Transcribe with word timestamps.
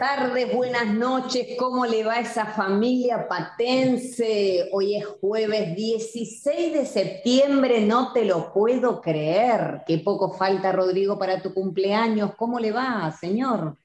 tardes, 0.00 0.50
buenas 0.56 0.94
noches. 0.94 1.46
¿Cómo 1.58 1.84
le 1.84 2.02
va 2.04 2.14
a 2.14 2.20
esa 2.20 2.46
familia 2.46 3.28
patense? 3.28 4.66
Hoy 4.72 4.96
es 4.96 5.04
jueves 5.04 5.76
16 5.76 6.72
de 6.72 6.86
septiembre, 6.86 7.82
no 7.82 8.10
te 8.14 8.24
lo 8.24 8.50
puedo 8.50 9.02
creer. 9.02 9.82
Qué 9.86 9.98
poco 9.98 10.32
falta, 10.32 10.72
Rodrigo, 10.72 11.18
para 11.18 11.42
tu 11.42 11.52
cumpleaños. 11.52 12.34
¿Cómo 12.34 12.58
le 12.58 12.72
va, 12.72 13.12
señor? 13.12 13.76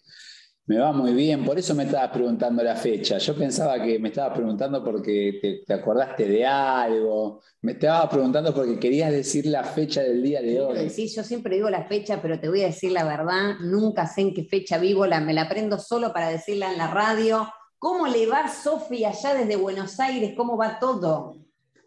Me 0.67 0.79
va 0.79 0.91
muy 0.91 1.13
bien, 1.13 1.45
por 1.45 1.59
eso 1.59 1.75
me 1.75 1.83
estabas 1.83 2.09
preguntando 2.09 2.63
la 2.63 2.75
fecha. 2.75 3.19
Yo 3.19 3.35
pensaba 3.35 3.79
que 3.83 3.99
me 3.99 4.09
estabas 4.09 4.35
preguntando 4.35 4.83
porque 4.83 5.63
te, 5.65 5.73
acordaste 5.73 6.27
de 6.27 6.43
algo. 6.43 7.41
Me 7.61 7.73
estabas 7.73 8.09
preguntando 8.09 8.51
porque 8.51 8.79
querías 8.79 9.11
decir 9.11 9.45
la 9.45 9.63
fecha 9.63 10.01
del 10.01 10.23
día 10.23 10.41
de 10.41 10.59
hoy. 10.59 10.89
Sí, 10.89 11.07
yo 11.07 11.21
siempre 11.23 11.55
digo 11.55 11.69
la 11.69 11.83
fecha, 11.83 12.19
pero 12.19 12.39
te 12.39 12.49
voy 12.49 12.61
a 12.61 12.67
decir 12.67 12.93
la 12.93 13.03
verdad. 13.03 13.59
Nunca 13.59 14.07
sé 14.07 14.21
en 14.21 14.33
qué 14.33 14.43
fecha 14.45 14.79
vivo, 14.79 15.05
la, 15.05 15.19
me 15.19 15.35
la 15.35 15.43
aprendo 15.43 15.77
solo 15.77 16.11
para 16.11 16.29
decirla 16.29 16.71
en 16.71 16.79
la 16.79 16.87
radio. 16.87 17.47
¿Cómo 17.77 18.07
le 18.07 18.25
va, 18.25 18.47
Sofía, 18.47 19.09
allá 19.09 19.35
desde 19.35 19.57
Buenos 19.57 19.99
Aires? 19.99 20.33
¿Cómo 20.35 20.57
va 20.57 20.79
todo? 20.79 21.37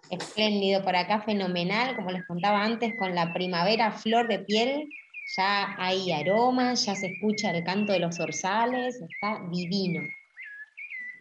Espléndido, 0.08 0.84
por 0.84 0.94
acá 0.94 1.22
fenomenal, 1.22 1.96
como 1.96 2.12
les 2.12 2.24
contaba 2.28 2.62
antes, 2.62 2.92
con 2.96 3.12
la 3.12 3.34
primavera 3.34 3.90
flor 3.90 4.28
de 4.28 4.38
piel 4.38 4.88
ya 5.36 5.74
hay 5.78 6.12
aromas, 6.12 6.86
ya 6.86 6.94
se 6.94 7.08
escucha 7.08 7.50
el 7.50 7.62
canto 7.64 7.92
de 7.92 8.00
los 8.00 8.18
orzales, 8.18 9.00
está 9.00 9.40
divino. 9.50 10.02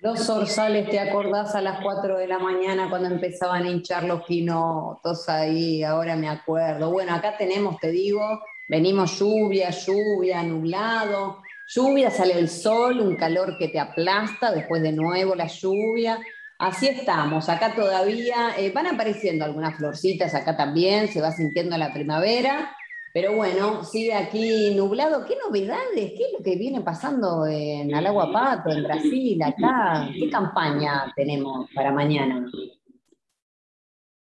Los 0.02 0.30
orzales, 0.30 0.90
¿te 0.90 1.00
acordás 1.00 1.56
a 1.56 1.62
las 1.62 1.80
4 1.82 2.18
de 2.18 2.28
la 2.28 2.38
mañana 2.38 2.88
cuando 2.90 3.10
empezaban 3.10 3.64
a 3.64 3.70
hinchar 3.70 4.04
los 4.04 4.24
quinotos 4.26 5.28
ahí? 5.28 5.84
Ahora 5.84 6.16
me 6.16 6.30
acuerdo. 6.30 6.92
Bueno, 6.92 7.16
acá 7.16 7.36
tenemos, 7.36 7.80
te 7.80 7.90
digo, 7.90 8.42
venimos 8.70 9.20
lluvia, 9.20 9.72
lluvia, 9.72 10.44
nublado. 10.44 11.42
Lluvia, 11.68 12.12
sale 12.12 12.38
el 12.40 12.48
sol, 12.48 13.02
un 13.02 13.16
calor 13.18 13.58
que 13.58 13.68
te 13.68 13.80
aplasta, 13.80 14.52
después 14.52 14.82
de 14.84 14.94
nuevo 14.94 15.36
la 15.36 15.48
lluvia. 15.48 16.20
Así 16.60 16.88
estamos, 16.88 17.50
acá 17.50 17.76
todavía 17.76 18.56
eh, 18.58 18.72
van 18.72 18.88
apareciendo 18.88 19.46
algunas 19.46 19.76
florcitas, 19.76 20.34
acá 20.34 20.58
también 20.58 21.08
se 21.08 21.22
va 21.22 21.32
sintiendo 21.32 21.78
la 21.78 21.94
primavera, 21.94 22.76
pero 23.20 23.36
bueno, 23.36 23.84
sigue 23.84 24.14
aquí 24.14 24.76
nublado. 24.76 25.26
¿Qué 25.26 25.36
novedades? 25.44 26.12
¿Qué 26.16 26.24
es 26.26 26.34
lo 26.38 26.44
que 26.44 26.56
viene 26.56 26.82
pasando 26.82 27.48
en 27.48 27.92
Alaguapato, 27.96 28.70
en 28.70 28.84
Brasil, 28.84 29.42
acá? 29.42 30.08
¿Qué 30.14 30.30
campaña 30.30 31.12
tenemos 31.16 31.68
para 31.74 31.92
mañana? 31.92 32.46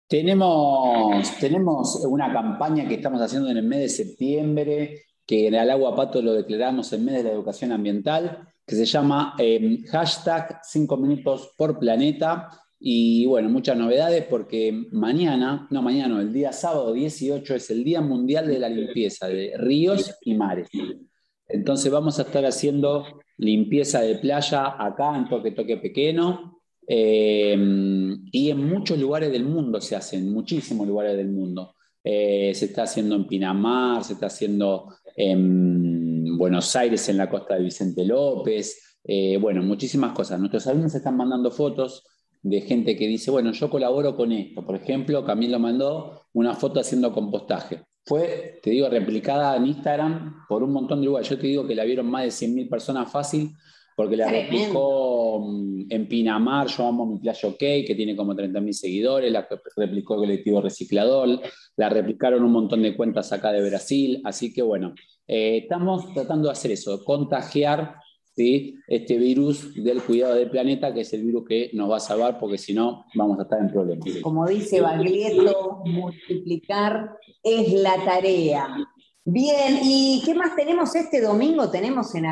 Tenemos, 0.08 1.36
tenemos 1.38 2.06
una 2.06 2.32
campaña 2.32 2.88
que 2.88 2.94
estamos 2.94 3.20
haciendo 3.20 3.50
en 3.50 3.58
el 3.58 3.64
mes 3.64 3.80
de 3.80 3.88
septiembre, 3.90 5.02
que 5.26 5.48
en 5.48 5.56
Alaguapato 5.56 6.22
lo 6.22 6.32
declaramos 6.32 6.90
en 6.94 7.04
mes 7.04 7.16
de 7.16 7.24
la 7.24 7.32
educación 7.32 7.72
ambiental, 7.72 8.48
que 8.66 8.76
se 8.76 8.86
llama 8.86 9.34
eh, 9.38 9.78
hashtag 9.90 10.60
5 10.62 10.96
minutos 10.96 11.52
por 11.58 11.78
planeta 11.78 12.48
y 12.88 13.26
bueno, 13.26 13.48
muchas 13.48 13.76
novedades 13.76 14.26
porque 14.26 14.86
mañana, 14.92 15.66
no 15.72 15.82
mañana, 15.82 16.20
el 16.20 16.32
día 16.32 16.52
sábado 16.52 16.92
18 16.92 17.56
es 17.56 17.68
el 17.72 17.82
Día 17.82 18.00
Mundial 18.00 18.46
de 18.46 18.60
la 18.60 18.68
Limpieza 18.68 19.26
de 19.26 19.54
Ríos 19.56 20.14
y 20.20 20.34
Mares. 20.34 20.68
Entonces 21.48 21.90
vamos 21.90 22.20
a 22.20 22.22
estar 22.22 22.46
haciendo 22.46 23.04
limpieza 23.38 24.02
de 24.02 24.18
playa 24.18 24.76
acá 24.78 25.16
en 25.16 25.28
Toque 25.28 25.50
Toque 25.50 25.78
Pequeño 25.78 26.60
eh, 26.86 27.58
y 28.30 28.50
en 28.50 28.68
muchos 28.68 29.00
lugares 29.00 29.32
del 29.32 29.46
mundo 29.46 29.80
se 29.80 29.96
hace, 29.96 30.18
en 30.18 30.32
muchísimos 30.32 30.86
lugares 30.86 31.16
del 31.16 31.32
mundo. 31.32 31.74
Eh, 32.04 32.52
se 32.54 32.66
está 32.66 32.84
haciendo 32.84 33.16
en 33.16 33.26
Pinamar, 33.26 34.04
se 34.04 34.12
está 34.12 34.26
haciendo 34.26 34.94
en 35.16 36.38
Buenos 36.38 36.76
Aires, 36.76 37.08
en 37.08 37.16
la 37.16 37.28
costa 37.28 37.56
de 37.56 37.64
Vicente 37.64 38.04
López, 38.04 39.00
eh, 39.02 39.38
bueno, 39.38 39.60
muchísimas 39.64 40.12
cosas. 40.12 40.38
Nuestros 40.38 40.68
alumnos 40.68 40.94
están 40.94 41.16
mandando 41.16 41.50
fotos 41.50 42.04
de 42.48 42.60
gente 42.60 42.96
que 42.96 43.08
dice, 43.08 43.30
bueno, 43.32 43.50
yo 43.50 43.68
colaboro 43.68 44.16
con 44.16 44.30
esto. 44.30 44.64
Por 44.64 44.76
ejemplo, 44.76 45.24
Camilo 45.24 45.58
mandó 45.58 46.26
una 46.32 46.54
foto 46.54 46.78
haciendo 46.78 47.12
compostaje. 47.12 47.82
Fue, 48.04 48.60
te 48.62 48.70
digo, 48.70 48.88
replicada 48.88 49.56
en 49.56 49.66
Instagram 49.66 50.46
por 50.48 50.62
un 50.62 50.72
montón 50.72 51.00
de 51.00 51.06
lugares. 51.06 51.28
Yo 51.28 51.38
te 51.38 51.48
digo 51.48 51.66
que 51.66 51.74
la 51.74 51.82
vieron 51.82 52.06
más 52.06 52.22
de 52.22 52.46
100.000 52.46 52.70
personas 52.70 53.10
fácil, 53.10 53.50
porque 53.96 54.16
la 54.16 54.30
replicó 54.30 55.40
mm, 55.40 55.86
en 55.88 56.08
Pinamar, 56.08 56.68
yo 56.68 56.86
amo 56.86 57.04
mi 57.04 57.18
playa 57.18 57.48
OK, 57.48 57.58
que 57.58 57.94
tiene 57.96 58.14
como 58.14 58.32
30.000 58.32 58.72
seguidores, 58.72 59.32
la 59.32 59.48
replicó 59.74 60.14
el 60.14 60.20
colectivo 60.20 60.60
Reciclador, 60.60 61.40
la 61.76 61.88
replicaron 61.88 62.44
un 62.44 62.52
montón 62.52 62.82
de 62.82 62.96
cuentas 62.96 63.32
acá 63.32 63.50
de 63.50 63.68
Brasil, 63.68 64.20
así 64.24 64.52
que 64.52 64.62
bueno, 64.62 64.94
eh, 65.26 65.58
estamos 65.62 66.14
tratando 66.14 66.46
de 66.46 66.52
hacer 66.52 66.70
eso, 66.70 67.02
contagiar 67.02 67.96
este 68.36 69.16
virus 69.16 69.72
del 69.74 70.02
cuidado 70.02 70.34
del 70.34 70.50
planeta, 70.50 70.92
que 70.92 71.00
es 71.00 71.12
el 71.14 71.24
virus 71.24 71.44
que 71.48 71.70
nos 71.72 71.90
va 71.90 71.96
a 71.96 72.00
salvar, 72.00 72.38
porque 72.38 72.58
si 72.58 72.74
no, 72.74 73.04
vamos 73.14 73.38
a 73.38 73.42
estar 73.42 73.60
en 73.60 73.68
problemas. 73.68 74.08
Como 74.22 74.46
dice 74.46 74.80
Baglietto, 74.80 75.82
multiplicar 75.84 77.16
es 77.42 77.72
la 77.72 77.94
tarea. 78.04 78.68
Bien, 79.28 79.80
¿y 79.82 80.22
qué 80.24 80.34
más 80.34 80.54
tenemos 80.54 80.94
este 80.94 81.20
domingo? 81.20 81.68
Tenemos 81.68 82.14
en 82.14 82.26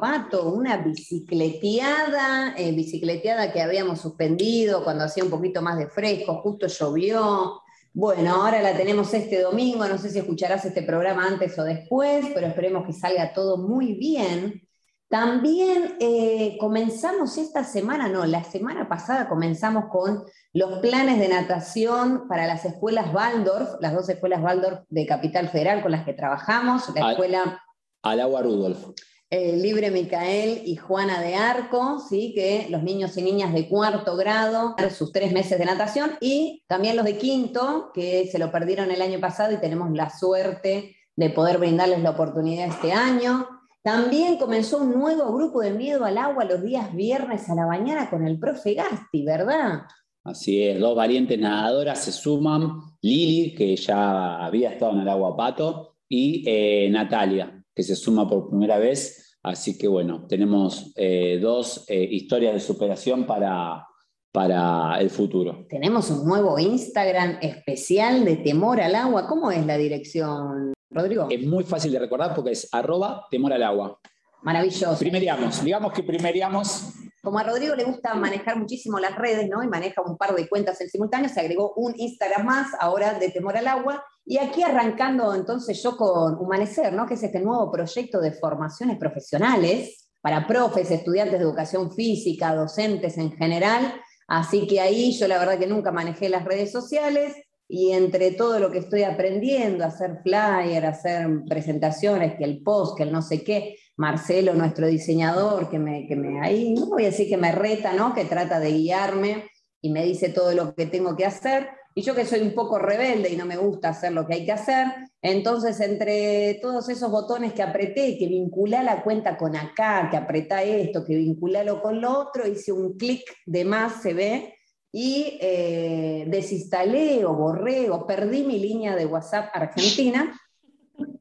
Pato 0.00 0.52
una 0.52 0.76
bicicleteada, 0.76 2.54
eh, 2.56 2.70
bicicleteada 2.70 3.52
que 3.52 3.60
habíamos 3.60 4.00
suspendido 4.00 4.84
cuando 4.84 5.04
hacía 5.04 5.24
un 5.24 5.30
poquito 5.30 5.60
más 5.60 5.76
de 5.76 5.88
fresco, 5.88 6.34
justo 6.42 6.68
llovió. 6.68 7.62
Bueno, 7.92 8.34
ahora 8.34 8.62
la 8.62 8.76
tenemos 8.76 9.12
este 9.12 9.40
domingo, 9.40 9.88
no 9.88 9.98
sé 9.98 10.10
si 10.10 10.18
escucharás 10.18 10.64
este 10.64 10.82
programa 10.82 11.26
antes 11.26 11.58
o 11.58 11.64
después, 11.64 12.26
pero 12.32 12.46
esperemos 12.46 12.86
que 12.86 12.92
salga 12.92 13.32
todo 13.32 13.56
muy 13.56 13.94
bien. 13.94 14.65
También 15.08 15.96
eh, 16.00 16.56
comenzamos 16.58 17.38
esta 17.38 17.62
semana, 17.62 18.08
no, 18.08 18.26
la 18.26 18.42
semana 18.42 18.88
pasada 18.88 19.28
comenzamos 19.28 19.84
con 19.88 20.24
los 20.52 20.80
planes 20.80 21.20
de 21.20 21.28
natación 21.28 22.26
para 22.28 22.46
las 22.46 22.64
escuelas 22.64 23.14
Waldorf, 23.14 23.80
las 23.80 23.94
dos 23.94 24.08
escuelas 24.08 24.42
Waldorf 24.42 24.80
de 24.88 25.06
Capital 25.06 25.48
Federal 25.48 25.82
con 25.82 25.92
las 25.92 26.04
que 26.04 26.12
trabajamos, 26.12 26.92
la 26.94 27.12
escuela... 27.12 27.62
Al 28.02 28.20
agua 28.20 28.42
Rudolf. 28.42 28.84
Eh, 29.30 29.56
Libre 29.56 29.90
Micael 29.90 30.62
y 30.64 30.76
Juana 30.76 31.20
de 31.20 31.34
Arco, 31.34 31.98
¿sí? 31.98 32.32
que 32.34 32.66
los 32.70 32.82
niños 32.82 33.16
y 33.16 33.22
niñas 33.22 33.52
de 33.52 33.68
cuarto 33.68 34.16
grado, 34.16 34.76
sus 34.90 35.12
tres 35.12 35.32
meses 35.32 35.58
de 35.58 35.64
natación, 35.64 36.12
y 36.20 36.64
también 36.68 36.96
los 36.96 37.04
de 37.04 37.18
quinto, 37.18 37.90
que 37.92 38.28
se 38.30 38.38
lo 38.38 38.50
perdieron 38.50 38.90
el 38.90 39.02
año 39.02 39.20
pasado 39.20 39.52
y 39.52 39.58
tenemos 39.58 39.90
la 39.92 40.10
suerte 40.10 40.96
de 41.16 41.30
poder 41.30 41.58
brindarles 41.58 42.02
la 42.02 42.10
oportunidad 42.10 42.68
este 42.68 42.92
año. 42.92 43.55
También 43.86 44.36
comenzó 44.36 44.78
un 44.78 44.98
nuevo 44.98 45.32
grupo 45.32 45.60
de 45.60 45.70
miedo 45.70 46.04
al 46.04 46.18
agua 46.18 46.44
los 46.44 46.60
días 46.60 46.92
viernes 46.92 47.48
a 47.48 47.54
la 47.54 47.68
mañana 47.68 48.10
con 48.10 48.26
el 48.26 48.36
profe 48.36 48.74
Gasti, 48.74 49.24
¿verdad? 49.24 49.82
Así 50.24 50.60
es, 50.60 50.80
dos 50.80 50.96
valientes 50.96 51.38
nadadoras 51.38 52.02
se 52.02 52.10
suman, 52.10 52.80
Lili, 53.00 53.54
que 53.54 53.76
ya 53.76 54.44
había 54.44 54.72
estado 54.72 54.90
en 54.90 55.02
el 55.02 55.08
agua 55.08 55.36
pato, 55.36 55.98
y 56.08 56.42
eh, 56.48 56.88
Natalia, 56.90 57.62
que 57.72 57.84
se 57.84 57.94
suma 57.94 58.28
por 58.28 58.48
primera 58.48 58.76
vez. 58.78 59.38
Así 59.44 59.78
que 59.78 59.86
bueno, 59.86 60.26
tenemos 60.26 60.92
eh, 60.96 61.38
dos 61.40 61.84
eh, 61.86 62.08
historias 62.10 62.54
de 62.54 62.60
superación 62.60 63.24
para, 63.24 63.86
para 64.32 65.00
el 65.00 65.10
futuro. 65.10 65.64
Tenemos 65.68 66.10
un 66.10 66.26
nuevo 66.26 66.58
Instagram 66.58 67.38
especial 67.40 68.24
de 68.24 68.38
temor 68.38 68.80
al 68.80 68.96
agua. 68.96 69.28
¿Cómo 69.28 69.52
es 69.52 69.64
la 69.64 69.78
dirección, 69.78 70.72
Rodrigo. 70.90 71.26
Es 71.30 71.44
muy 71.46 71.64
fácil 71.64 71.92
de 71.92 71.98
recordar 71.98 72.34
porque 72.34 72.52
es 72.52 72.68
arroba 72.72 73.26
temor 73.30 73.52
al 73.52 73.62
agua. 73.62 73.98
Maravilloso. 74.42 74.98
Primeriamos, 74.98 75.64
digamos 75.64 75.92
que 75.92 76.02
primeriamos. 76.02 76.92
Como 77.22 77.38
a 77.38 77.42
Rodrigo 77.42 77.74
le 77.74 77.84
gusta 77.84 78.14
manejar 78.14 78.56
muchísimo 78.56 79.00
las 79.00 79.16
redes, 79.16 79.48
¿no? 79.48 79.62
Y 79.62 79.66
maneja 79.66 80.00
un 80.02 80.16
par 80.16 80.34
de 80.34 80.48
cuentas 80.48 80.80
en 80.80 80.88
simultáneo, 80.88 81.28
se 81.28 81.40
agregó 81.40 81.72
un 81.74 81.92
Instagram 81.96 82.46
más, 82.46 82.68
ahora 82.78 83.14
de 83.14 83.30
Temor 83.30 83.56
al 83.56 83.66
Agua. 83.66 84.04
Y 84.24 84.38
aquí 84.38 84.62
arrancando 84.62 85.34
entonces 85.34 85.82
yo 85.82 85.96
con 85.96 86.36
Humanecer, 86.36 86.92
¿no? 86.92 87.06
Que 87.06 87.14
es 87.14 87.22
este 87.24 87.40
nuevo 87.40 87.70
proyecto 87.72 88.20
de 88.20 88.32
formaciones 88.32 88.98
profesionales 88.98 90.08
para 90.20 90.46
profes, 90.46 90.90
estudiantes 90.90 91.38
de 91.38 91.44
educación 91.44 91.92
física, 91.92 92.54
docentes 92.54 93.18
en 93.18 93.32
general. 93.32 94.00
Así 94.28 94.66
que 94.66 94.80
ahí 94.80 95.12
yo 95.18 95.26
la 95.28 95.38
verdad 95.38 95.58
que 95.58 95.66
nunca 95.66 95.92
manejé 95.92 96.28
las 96.28 96.44
redes 96.44 96.70
sociales, 96.70 97.34
y 97.68 97.92
entre 97.92 98.32
todo 98.32 98.58
lo 98.58 98.70
que 98.70 98.78
estoy 98.78 99.02
aprendiendo, 99.02 99.84
hacer 99.84 100.20
flyer, 100.22 100.86
hacer 100.86 101.26
presentaciones, 101.48 102.36
que 102.36 102.44
el 102.44 102.62
post, 102.62 102.96
que 102.96 103.02
el 103.02 103.12
no 103.12 103.22
sé 103.22 103.42
qué, 103.42 103.76
Marcelo, 103.96 104.54
nuestro 104.54 104.86
diseñador, 104.86 105.68
que 105.68 105.78
me, 105.78 106.06
que 106.06 106.16
me 106.16 106.40
ahí, 106.40 106.74
voy 106.88 107.04
a 107.04 107.06
decir 107.06 107.28
que 107.28 107.36
me 107.36 107.52
reta, 107.52 107.92
¿no? 107.92 108.14
Que 108.14 108.24
trata 108.24 108.60
de 108.60 108.72
guiarme 108.72 109.44
y 109.80 109.90
me 109.90 110.04
dice 110.04 110.28
todo 110.28 110.52
lo 110.52 110.74
que 110.74 110.86
tengo 110.86 111.16
que 111.16 111.24
hacer. 111.24 111.68
Y 111.94 112.02
yo 112.02 112.14
que 112.14 112.26
soy 112.26 112.40
un 112.40 112.54
poco 112.54 112.78
rebelde 112.78 113.30
y 113.32 113.36
no 113.36 113.46
me 113.46 113.56
gusta 113.56 113.88
hacer 113.88 114.12
lo 114.12 114.26
que 114.26 114.34
hay 114.34 114.44
que 114.44 114.52
hacer, 114.52 114.86
entonces 115.22 115.80
entre 115.80 116.58
todos 116.60 116.90
esos 116.90 117.10
botones 117.10 117.54
que 117.54 117.62
apreté, 117.62 118.18
que 118.18 118.26
vincula 118.26 118.82
la 118.82 119.02
cuenta 119.02 119.38
con 119.38 119.56
acá, 119.56 120.08
que 120.10 120.18
apretá 120.18 120.62
esto, 120.62 121.06
que 121.06 121.16
vinculalo 121.16 121.80
con 121.80 122.02
lo 122.02 122.18
otro, 122.18 122.46
hice 122.46 122.70
un 122.70 122.98
clic 122.98 123.22
de 123.46 123.64
más, 123.64 124.02
se 124.02 124.12
ve, 124.12 124.55
y 124.96 125.36
eh, 125.42 126.24
desinstalé 126.26 127.26
o 127.26 127.34
borré 127.34 127.90
o 127.90 128.06
perdí 128.06 128.44
mi 128.44 128.58
línea 128.58 128.96
de 128.96 129.04
WhatsApp 129.04 129.50
Argentina 129.52 130.32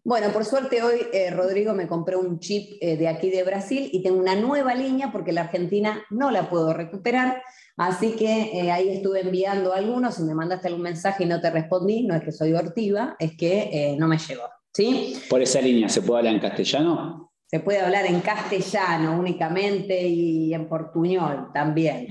Bueno, 0.06 0.32
por 0.32 0.46
suerte 0.46 0.84
hoy 0.84 1.00
eh, 1.14 1.32
Rodrigo 1.32 1.74
me 1.74 1.88
compró 1.88 2.20
un 2.20 2.40
chip 2.40 2.78
eh, 2.80 2.96
de 2.96 3.08
aquí 3.08 3.32
de 3.32 3.44
Brasil 3.44 3.90
y 3.92 4.04
tengo 4.04 4.20
una 4.20 4.36
nueva 4.36 4.76
línea 4.76 5.12
porque 5.12 5.32
la 5.32 5.42
Argentina 5.42 6.00
no 6.12 6.30
la 6.30 6.48
puedo 6.48 6.74
recuperar. 6.74 7.42
Así 7.76 8.12
que 8.12 8.52
eh, 8.54 8.72
ahí 8.72 8.90
estuve 8.90 9.22
enviando 9.22 9.74
algunos, 9.74 10.16
si 10.16 10.24
me 10.24 10.36
mandaste 10.36 10.68
algún 10.68 10.84
mensaje 10.84 11.24
y 11.24 11.28
no 11.28 11.42
te 11.42 11.50
respondí, 11.50 12.04
no 12.04 12.16
es 12.16 12.24
que 12.24 12.32
soy 12.32 12.54
hortiva, 12.54 13.16
es 13.18 13.36
que 13.36 13.96
no 13.98 14.08
me 14.08 14.20
llegó. 14.20 14.44
¿sí? 14.72 15.16
Por 15.28 15.42
esa 15.42 15.60
línea, 15.60 15.90
¿se 15.90 16.04
puede 16.04 16.20
hablar 16.20 16.36
en 16.36 16.40
castellano? 16.40 17.25
Se 17.48 17.60
puede 17.60 17.80
hablar 17.80 18.06
en 18.06 18.22
castellano 18.22 19.20
únicamente 19.20 20.02
y 20.08 20.54
en 20.54 20.68
portuñol 20.68 21.52
también. 21.54 22.08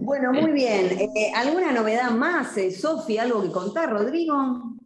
Bueno, 0.00 0.32
muy 0.32 0.52
bien. 0.52 0.90
¿Alguna 1.34 1.72
novedad 1.72 2.10
más, 2.10 2.54
Sofía? 2.78 3.22
¿Algo 3.22 3.42
que 3.42 3.50
contar, 3.50 3.90
Rodrigo? 3.90 4.76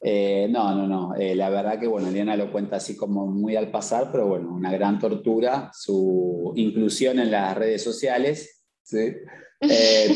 Eh, 0.00 0.46
no, 0.50 0.74
no, 0.74 0.86
no. 0.86 1.14
Eh, 1.16 1.34
la 1.34 1.50
verdad 1.50 1.80
que, 1.80 1.86
bueno, 1.86 2.08
Eliana 2.08 2.36
lo 2.36 2.52
cuenta 2.52 2.76
así 2.76 2.96
como 2.96 3.26
muy 3.26 3.56
al 3.56 3.70
pasar, 3.70 4.10
pero 4.12 4.28
bueno, 4.28 4.54
una 4.54 4.70
gran 4.70 4.98
tortura, 4.98 5.70
su 5.72 6.52
inclusión 6.54 7.18
en 7.18 7.30
las 7.30 7.56
redes 7.56 7.82
sociales, 7.82 8.64
¿sí? 8.82 9.14
Eh, 9.60 10.14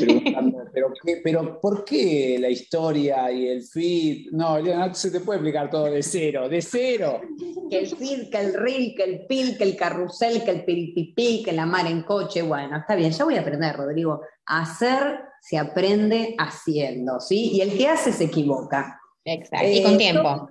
pero, 0.72 0.92
pero 1.25 1.60
¿por 1.60 1.84
qué 1.84 2.37
la 2.38 2.48
historia 2.48 3.31
y 3.32 3.48
el 3.48 3.62
feed? 3.62 4.32
No, 4.32 4.60
no 4.60 4.94
se 4.94 5.10
te 5.10 5.20
puede 5.20 5.38
explicar 5.38 5.70
todo 5.70 5.87
de 5.87 6.02
cero, 6.02 6.48
de 6.48 6.60
cero. 6.60 7.20
Que 7.70 7.78
el 7.78 7.87
feed, 7.87 8.31
que 8.31 8.38
el 8.38 8.54
reel, 8.54 8.94
que 8.94 9.04
el 9.04 9.26
pil, 9.26 9.56
que 9.56 9.64
el 9.64 9.76
carrusel, 9.76 10.44
que 10.44 10.50
el 10.50 10.64
piripipí, 10.64 11.42
que 11.42 11.52
la 11.52 11.66
mar 11.66 11.87
en 11.87 12.02
coche, 12.02 12.42
bueno, 12.42 12.76
está 12.78 12.94
bien, 12.94 13.12
ya 13.12 13.25
voy 13.25 13.37
a 13.37 13.40
aprender, 13.40 13.76
Rodrigo. 13.76 14.20
Hacer 14.46 15.20
se 15.40 15.56
aprende 15.58 16.34
haciendo, 16.38 17.20
¿sí? 17.20 17.52
Y 17.54 17.60
el 17.62 17.76
que 17.76 17.88
hace 17.88 18.12
se 18.12 18.25
equivoca. 18.25 19.00
Exacto, 19.25 19.66
y 19.66 19.82
con 19.82 19.94
eh, 19.94 19.98
tiempo. 19.98 20.48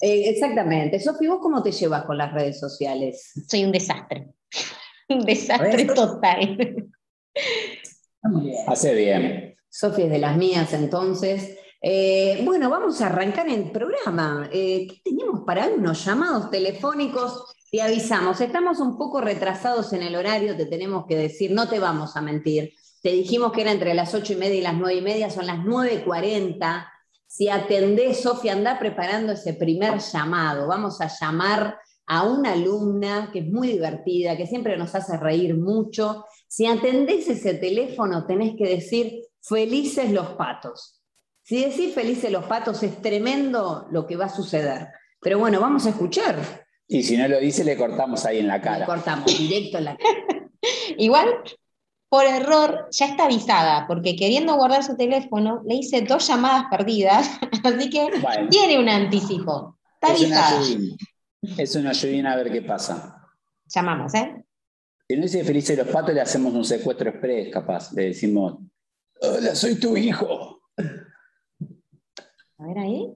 Eh, 0.00 0.30
exactamente. 0.30 1.00
Sofi, 1.00 1.26
¿vos 1.26 1.38
cómo 1.40 1.62
te 1.62 1.72
llevas 1.72 2.04
con 2.04 2.18
las 2.18 2.32
redes 2.32 2.60
sociales? 2.60 3.32
Soy 3.48 3.64
un 3.64 3.72
desastre. 3.72 4.28
Un 5.08 5.24
desastre 5.24 5.84
total. 5.84 6.88
Hace 8.66 8.94
bien. 8.94 9.56
Sofi 9.68 10.02
es 10.02 10.10
de 10.10 10.18
las 10.18 10.36
mías, 10.36 10.72
entonces. 10.72 11.58
Eh, 11.82 12.40
bueno, 12.44 12.70
vamos 12.70 13.00
a 13.00 13.06
arrancar 13.06 13.48
el 13.48 13.70
programa. 13.70 14.48
¿Qué 14.50 15.00
tenemos 15.04 15.42
para 15.46 15.68
unos 15.68 16.04
llamados 16.04 16.50
telefónicos? 16.50 17.44
Te 17.70 17.82
avisamos, 17.82 18.40
estamos 18.40 18.80
un 18.80 18.96
poco 18.96 19.20
retrasados 19.20 19.92
en 19.92 20.02
el 20.02 20.16
horario, 20.16 20.56
te 20.56 20.66
tenemos 20.66 21.04
que 21.06 21.16
decir, 21.16 21.50
no 21.50 21.68
te 21.68 21.78
vamos 21.78 22.16
a 22.16 22.22
mentir. 22.22 22.72
Te 23.02 23.12
dijimos 23.12 23.52
que 23.52 23.60
era 23.60 23.72
entre 23.72 23.94
las 23.94 24.14
ocho 24.14 24.32
y 24.32 24.36
media 24.36 24.56
y 24.56 24.62
las 24.62 24.74
nueve 24.74 24.98
y 24.98 25.02
media, 25.02 25.30
son 25.30 25.46
las 25.46 25.58
9.40. 25.58 26.88
Si 27.26 27.48
atendés, 27.48 28.20
Sofía, 28.20 28.52
anda 28.52 28.78
preparando 28.78 29.32
ese 29.32 29.54
primer 29.54 29.98
llamado. 29.98 30.66
Vamos 30.66 31.00
a 31.00 31.08
llamar 31.08 31.78
a 32.06 32.24
una 32.24 32.52
alumna 32.52 33.30
que 33.32 33.40
es 33.40 33.46
muy 33.46 33.68
divertida, 33.68 34.36
que 34.36 34.46
siempre 34.46 34.76
nos 34.76 34.94
hace 34.94 35.16
reír 35.16 35.56
mucho. 35.56 36.24
Si 36.48 36.66
atendés 36.66 37.28
ese 37.28 37.54
teléfono, 37.54 38.26
tenés 38.26 38.54
que 38.56 38.68
decir 38.68 39.22
felices 39.40 40.10
los 40.12 40.28
patos. 40.30 41.02
Si 41.42 41.64
decís 41.64 41.94
felices 41.94 42.30
los 42.30 42.44
patos, 42.44 42.82
es 42.82 43.00
tremendo 43.02 43.86
lo 43.90 44.06
que 44.06 44.16
va 44.16 44.26
a 44.26 44.34
suceder. 44.34 44.88
Pero 45.20 45.38
bueno, 45.38 45.60
vamos 45.60 45.86
a 45.86 45.90
escuchar. 45.90 46.66
Y 46.88 47.02
si 47.02 47.16
no 47.16 47.26
lo 47.26 47.38
dice, 47.40 47.64
le 47.64 47.76
cortamos 47.76 48.24
ahí 48.24 48.38
en 48.38 48.48
la 48.48 48.60
cara. 48.60 48.80
Le 48.80 48.86
cortamos 48.86 49.38
directo 49.38 49.78
en 49.78 49.84
la 49.84 49.96
cara. 49.96 50.50
Igual 50.98 51.28
por 52.08 52.24
error 52.24 52.88
ya 52.92 53.06
está 53.06 53.24
avisada, 53.24 53.86
porque 53.86 54.16
queriendo 54.16 54.54
guardar 54.54 54.84
su 54.84 54.96
teléfono, 54.96 55.62
le 55.66 55.76
hice 55.76 56.02
dos 56.02 56.26
llamadas 56.28 56.66
perdidas, 56.70 57.28
así 57.64 57.90
que 57.90 58.08
tiene 58.50 58.78
un 58.78 58.88
anticipo. 58.88 59.76
Está 60.00 60.14
es 60.14 60.22
avisada. 60.22 60.60
Es 61.58 61.74
una 61.76 61.92
lluvia 61.92 62.32
a 62.32 62.36
ver 62.36 62.50
qué 62.52 62.62
pasa. 62.62 63.22
Llamamos, 63.66 64.14
¿eh? 64.14 64.44
Si 65.08 65.16
no 65.16 65.22
dice 65.22 65.44
Felices 65.44 65.78
los 65.78 65.88
Patos, 65.88 66.14
le 66.14 66.20
hacemos 66.20 66.52
un 66.52 66.64
secuestro 66.64 67.10
express, 67.10 67.52
capaz. 67.52 67.92
Le 67.92 68.06
decimos, 68.06 68.58
hola, 69.20 69.54
soy 69.54 69.78
tu 69.78 69.96
hijo. 69.96 70.62
A 72.58 72.66
ver 72.66 72.78
ahí. 72.78 73.14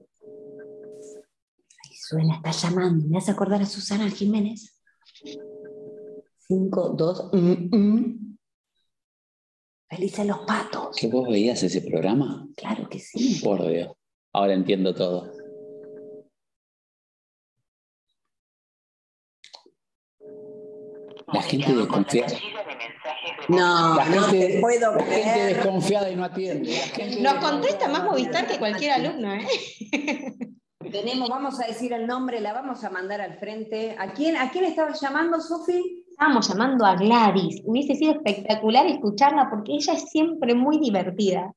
Ahí 1.83 1.95
suena, 1.95 2.35
está 2.35 2.51
llamando. 2.51 3.07
¿Me 3.07 3.17
hace 3.17 3.31
acordar 3.31 3.61
a 3.61 3.65
Susana 3.65 4.09
Jiménez? 4.09 4.81
Cinco, 6.47 6.89
dos, 6.89 7.29
mm, 7.33 8.31
Felices 9.89 10.25
los 10.25 10.39
patos. 10.39 10.95
¿Que 10.95 11.07
vos 11.07 11.27
veías 11.27 11.61
ese 11.63 11.81
programa? 11.81 12.47
Claro 12.55 12.87
que 12.87 12.99
sí. 12.99 13.41
Por 13.43 13.67
Dios. 13.67 13.91
Ahora 14.31 14.53
entiendo 14.53 14.95
todo. 14.95 15.29
La 21.33 21.41
gente 21.41 21.73
desconfiada. 21.73 22.33
No, 23.47 23.95
la 23.95 24.05
gente, 24.05 24.55
no 24.55 24.61
puedo 24.61 24.95
la 24.95 25.03
gente 25.03 25.45
desconfiada 25.45 26.09
y 26.09 26.15
no 26.15 26.25
atiende. 26.25 26.75
Nos 27.21 27.33
contesta 27.35 27.87
más 27.87 28.03
Movistar 28.03 28.47
que 28.47 28.57
cualquier 28.57 28.91
alumno, 28.91 29.33
¿eh? 29.33 29.47
Tenemos, 30.91 31.29
vamos 31.29 31.59
a 31.61 31.67
decir 31.67 31.93
el 31.93 32.07
nombre, 32.07 32.41
la 32.41 32.53
vamos 32.53 32.83
a 32.83 32.89
mandar 32.89 33.21
al 33.21 33.37
frente. 33.37 33.95
¿A 33.97 34.13
quién, 34.13 34.35
a 34.35 34.51
quién 34.51 34.65
estabas 34.65 34.99
llamando, 34.99 35.39
Sofi? 35.39 36.01
estábamos 36.21 36.47
llamando 36.49 36.85
a 36.85 36.95
Gladys. 36.95 37.63
Hubiese 37.65 37.95
sido 37.95 38.11
espectacular 38.11 38.85
escucharla 38.85 39.49
porque 39.49 39.73
ella 39.73 39.93
es 39.93 40.07
siempre 40.09 40.53
muy 40.53 40.77
divertida. 40.77 41.51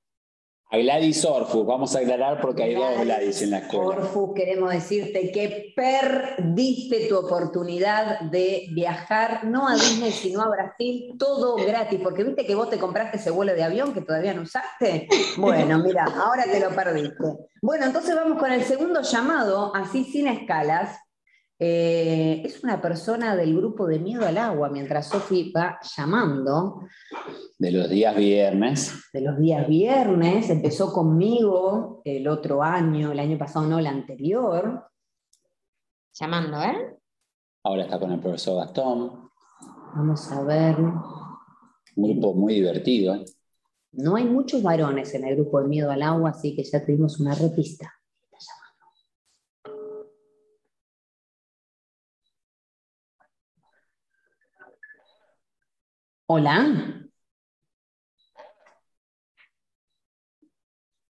A 0.71 0.79
Gladys 0.79 1.25
Orfus, 1.25 1.65
vamos 1.65 1.95
a 1.95 2.01
aclarar 2.01 2.41
porque 2.41 2.65
hay 2.65 2.75
dos 2.75 3.01
Gladys 3.01 3.43
en 3.43 3.51
la 3.51 3.59
escuela. 3.59 3.85
Orfus, 3.85 4.31
queremos 4.35 4.73
decirte 4.73 5.31
que 5.31 5.73
perdiste 5.77 7.07
tu 7.09 7.17
oportunidad 7.17 8.23
de 8.23 8.67
viajar, 8.73 9.45
no 9.45 9.69
a 9.69 9.75
Disney, 9.75 10.11
sino 10.11 10.43
a 10.43 10.49
Brasil, 10.49 11.15
todo 11.19 11.55
gratis, 11.57 12.01
porque 12.03 12.25
viste 12.25 12.45
que 12.45 12.55
vos 12.55 12.71
te 12.71 12.79
compraste 12.79 13.19
ese 13.19 13.31
vuelo 13.31 13.55
de 13.55 13.63
avión 13.63 13.93
que 13.95 14.01
todavía 14.01 14.35
no 14.35 14.43
usaste. 14.43 15.07
Bueno, 15.37 15.79
mira, 15.79 16.05
ahora 16.05 16.45
te 16.45 16.59
lo 16.59 16.71
perdiste. 16.71 17.25
Bueno, 17.63 17.87
entonces 17.87 18.15
vamos 18.15 18.39
con 18.39 18.51
el 18.51 18.65
segundo 18.65 19.03
llamado, 19.03 19.73
así 19.77 20.05
sin 20.05 20.27
escalas, 20.27 20.99
eh, 21.59 22.43
es 22.45 22.65
una 22.65 22.81
persona 22.81 23.37
del 23.37 23.57
grupo 23.57 23.87
de 23.87 23.99
Miedo 23.99 24.27
al 24.27 24.39
Agua, 24.39 24.69
mientras 24.71 25.09
Sofi 25.09 25.53
va 25.53 25.79
llamando. 25.97 26.81
De 27.59 27.71
los 27.71 27.89
días 27.89 28.17
viernes. 28.17 28.93
De 29.13 29.21
los 29.21 29.39
días 29.39 29.67
viernes. 29.69 30.51
Empezó 30.51 30.93
conmigo 30.93 32.03
el 32.05 32.27
otro 32.27 32.63
año, 32.63 33.13
el 33.13 33.21
año 33.21 33.39
pasado 33.39 33.67
no, 33.67 33.79
el 33.79 33.87
anterior. 33.87 34.85
Llamando, 36.13 36.61
¿eh? 36.63 36.97
Ahora 37.63 37.85
está 37.85 37.99
con 37.99 38.13
el 38.13 38.21
profesor 38.21 38.59
Gastón. 38.59 39.31
Vamos 39.95 40.31
a 40.33 40.43
ver. 40.43 40.77
Un 40.77 42.13
grupo 42.13 42.35
muy 42.35 42.55
divertido. 42.55 43.15
¿eh? 43.15 43.25
No 43.93 44.17
hay 44.17 44.25
muchos 44.25 44.61
varones 44.63 45.15
en 45.15 45.25
el 45.25 45.37
grupo 45.37 45.61
de 45.61 45.69
Miedo 45.69 45.91
al 45.91 46.03
Agua, 46.03 46.31
así 46.31 46.57
que 46.57 46.65
ya 46.65 46.85
tuvimos 46.85 47.21
una 47.21 47.35
repista. 47.35 47.93
Hola. 56.27 57.05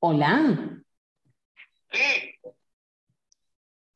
Hola. 0.01 0.83
Sí. 1.93 2.35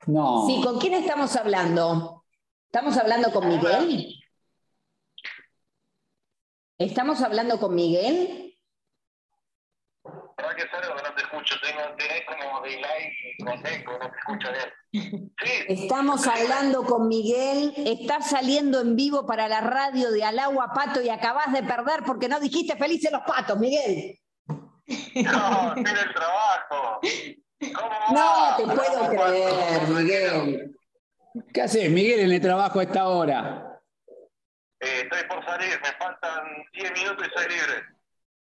No. 0.06 0.46
Sí, 0.46 0.60
¿con 0.62 0.78
quién 0.78 0.94
estamos 0.94 1.34
hablando? 1.36 2.24
¿Estamos 2.66 2.96
hablando 2.96 3.32
con 3.32 3.48
Miguel? 3.48 4.14
¿Estamos 6.78 7.20
hablando 7.22 7.58
con 7.58 7.74
Miguel? 7.74 8.56
que 10.56 10.64
te 10.64 11.09
escucho, 11.30 11.54
tengo, 11.60 11.82
tenés 11.96 12.22
como 12.26 12.60
delay 12.62 13.12
con 13.44 13.66
eco, 13.66 13.92
no 13.92 14.10
te 14.10 14.18
escucho 14.18 14.48
bien. 14.52 15.32
Sí. 15.42 15.64
Estamos 15.68 16.26
hablando 16.26 16.84
con 16.84 17.08
Miguel, 17.08 17.72
estás 17.76 18.30
saliendo 18.30 18.80
en 18.80 18.96
vivo 18.96 19.26
para 19.26 19.48
la 19.48 19.60
radio 19.60 20.10
de 20.10 20.24
Alagua 20.24 20.72
Pato 20.74 21.00
y 21.00 21.08
acabas 21.08 21.52
de 21.52 21.62
perder 21.62 22.02
porque 22.04 22.28
no 22.28 22.40
dijiste 22.40 22.76
felices 22.76 23.12
los 23.12 23.22
patos, 23.22 23.58
Miguel. 23.58 24.18
No, 25.14 25.74
tiene 25.74 26.00
el 26.00 26.14
trabajo. 26.14 27.00
¿Cómo 27.60 27.90
no 28.12 28.56
te 28.56 28.64
puedo 28.64 29.08
creer, 29.08 29.88
Miguel. 29.88 30.76
¿Qué 31.54 31.62
haces, 31.62 31.90
Miguel, 31.90 32.20
en 32.20 32.32
el 32.32 32.40
trabajo 32.40 32.80
a 32.80 32.82
esta 32.82 33.08
hora? 33.08 33.80
Eh, 34.80 35.02
estoy 35.02 35.22
por 35.28 35.44
salir, 35.44 35.78
me 35.80 35.92
faltan 35.98 36.42
10 36.72 36.92
minutos 36.92 37.28
y 37.28 37.38
soy 37.38 37.48
libre. 37.48 37.99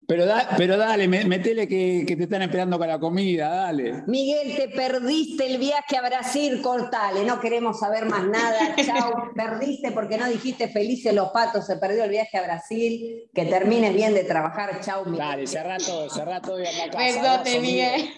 Pero, 0.06 0.26
pero 0.58 0.76
dale, 0.76 1.08
metele 1.08 1.66
que, 1.66 2.04
que, 2.06 2.16
te 2.16 2.24
están 2.24 2.42
esperando 2.42 2.78
con 2.78 2.88
la 2.88 2.98
comida, 2.98 3.48
dale. 3.48 4.02
Miguel, 4.06 4.54
te 4.54 4.68
perdiste 4.68 5.46
el 5.46 5.58
viaje 5.58 5.96
a 5.96 6.02
Brasil, 6.02 6.60
cortale, 6.60 7.24
no 7.24 7.40
queremos 7.40 7.78
saber 7.80 8.04
más 8.04 8.26
nada, 8.26 8.76
chao, 8.84 9.32
perdiste 9.34 9.92
porque 9.92 10.18
no 10.18 10.28
dijiste 10.28 10.68
felices 10.68 11.14
los 11.14 11.30
patos, 11.30 11.66
se 11.66 11.76
perdió 11.78 12.04
el 12.04 12.10
viaje 12.10 12.36
a 12.36 12.42
Brasil, 12.42 13.30
que 13.32 13.46
termines 13.46 13.94
bien 13.94 14.12
de 14.12 14.24
trabajar, 14.24 14.80
chao, 14.82 15.04
Miguel. 15.04 15.18
Dale, 15.18 15.46
cerrá 15.46 15.78
todo, 15.78 16.10
cerrá 16.10 16.40
todo 16.40 16.60
y 16.60 16.64
Besote, 16.64 17.60
Miguel. 17.60 18.14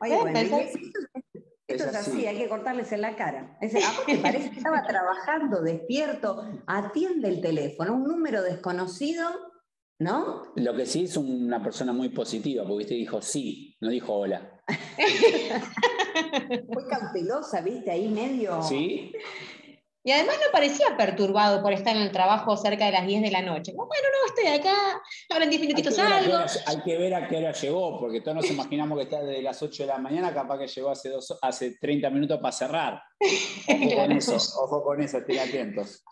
Oye, 0.00 0.16
bueno, 0.16 0.38
esto, 1.68 1.84
Es 1.84 1.94
así, 1.94 2.26
hay 2.26 2.38
que 2.38 2.48
cortarles 2.48 2.92
en 2.92 3.00
la 3.00 3.16
cara. 3.16 3.56
Es, 3.60 3.74
aparte 3.74 4.18
parece 4.18 4.50
que 4.50 4.58
estaba 4.58 4.84
trabajando, 4.84 5.62
despierto, 5.62 6.44
atiende 6.66 7.28
el 7.28 7.40
teléfono, 7.40 7.94
un 7.94 8.04
número 8.04 8.42
desconocido, 8.42 9.28
¿no? 9.98 10.42
Lo 10.56 10.74
que 10.74 10.86
sí 10.86 11.04
es 11.04 11.16
una 11.16 11.62
persona 11.62 11.92
muy 11.92 12.08
positiva, 12.08 12.64
porque 12.64 12.84
usted 12.84 12.96
dijo 12.96 13.22
sí, 13.22 13.76
no 13.80 13.90
dijo 13.90 14.12
hola. 14.12 14.60
Fue 16.72 16.88
cautelosa, 16.88 17.60
viste, 17.60 17.90
ahí 17.90 18.08
medio. 18.08 18.62
¿Sí? 18.62 19.12
Y 20.04 20.10
además 20.10 20.36
no 20.44 20.50
parecía 20.50 20.96
perturbado 20.96 21.62
por 21.62 21.72
estar 21.72 21.94
en 21.94 22.02
el 22.02 22.10
trabajo 22.10 22.56
cerca 22.56 22.86
de 22.86 22.92
las 22.92 23.06
10 23.06 23.22
de 23.22 23.30
la 23.30 23.40
noche. 23.40 23.72
Bueno, 23.72 23.92
no, 23.92 24.26
estoy 24.34 24.46
acá, 24.58 24.74
ahora 25.30 25.44
en 25.44 25.50
10 25.50 25.62
Hay 25.62 25.68
que, 25.68 25.74
minutitos 25.74 25.96
ver 25.96 26.06
a 26.06 26.08
qué 26.18 26.24
salgo. 26.24 26.36
hora, 26.38 26.46
hay 26.66 26.82
que 26.82 26.98
ver 26.98 27.14
a 27.14 27.28
qué 27.28 27.36
hora 27.36 27.52
llegó, 27.52 28.00
porque 28.00 28.20
todos 28.20 28.36
nos 28.38 28.50
imaginamos 28.50 28.98
que 28.98 29.04
está 29.04 29.22
desde 29.22 29.42
las 29.42 29.62
8 29.62 29.84
de 29.84 29.86
la 29.86 29.98
mañana, 29.98 30.34
capaz 30.34 30.58
que 30.58 30.66
llegó 30.66 30.90
hace, 30.90 31.08
dos, 31.08 31.38
hace 31.40 31.76
30 31.80 32.10
minutos 32.10 32.38
para 32.40 32.52
cerrar. 32.52 33.02
Ojo 33.68 33.96
con 33.96 34.12
eso, 34.12 34.36
ojo 34.60 34.82
con 34.82 35.00
eso, 35.02 35.18
estén 35.18 35.38
atentos. 35.38 36.02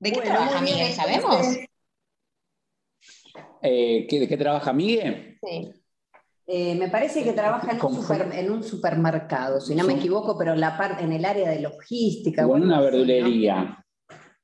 ¿De 0.00 0.10
qué 0.10 0.16
Bueno, 0.16 0.32
trabaja 0.34 0.60
Miguel? 0.60 0.92
¿Sabemos? 0.92 1.46
Eh, 3.62 4.06
¿qué- 4.08 4.20
¿De 4.20 4.28
qué 4.28 4.36
trabaja 4.36 4.72
Miguel? 4.72 5.38
Sí. 5.42 5.72
Eh, 6.50 6.74
me 6.76 6.88
parece 6.88 7.22
que 7.22 7.32
trabaja 7.34 7.68
en 7.72 7.74
un, 7.76 7.78
Con- 7.80 7.94
super- 7.94 8.30
en 8.32 8.50
un 8.50 8.62
supermercado, 8.64 9.60
si 9.60 9.74
no 9.74 9.84
me 9.84 9.92
equivoco, 9.94 10.36
pero 10.38 10.54
en, 10.54 10.60
la 10.60 10.76
parte, 10.78 11.04
en 11.04 11.12
el 11.12 11.24
área 11.24 11.50
de 11.50 11.60
logística. 11.60 12.46
O 12.46 12.54
algo 12.54 12.66
una 12.66 12.80
verdulería. 12.80 13.84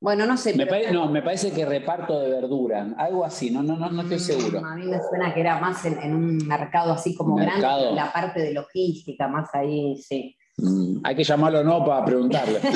Bueno, 0.00 0.26
no 0.26 0.36
sé. 0.36 0.50
Me 0.54 0.66
pero- 0.66 0.70
pare- 0.82 0.92
no, 0.92 1.08
me 1.08 1.22
parece 1.22 1.50
que 1.50 1.64
reparto 1.64 2.20
de 2.20 2.28
verdura, 2.28 2.94
algo 2.98 3.24
así, 3.24 3.50
no, 3.50 3.62
no, 3.62 3.74
no, 3.76 3.90
no 3.90 4.02
estoy 4.02 4.18
seguro. 4.18 4.60
Mm, 4.60 4.64
A 4.66 4.76
mí 4.76 4.86
me 4.86 4.98
suena 5.08 5.32
que 5.32 5.40
era 5.40 5.58
más 5.58 5.82
en, 5.86 5.98
en 6.02 6.14
un 6.14 6.36
mercado 6.46 6.92
así 6.92 7.14
como 7.16 7.36
Mercado. 7.36 7.80
grande, 7.84 7.94
la 7.96 8.12
parte 8.12 8.40
de 8.42 8.52
logística, 8.52 9.26
más 9.28 9.48
ahí, 9.54 9.96
sí. 9.96 10.36
Mm, 10.58 10.98
hay 11.02 11.16
que 11.16 11.24
llamarlo 11.24 11.64
no 11.64 11.82
para 11.84 12.04
preguntarle. 12.04 12.60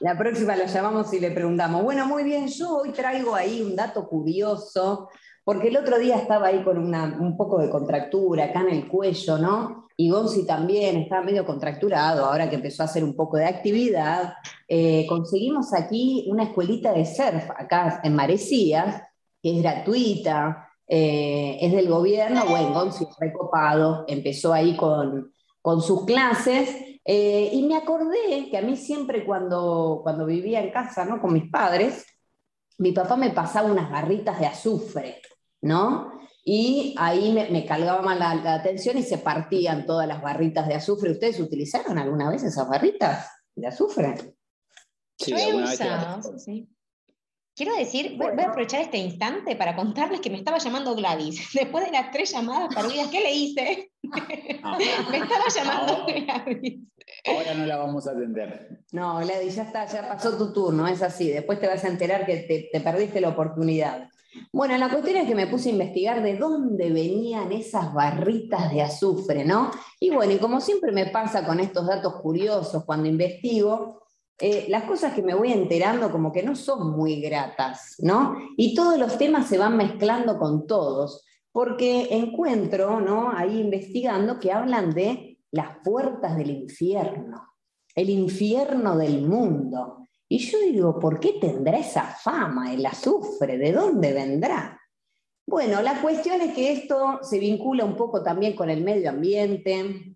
La 0.00 0.16
próxima 0.16 0.56
lo 0.56 0.64
llamamos 0.66 1.12
y 1.12 1.20
le 1.20 1.30
preguntamos. 1.30 1.82
Bueno, 1.82 2.06
muy 2.06 2.22
bien, 2.24 2.46
yo 2.48 2.78
hoy 2.78 2.90
traigo 2.92 3.34
ahí 3.34 3.62
un 3.62 3.76
dato 3.76 4.08
curioso, 4.08 5.08
porque 5.48 5.68
el 5.68 5.78
otro 5.78 5.98
día 5.98 6.16
estaba 6.16 6.48
ahí 6.48 6.62
con 6.62 6.76
un 6.76 7.34
poco 7.34 7.58
de 7.58 7.70
contractura 7.70 8.44
acá 8.44 8.60
en 8.60 8.68
el 8.68 8.86
cuello, 8.86 9.38
¿no? 9.38 9.88
Y 9.96 10.10
Gonzi 10.10 10.44
también 10.44 10.98
estaba 10.98 11.22
medio 11.24 11.46
contracturado, 11.46 12.26
ahora 12.26 12.50
que 12.50 12.56
empezó 12.56 12.82
a 12.82 12.84
hacer 12.84 13.02
un 13.02 13.16
poco 13.16 13.38
de 13.38 13.46
actividad. 13.46 14.34
Eh, 14.68 15.06
conseguimos 15.08 15.72
aquí 15.72 16.26
una 16.28 16.42
escuelita 16.42 16.92
de 16.92 17.06
surf 17.06 17.48
acá 17.56 18.02
en 18.04 18.14
Marecías, 18.14 19.02
que 19.42 19.56
es 19.56 19.62
gratuita, 19.62 20.68
eh, 20.86 21.56
es 21.62 21.72
del 21.72 21.88
gobierno, 21.88 22.44
bueno, 22.44 22.74
Gonzi 22.74 23.04
es 23.04 23.16
recopado, 23.18 24.04
empezó 24.06 24.52
ahí 24.52 24.76
con, 24.76 25.32
con 25.62 25.80
sus 25.80 26.04
clases, 26.04 26.76
eh, 27.06 27.48
y 27.54 27.62
me 27.62 27.74
acordé 27.74 28.50
que 28.50 28.58
a 28.58 28.60
mí 28.60 28.76
siempre 28.76 29.24
cuando, 29.24 30.00
cuando 30.02 30.26
vivía 30.26 30.60
en 30.60 30.70
casa, 30.70 31.06
¿no? 31.06 31.22
Con 31.22 31.32
mis 31.32 31.50
padres, 31.50 32.04
mi 32.76 32.92
papá 32.92 33.16
me 33.16 33.30
pasaba 33.30 33.72
unas 33.72 33.90
barritas 33.90 34.38
de 34.38 34.46
azufre, 34.46 35.22
¿no? 35.60 36.12
Y 36.44 36.94
ahí 36.98 37.32
me, 37.32 37.50
me 37.50 37.66
calgaba 37.66 38.14
la, 38.14 38.34
la 38.34 38.54
atención 38.54 38.96
y 38.96 39.02
se 39.02 39.18
partían 39.18 39.84
todas 39.84 40.08
las 40.08 40.22
barritas 40.22 40.66
de 40.66 40.74
azufre. 40.74 41.10
¿Ustedes 41.12 41.40
utilizaron 41.40 41.98
alguna 41.98 42.30
vez 42.30 42.42
esas 42.42 42.68
barritas 42.68 43.30
de 43.54 43.66
azufre? 43.66 44.36
Sí, 45.18 45.32
Yo 45.32 45.36
he 45.36 45.54
vez 45.56 45.64
usado, 45.64 46.38
sí. 46.38 46.68
Quiero 47.58 47.74
decir, 47.76 48.16
voy- 48.16 48.40
a 48.40 48.46
aprovechar 48.50 48.80
este 48.82 48.98
instante 48.98 49.56
para 49.56 49.74
contarles 49.74 50.20
que 50.20 50.30
me 50.30 50.36
estaba 50.36 50.58
llamando 50.58 50.94
Gladys. 50.94 51.48
Después 51.54 51.84
de 51.86 51.90
las 51.90 52.12
tres 52.12 52.30
llamadas 52.32 52.72
perdidas, 52.72 53.08
¿qué 53.08 53.20
le 53.20 53.32
hice? 53.34 53.90
Me 54.02 55.18
estaba 55.18 55.48
llamando 55.52 55.92
Ahora- 55.94 56.14
Gladys. 56.44 56.80
ahora 57.26 57.54
no 57.54 57.66
la 57.66 57.76
vamos 57.78 58.06
a 58.06 58.12
atender. 58.12 58.80
No, 58.92 59.18
Gladys, 59.18 59.56
ya 59.56 59.64
está, 59.64 59.86
ya 59.86 60.08
pasó 60.08 60.38
tu 60.38 60.52
turno, 60.52 60.86
es 60.86 61.02
así. 61.02 61.28
Después 61.30 61.58
te 61.60 61.66
vas 61.66 61.82
a 61.84 61.88
enterar 61.88 62.24
que 62.26 62.36
te, 62.38 62.68
te 62.72 62.80
perdiste 62.80 63.20
la 63.20 63.30
oportunidad. 63.30 64.08
Bueno, 64.52 64.78
la 64.78 64.88
cuestión 64.88 65.16
es 65.16 65.26
que 65.26 65.34
me 65.34 65.48
puse 65.48 65.70
a 65.70 65.72
investigar 65.72 66.22
de 66.22 66.36
dónde 66.36 66.90
venían 66.90 67.50
esas 67.50 67.92
barritas 67.92 68.70
de 68.72 68.82
azufre, 68.82 69.44
¿no? 69.44 69.70
Y 69.98 70.10
bueno, 70.10 70.32
y 70.32 70.38
como 70.38 70.60
siempre 70.60 70.92
me 70.92 71.06
pasa 71.06 71.44
con 71.44 71.58
estos 71.58 71.86
datos 71.88 72.20
curiosos 72.20 72.84
cuando 72.84 73.08
investigo, 73.08 74.02
eh, 74.40 74.66
las 74.68 74.84
cosas 74.84 75.12
que 75.14 75.22
me 75.22 75.34
voy 75.34 75.52
enterando 75.52 76.10
como 76.10 76.32
que 76.32 76.42
no 76.42 76.54
son 76.54 76.96
muy 76.96 77.20
gratas, 77.20 77.96
¿no? 77.98 78.36
Y 78.56 78.74
todos 78.74 78.98
los 78.98 79.18
temas 79.18 79.48
se 79.48 79.58
van 79.58 79.76
mezclando 79.76 80.38
con 80.38 80.66
todos, 80.66 81.24
porque 81.52 82.08
encuentro, 82.10 83.00
¿no? 83.00 83.32
Ahí 83.36 83.60
investigando 83.60 84.38
que 84.38 84.52
hablan 84.52 84.90
de 84.94 85.38
las 85.50 85.78
puertas 85.82 86.36
del 86.36 86.50
infierno 86.50 87.48
el 87.98 88.10
infierno 88.10 88.96
del 88.96 89.22
mundo. 89.22 90.06
Y 90.28 90.38
yo 90.38 90.60
digo, 90.60 91.00
¿por 91.00 91.18
qué 91.18 91.34
tendrá 91.40 91.78
esa 91.78 92.04
fama 92.04 92.72
el 92.72 92.86
azufre? 92.86 93.58
¿De 93.58 93.72
dónde 93.72 94.12
vendrá? 94.12 94.80
Bueno, 95.46 95.82
la 95.82 96.00
cuestión 96.00 96.40
es 96.40 96.54
que 96.54 96.70
esto 96.72 97.18
se 97.22 97.40
vincula 97.40 97.84
un 97.84 97.96
poco 97.96 98.22
también 98.22 98.54
con 98.54 98.70
el 98.70 98.84
medio 98.84 99.10
ambiente, 99.10 100.14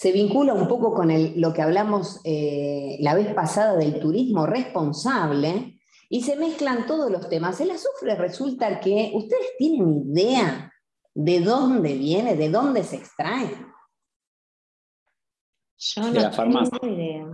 se 0.00 0.12
vincula 0.12 0.54
un 0.54 0.66
poco 0.66 0.94
con 0.94 1.10
el- 1.10 1.38
lo 1.38 1.52
que 1.52 1.60
hablamos 1.60 2.20
eh, 2.24 2.96
la 3.00 3.14
vez 3.14 3.34
pasada 3.34 3.76
del 3.76 4.00
turismo 4.00 4.46
responsable 4.46 5.78
y 6.08 6.22
se 6.22 6.36
mezclan 6.36 6.86
todos 6.86 7.10
los 7.10 7.28
temas. 7.28 7.60
El 7.60 7.70
azufre 7.70 8.14
resulta 8.14 8.80
que 8.80 9.10
ustedes 9.12 9.48
tienen 9.58 10.04
idea 10.10 10.72
de 11.14 11.40
dónde 11.40 11.92
viene, 11.98 12.34
de 12.34 12.48
dónde 12.48 12.82
se 12.82 12.96
extrae. 12.96 13.50
Yo 15.78 16.02
De 16.06 16.12
no 16.12 16.20
la 16.20 16.32
farmacia. 16.32 16.78
tengo 16.78 16.94
idea. 16.94 17.26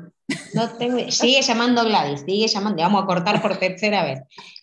No 0.54 0.68
tengo 0.76 0.98
idea. 0.98 1.10
Sigue 1.12 1.42
llamando 1.42 1.84
Gladys, 1.84 2.22
sigue 2.26 2.48
llamando, 2.48 2.82
vamos 2.82 3.02
a 3.04 3.06
cortar 3.06 3.40
por 3.42 3.56
tercera 3.58 4.04
vez. 4.04 4.20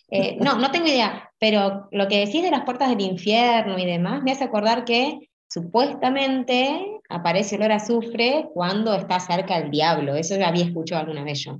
Eh, 0.10 0.38
no, 0.42 0.58
no 0.58 0.72
tengo 0.72 0.88
idea, 0.88 1.32
pero 1.40 1.88
lo 1.92 2.08
que 2.10 2.20
decís 2.26 2.44
de 2.44 2.52
las 2.52 2.66
puertas 2.66 2.90
del 2.90 3.00
infierno 3.02 3.80
y 3.80 3.86
demás 3.86 4.22
me 4.24 4.34
hace 4.34 4.44
acordar 4.44 4.84
que 4.84 5.30
supuestamente 5.54 7.00
aparece 7.10 7.58
olor 7.58 7.74
a 7.74 7.76
azufre 7.76 8.50
cuando 8.54 8.96
está 8.96 9.20
cerca 9.20 9.58
el 9.58 9.70
diablo. 9.70 10.16
Eso 10.16 10.36
ya 10.36 10.48
había 10.48 10.66
escuchado 10.66 11.02
alguna 11.02 11.24
vez 11.24 11.44
yo. 11.44 11.60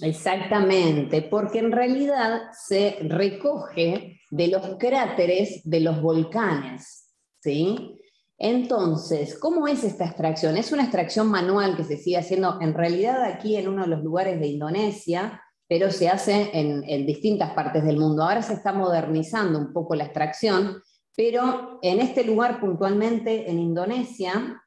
Exactamente, 0.00 1.22
porque 1.22 1.60
en 1.60 1.70
realidad 1.70 2.40
se 2.52 2.96
recoge 3.02 4.20
de 4.30 4.48
los 4.48 4.76
cráteres 4.76 5.60
de 5.64 5.80
los 5.80 6.00
volcanes, 6.00 7.10
¿sí? 7.40 7.98
Entonces, 8.38 9.38
¿cómo 9.38 9.68
es 9.68 9.84
esta 9.84 10.06
extracción? 10.06 10.56
Es 10.56 10.72
una 10.72 10.82
extracción 10.82 11.28
manual 11.28 11.76
que 11.76 11.84
se 11.84 11.96
sigue 11.96 12.16
haciendo 12.16 12.58
en 12.60 12.74
realidad 12.74 13.22
aquí 13.22 13.56
en 13.56 13.68
uno 13.68 13.82
de 13.82 13.88
los 13.88 14.02
lugares 14.02 14.40
de 14.40 14.48
Indonesia, 14.48 15.40
pero 15.68 15.90
se 15.90 16.08
hace 16.08 16.50
en, 16.52 16.82
en 16.88 17.06
distintas 17.06 17.52
partes 17.52 17.84
del 17.84 17.98
mundo. 17.98 18.24
Ahora 18.24 18.42
se 18.42 18.54
está 18.54 18.72
modernizando 18.72 19.58
un 19.58 19.72
poco 19.72 19.94
la 19.94 20.04
extracción, 20.04 20.82
pero 21.16 21.78
en 21.82 22.00
este 22.00 22.24
lugar 22.24 22.60
puntualmente 22.60 23.50
en 23.50 23.58
Indonesia, 23.58 24.62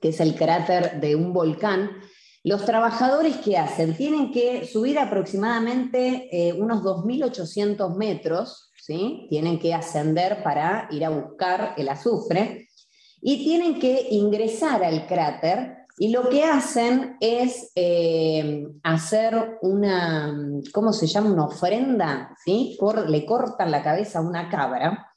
que 0.00 0.08
es 0.08 0.20
el 0.20 0.34
cráter 0.34 1.00
de 1.00 1.16
un 1.16 1.32
volcán, 1.32 1.90
los 2.44 2.64
trabajadores 2.64 3.36
que 3.38 3.58
hacen 3.58 3.96
tienen 3.96 4.30
que 4.32 4.66
subir 4.66 4.98
aproximadamente 4.98 6.28
eh, 6.30 6.52
unos 6.52 6.82
2.800 6.82 7.96
metros, 7.96 8.70
¿sí? 8.80 9.26
tienen 9.28 9.58
que 9.58 9.74
ascender 9.74 10.42
para 10.42 10.88
ir 10.90 11.04
a 11.04 11.10
buscar 11.10 11.74
el 11.76 11.88
azufre 11.88 12.68
y 13.20 13.44
tienen 13.44 13.80
que 13.80 14.08
ingresar 14.10 14.84
al 14.84 15.06
cráter 15.06 15.78
y 15.98 16.10
lo 16.10 16.28
que 16.28 16.44
hacen 16.44 17.16
es 17.18 17.72
eh, 17.74 18.68
hacer 18.84 19.58
una, 19.62 20.32
¿cómo 20.72 20.92
se 20.92 21.08
llama? 21.08 21.32
Una 21.32 21.46
ofrenda, 21.46 22.36
¿sí? 22.44 22.78
Le 23.08 23.26
cortan 23.26 23.72
la 23.72 23.82
cabeza 23.82 24.20
a 24.20 24.22
una 24.22 24.48
cabra 24.48 25.07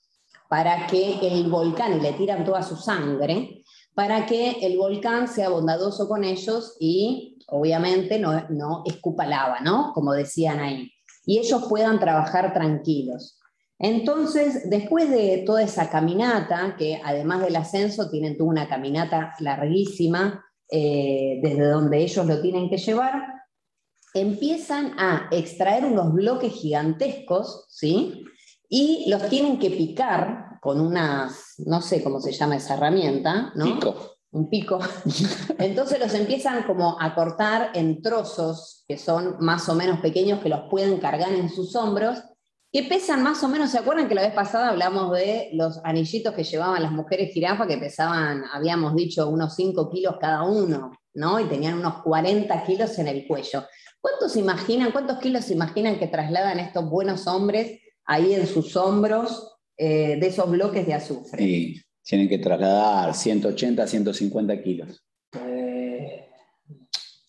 para 0.52 0.86
que 0.86 1.18
el 1.22 1.50
volcán, 1.50 1.98
y 1.98 2.02
le 2.02 2.12
tiran 2.12 2.44
toda 2.44 2.62
su 2.62 2.76
sangre, 2.76 3.64
para 3.94 4.26
que 4.26 4.58
el 4.62 4.78
volcán 4.78 5.30
sea 5.30 5.48
bondadoso 5.48 6.10
con 6.10 6.26
ellos 6.26 6.76
y 6.78 7.38
obviamente 7.48 8.20
no, 8.20 8.50
no 8.50 8.84
escupa 8.86 9.26
lava, 9.26 9.62
¿no? 9.62 9.94
Como 9.94 10.12
decían 10.12 10.60
ahí. 10.60 10.92
Y 11.26 11.40
ellos 11.40 11.68
puedan 11.70 12.02
trabajar 12.02 12.52
tranquilos. 12.52 13.40
Entonces, 13.80 14.70
después 14.70 15.10
de 15.10 15.44
toda 15.46 15.64
esa 15.64 15.90
caminata, 15.90 16.76
que 16.78 17.00
además 17.02 17.44
del 17.44 17.56
ascenso 17.56 18.10
tienen 18.10 18.36
toda 18.36 18.50
una 18.50 18.68
caminata 18.68 19.34
larguísima, 19.40 20.44
eh, 20.70 21.40
desde 21.42 21.64
donde 21.64 22.00
ellos 22.00 22.26
lo 22.26 22.42
tienen 22.42 22.70
que 22.70 22.78
llevar, 22.78 23.24
empiezan 24.14 25.00
a 25.00 25.30
extraer 25.32 25.86
unos 25.86 26.12
bloques 26.12 26.52
gigantescos, 26.52 27.68
¿sí? 27.70 28.26
Y 28.74 29.10
los 29.10 29.28
tienen 29.28 29.60
que 29.60 29.70
picar 29.70 30.58
con 30.62 30.80
unas, 30.80 31.56
no 31.58 31.82
sé 31.82 32.02
cómo 32.02 32.22
se 32.22 32.32
llama 32.32 32.56
esa 32.56 32.76
herramienta, 32.76 33.52
¿no? 33.54 33.66
Pico. 33.66 33.96
un 34.32 34.50
pico. 34.50 34.80
Entonces 35.60 36.00
los 36.00 36.14
empiezan 36.14 36.64
como 36.64 36.96
a 36.98 37.14
cortar 37.14 37.72
en 37.74 38.02
trozos 38.02 38.86
que 38.88 38.98
son 38.98 39.36
más 39.42 39.68
o 39.68 39.76
menos 39.76 40.00
pequeños 40.00 40.40
que 40.40 40.48
los 40.48 40.70
pueden 40.70 41.00
cargar 41.00 41.34
en 41.34 41.50
sus 41.50 41.76
hombros 41.76 42.24
que 42.72 42.84
pesan 42.84 43.22
más 43.22 43.44
o 43.44 43.50
menos, 43.50 43.72
¿se 43.72 43.80
acuerdan 43.80 44.08
que 44.08 44.16
la 44.16 44.22
vez 44.22 44.34
pasada 44.34 44.70
hablamos 44.70 45.12
de 45.12 45.50
los 45.52 45.82
anillitos 45.84 46.34
que 46.34 46.46
llevaban 46.46 46.82
las 46.82 46.94
mujeres 46.94 47.34
jirafa 47.34 47.68
que 47.68 47.78
pesaban, 47.78 48.46
habíamos 48.54 48.96
dicho, 48.96 49.28
unos 49.28 49.56
5 49.56 49.90
kilos 49.90 50.16
cada 50.22 50.44
uno, 50.44 50.94
¿no? 51.14 51.40
Y 51.42 51.50
tenían 51.50 51.78
unos 51.78 52.02
40 52.02 52.64
kilos 52.64 52.98
en 52.98 53.10
el 53.10 53.28
cuello. 53.28 53.66
¿Cuántos 54.00 54.32
se 54.32 54.40
imaginan, 54.40 54.94
cuántos 54.94 55.18
kilos 55.18 55.44
se 55.46 55.54
imaginan 55.54 56.00
que 56.00 56.08
trasladan 56.08 56.60
estos 56.60 56.90
buenos 56.90 57.28
hombres 57.28 57.81
ahí 58.06 58.34
en 58.34 58.48
sus 58.48 58.76
hombros 58.76 59.58
eh, 59.78 60.18
de 60.20 60.28
esos 60.28 60.50
bloques 60.50 60.86
de 60.86 60.94
azufre? 60.94 61.44
Sí, 61.44 61.82
tienen 62.04 62.28
que 62.30 62.38
trasladar 62.40 63.14
180, 63.16 63.88
150 63.88 64.62
kilos. 64.64 65.04
Eh, 65.34 66.28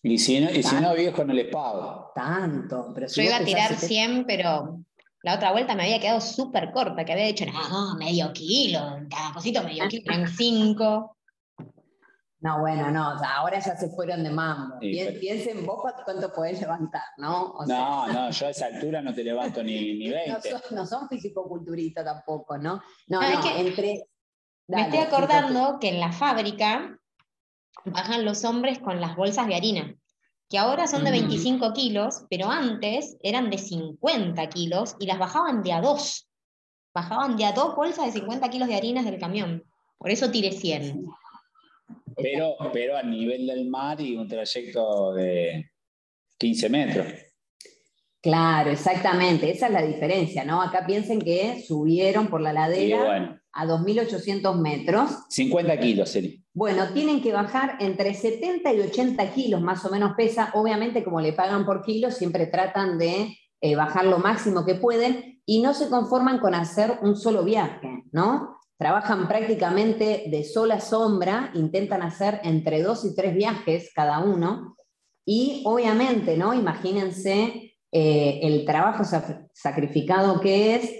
Y 0.01 0.17
si 0.17 0.39
no, 0.41 0.51
y 0.51 0.61
si 0.63 0.75
no 0.75 0.93
viejo, 0.95 1.23
no 1.23 1.33
les 1.33 1.47
pago. 1.47 2.11
tanto, 2.13 2.91
pero 2.93 3.07
si 3.07 3.21
Yo 3.21 3.27
iba 3.27 3.37
a 3.37 3.45
tirar 3.45 3.69
sete- 3.75 3.87
100, 3.87 4.25
pero 4.25 4.79
la 5.23 5.35
otra 5.35 5.51
vuelta 5.53 5.75
me 5.75 5.83
había 5.83 5.99
quedado 6.01 6.19
súper 6.19 6.71
corta, 6.73 7.05
que 7.05 7.13
había 7.13 7.27
dicho, 7.27 7.45
no, 7.45 7.69
no, 7.69 7.95
medio 7.95 8.33
kilo, 8.33 8.81
cada 9.09 9.33
cosito 9.33 9.63
medio 9.63 9.87
kilo, 9.87 10.13
en 10.13 10.27
5. 10.27 11.17
No, 12.43 12.59
bueno, 12.59 12.91
no, 12.91 13.15
o 13.15 13.19
sea, 13.19 13.37
ahora 13.37 13.57
ya 13.59 13.75
se 13.77 13.87
fueron 13.91 14.21
de 14.21 14.29
mambo. 14.29 14.75
Sí, 14.81 14.91
Pi- 14.91 14.99
pero- 15.05 15.19
Piensen 15.21 15.65
vos 15.65 15.79
cuánto- 15.81 16.33
podés 16.33 16.59
levantar, 16.59 17.03
¿no? 17.17 17.51
O 17.53 17.65
sea, 17.65 17.77
No, 17.77 18.07
no, 18.13 18.29
yo 18.31 18.47
a 18.47 18.49
esa 18.49 18.65
altura 18.65 19.01
no 19.01 19.13
te 19.13 19.23
levanto 19.23 19.63
ni, 19.63 19.93
ni 19.97 20.09
no 20.09 20.15
20. 20.15 20.49
son, 20.51 20.61
no 20.71 20.85
son 20.85 21.07
fisicoculturistas 21.07 22.03
tampoco, 22.03 22.57
¿no? 22.57 22.81
No, 23.07 23.21
No, 23.21 23.27
es 23.27 23.35
no, 23.35 23.41
que 23.43 23.61
entre... 23.61 24.07
Me 24.67 24.81
estoy 24.81 24.99
acordando 24.99 25.77
que 25.79 25.87
en 25.89 25.99
la 26.01 26.11
fábrica 26.11 26.97
bajan 27.85 28.25
los 28.25 28.43
hombres 28.43 28.79
con 28.79 28.99
las 28.99 29.15
bolsas 29.15 29.47
de 29.47 29.55
harina, 29.55 29.95
que 30.49 30.57
ahora 30.57 30.85
son 30.87 31.05
de 31.05 31.11
Ujú. 31.11 31.19
25 31.21 31.71
kilos, 31.73 32.25
pero 32.29 32.49
antes 32.49 33.15
eran 33.21 33.49
de 33.49 33.57
50 33.57 34.47
kilos 34.49 34.95
y 34.99 35.05
las 35.05 35.17
bajaban 35.17 35.63
de 35.63 35.71
a 35.73 35.79
dos. 35.81 36.29
Bajaban 36.93 37.37
de 37.37 37.45
a 37.45 37.53
dos 37.53 37.73
bolsas 37.75 38.05
de 38.05 38.11
50 38.19 38.49
kilos 38.49 38.67
de 38.67 38.75
harinas 38.75 39.05
del 39.05 39.17
camión. 39.19 39.63
Por 39.97 40.11
eso 40.11 40.29
tiré 40.29 40.51
100. 40.51 41.05
Pero, 42.15 42.55
pero 42.71 42.97
a 42.97 43.03
nivel 43.03 43.47
del 43.47 43.69
mar 43.69 43.99
y 44.01 44.15
un 44.15 44.27
trayecto 44.27 45.13
de 45.13 45.71
15 46.37 46.69
metros. 46.69 47.07
Claro, 48.21 48.71
exactamente, 48.71 49.51
esa 49.51 49.67
es 49.67 49.73
la 49.73 49.81
diferencia, 49.81 50.45
¿no? 50.45 50.61
Acá 50.61 50.85
piensen 50.85 51.19
que 51.19 51.61
subieron 51.61 52.27
por 52.27 52.39
la 52.39 52.53
ladera 52.53 53.03
bueno, 53.03 53.39
a 53.51 53.65
2.800 53.65 54.61
metros. 54.61 55.11
50 55.29 55.79
kilos, 55.79 56.09
sería. 56.09 56.39
Bueno, 56.53 56.93
tienen 56.93 57.21
que 57.21 57.33
bajar 57.33 57.77
entre 57.81 58.13
70 58.13 58.73
y 58.73 58.79
80 58.79 59.33
kilos, 59.33 59.59
más 59.59 59.83
o 59.83 59.89
menos 59.89 60.13
pesa. 60.15 60.51
Obviamente, 60.53 61.03
como 61.03 61.19
le 61.19 61.33
pagan 61.33 61.65
por 61.65 61.83
kilo, 61.83 62.11
siempre 62.11 62.45
tratan 62.45 62.97
de 62.97 63.35
eh, 63.59 63.75
bajar 63.75 64.05
lo 64.05 64.19
máximo 64.19 64.63
que 64.65 64.75
pueden 64.75 65.41
y 65.45 65.61
no 65.61 65.73
se 65.73 65.89
conforman 65.89 66.39
con 66.39 66.55
hacer 66.55 66.99
un 67.01 67.17
solo 67.17 67.43
viaje, 67.43 68.03
¿no? 68.11 68.57
Trabajan 68.83 69.29
prácticamente 69.29 70.25
de 70.27 70.43
sola 70.43 70.81
sombra, 70.81 71.51
intentan 71.53 72.01
hacer 72.01 72.41
entre 72.43 72.81
dos 72.83 73.05
y 73.05 73.15
tres 73.15 73.33
viajes 73.33 73.91
cada 73.95 74.19
uno. 74.19 74.75
Y 75.25 75.63
obviamente, 75.65 76.35
¿no? 76.35 76.53
Imagínense 76.53 77.75
eh, 77.93 78.39
el 78.43 78.65
trabajo 78.65 79.03
sac- 79.05 79.47
sacrificado 79.53 80.41
que 80.41 80.75
es, 80.75 80.91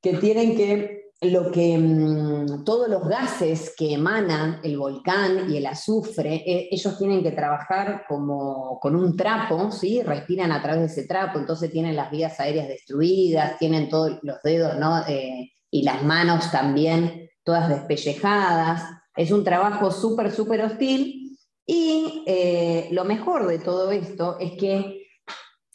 que 0.00 0.12
tienen 0.18 0.56
que, 0.56 1.10
lo 1.22 1.50
que, 1.50 1.76
mm, 1.76 2.62
todos 2.62 2.88
los 2.88 3.02
gases 3.08 3.74
que 3.76 3.94
emanan 3.94 4.60
el 4.62 4.78
volcán 4.78 5.50
y 5.50 5.56
el 5.56 5.66
azufre, 5.66 6.36
eh, 6.46 6.68
ellos 6.70 6.96
tienen 6.96 7.20
que 7.24 7.32
trabajar 7.32 8.04
como 8.08 8.78
con 8.78 8.94
un 8.94 9.16
trapo, 9.16 9.72
¿sí? 9.72 10.04
Respiran 10.04 10.52
a 10.52 10.62
través 10.62 10.82
de 10.82 10.86
ese 10.86 11.08
trapo, 11.08 11.40
entonces 11.40 11.72
tienen 11.72 11.96
las 11.96 12.12
vías 12.12 12.38
aéreas 12.38 12.68
destruidas, 12.68 13.58
tienen 13.58 13.88
todos 13.88 14.20
los 14.22 14.40
dedos, 14.44 14.78
¿no? 14.78 15.02
Eh, 15.08 15.50
y 15.74 15.82
las 15.82 16.04
manos 16.04 16.52
también 16.52 17.28
todas 17.42 17.68
despellejadas. 17.68 18.84
Es 19.16 19.32
un 19.32 19.42
trabajo 19.42 19.90
súper, 19.90 20.30
súper 20.30 20.62
hostil. 20.62 21.36
Y 21.66 22.22
eh, 22.28 22.86
lo 22.92 23.04
mejor 23.04 23.48
de 23.48 23.58
todo 23.58 23.90
esto 23.90 24.38
es 24.38 24.52
que 24.52 25.08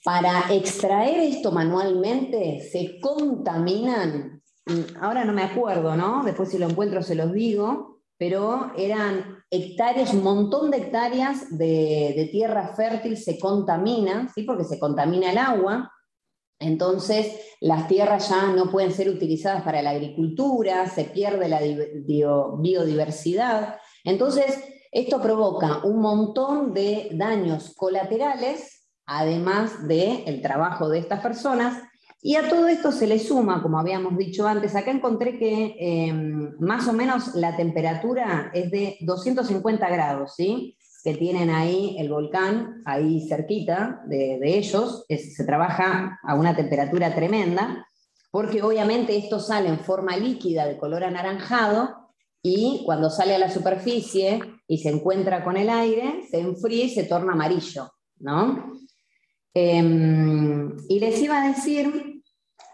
para 0.06 0.54
extraer 0.54 1.20
esto 1.20 1.52
manualmente 1.52 2.66
se 2.72 3.02
contaminan, 3.02 4.42
mm, 4.68 5.04
ahora 5.04 5.26
no 5.26 5.34
me 5.34 5.44
acuerdo, 5.44 5.98
¿no? 5.98 6.24
Después 6.24 6.48
si 6.48 6.58
lo 6.58 6.70
encuentro 6.70 7.04
se 7.04 7.16
los 7.16 7.34
digo, 7.34 8.00
pero 8.18 8.72
eran 8.78 9.44
hectáreas, 9.52 10.14
un 10.14 10.24
montón 10.24 10.72
de 10.72 10.78
hectáreas 10.78 11.58
de, 11.58 12.14
de 12.16 12.30
tierra 12.32 12.74
fértil 12.74 13.18
se 13.18 13.38
contaminan, 13.38 14.30
¿sí? 14.34 14.44
Porque 14.44 14.64
se 14.64 14.80
contamina 14.80 15.34
el 15.34 15.40
agua. 15.40 15.92
Entonces, 16.60 17.40
las 17.62 17.88
tierras 17.88 18.30
ya 18.30 18.48
no 18.48 18.70
pueden 18.70 18.92
ser 18.92 19.10
utilizadas 19.10 19.64
para 19.64 19.82
la 19.82 19.92
agricultura, 19.92 20.88
se 20.90 21.06
pierde 21.06 21.48
la 21.48 21.62
biodiversidad. 22.58 23.78
Entonces, 24.04 24.60
esto 24.92 25.22
provoca 25.22 25.86
un 25.86 26.02
montón 26.02 26.74
de 26.74 27.10
daños 27.14 27.74
colaterales, 27.76 28.88
además 29.06 29.88
del 29.88 30.42
trabajo 30.42 30.90
de 30.90 31.00
estas 31.00 31.22
personas. 31.22 31.82
Y 32.22 32.36
a 32.36 32.50
todo 32.50 32.68
esto 32.68 32.92
se 32.92 33.08
le 33.08 33.20
suma, 33.20 33.62
como 33.62 33.80
habíamos 33.80 34.18
dicho 34.18 34.46
antes, 34.46 34.76
acá 34.76 34.92
encontré 34.92 35.40
que 35.40 35.76
eh, 35.80 36.14
más 36.60 36.88
o 36.90 36.94
menos 36.94 37.36
la 37.36 37.56
temperatura 37.56 38.52
es 38.54 38.70
de 38.72 38.98
250 39.02 39.90
grados, 39.90 40.34
¿sí? 40.36 40.76
Que 41.04 41.16
tienen 41.16 41.50
ahí 41.50 41.96
el 41.98 42.10
volcán, 42.10 42.82
ahí 42.86 43.26
cerquita 43.28 44.02
de, 44.08 44.40
ellos, 44.44 45.06
se 45.08 45.44
trabaja 45.46 46.20
a 46.24 46.36
una 46.36 46.56
temperatura 46.56 47.14
tremenda, 47.16 47.88
porque 48.32 48.62
obviamente 48.62 49.18
esto 49.18 49.40
sale 49.40 49.70
en 49.70 49.80
forma 49.80 50.18
líquida 50.18 50.66
de 50.66 50.78
color 50.78 51.04
anaranjado 51.04 52.10
y 52.42 52.84
cuando 52.86 53.10
sale 53.10 53.36
a 53.36 53.40
la 53.40 53.50
superficie 53.50 54.40
y 54.68 54.78
se 54.78 54.90
encuentra 54.90 55.44
con 55.44 55.58
el 55.58 55.70
aire, 55.70 56.24
se 56.30 56.40
enfría 56.40 56.86
y 56.86 56.90
se 56.90 57.04
torna 57.06 57.34
amarillo, 57.34 57.92
¿no? 58.20 58.74
Em, 59.54 60.78
y 60.88 61.00
les 61.00 61.22
iba 61.22 61.42
a 61.42 61.48
decir 61.48 62.22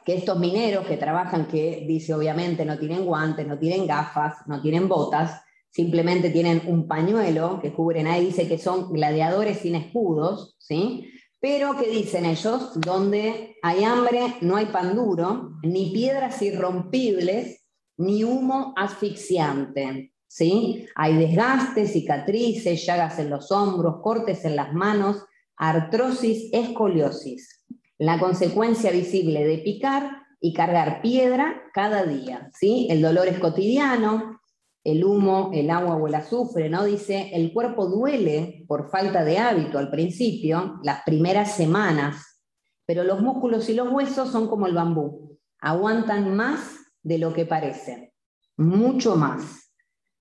que 0.04 0.16
estos 0.16 0.38
mineros 0.38 0.86
que 0.86 0.98
trabajan, 0.98 1.48
que 1.48 1.86
dice 1.88 2.14
obviamente 2.14 2.66
no 2.66 2.78
tienen 2.78 3.06
guantes, 3.06 3.48
no 3.48 3.58
tienen 3.58 3.88
gafas, 3.88 4.46
no 4.46 4.62
tienen 4.62 4.88
botas, 4.88 5.42
simplemente 5.76 6.30
tienen 6.30 6.62
un 6.68 6.88
pañuelo 6.88 7.60
que 7.62 7.74
cubren 7.74 8.08
ahí, 8.08 8.28
dice 8.28 8.48
que 8.48 8.58
son 8.58 8.94
gladiadores 8.94 9.58
sin 9.58 9.76
escudos, 9.76 10.56
¿sí? 10.58 11.12
Pero 11.42 11.76
que 11.76 11.90
dicen 11.90 12.26
ellos, 12.26 12.80
donde 12.80 13.58
hay 13.62 13.84
hambre 13.84 14.36
no 14.40 14.56
hay 14.56 14.68
pan 14.68 14.96
duro, 14.96 15.52
ni 15.64 15.92
piedras 15.92 16.42
irrompibles, 16.42 17.66
ni 17.98 18.24
humo 18.24 18.74
asfixiante, 18.78 20.14
¿sí? 20.26 20.86
Hay 20.96 21.18
desgastes, 21.18 21.92
cicatrices, 21.92 22.86
llagas 22.86 23.20
en 23.20 23.30
los 23.30 23.52
hombros, 23.52 23.98
cortes 24.02 24.46
en 24.46 24.56
las 24.56 24.74
manos, 24.74 25.26
artrosis, 25.58 26.54
escoliosis. 26.54 27.66
La 27.98 28.18
consecuencia 28.18 28.92
visible 28.92 29.46
de 29.46 29.58
picar 29.58 30.22
y 30.40 30.54
cargar 30.54 31.02
piedra 31.02 31.64
cada 31.74 32.06
día, 32.06 32.50
¿sí? 32.58 32.88
El 32.90 33.02
dolor 33.02 33.28
es 33.28 33.40
cotidiano, 33.40 34.40
el 34.86 35.04
humo, 35.04 35.50
el 35.52 35.71
agua 35.71 35.95
o 35.95 36.08
el 36.08 36.13
azufre, 36.13 36.69
¿no? 36.69 36.86
Dice, 36.86 37.32
el 37.34 37.52
cuerpo 37.52 37.88
duele 37.88 38.63
por 38.67 38.89
falta 38.91 39.26
de 39.26 39.39
hábito 39.39 39.80
al 39.80 39.89
principio, 39.89 40.80
las 40.84 41.02
primeras 41.04 41.56
semanas, 41.56 42.43
pero 42.86 43.04
los 43.04 43.19
músculos 43.19 43.67
y 43.67 43.74
los 43.74 43.91
huesos 43.91 44.32
son 44.32 44.48
como 44.48 44.67
el 44.67 44.76
bambú, 44.76 45.39
aguantan 45.60 46.36
más 46.36 46.78
de 47.02 47.17
lo 47.17 47.34
que 47.34 47.48
parece, 47.48 48.13
mucho 48.58 49.15
más. 49.15 49.74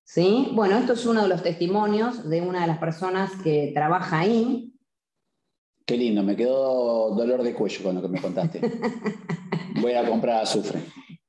¿Sí? 0.03 0.49
Bueno, 0.53 0.77
esto 0.77 0.93
es 0.93 1.05
uno 1.05 1.23
de 1.23 1.27
los 1.29 1.43
testimonios 1.43 2.27
de 2.27 2.41
una 2.41 2.61
de 2.61 2.67
las 2.67 2.79
personas 2.79 3.31
que 3.43 3.71
trabaja 3.73 4.19
ahí. 4.19 4.73
Qué 5.85 5.95
lindo, 5.95 6.23
me 6.23 6.35
quedó 6.35 7.13
dolor 7.15 7.43
de 7.43 7.53
cuello 7.53 7.83
con 7.83 7.95
lo 7.95 8.01
que 8.01 8.07
me 8.07 8.21
contaste. 8.21 8.61
Voy 9.81 9.93
a 9.93 10.07
comprar 10.07 10.41
azufre. 10.41 10.79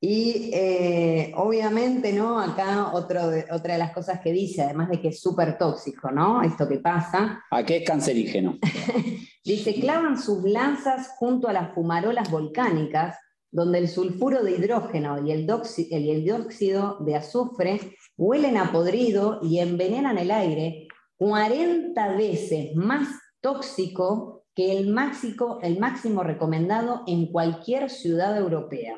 Y 0.00 0.50
eh, 0.52 1.32
obviamente, 1.36 2.12
¿no? 2.12 2.38
Acá 2.38 2.90
otro 2.92 3.28
de- 3.28 3.46
otra 3.50 3.72
de 3.74 3.78
las 3.78 3.92
cosas 3.92 4.20
que 4.20 4.30
dice, 4.32 4.62
además 4.62 4.90
de 4.90 5.00
que 5.00 5.08
es 5.08 5.20
súper 5.20 5.56
tóxico, 5.56 6.10
¿no? 6.10 6.42
Esto 6.42 6.68
que 6.68 6.78
pasa, 6.78 7.42
¿A 7.50 7.64
qué 7.64 7.78
es 7.78 7.84
cancerígeno? 7.86 8.58
dice, 9.44 9.74
clavan 9.80 10.20
sus 10.20 10.44
lanzas 10.44 11.12
junto 11.18 11.48
a 11.48 11.52
las 11.54 11.72
fumarolas 11.74 12.30
volcánicas, 12.30 13.16
donde 13.50 13.78
el 13.78 13.88
sulfuro 13.88 14.42
de 14.42 14.52
hidrógeno 14.52 15.26
y 15.26 15.32
el, 15.32 15.46
doxi- 15.46 15.88
y 15.90 16.10
el 16.10 16.24
dióxido 16.24 16.98
de 17.00 17.16
azufre 17.16 17.80
huelen 18.18 18.58
a 18.58 18.70
podrido 18.72 19.40
y 19.42 19.60
envenenan 19.60 20.18
el 20.18 20.30
aire 20.30 20.88
40 21.16 22.16
veces 22.16 22.74
más 22.76 23.08
tóxico 23.40 24.44
que 24.54 24.76
el 24.76 24.88
máximo, 24.88 25.58
el 25.62 25.78
máximo 25.78 26.22
recomendado 26.22 27.02
en 27.06 27.26
cualquier 27.32 27.88
ciudad 27.88 28.36
europea. 28.36 28.96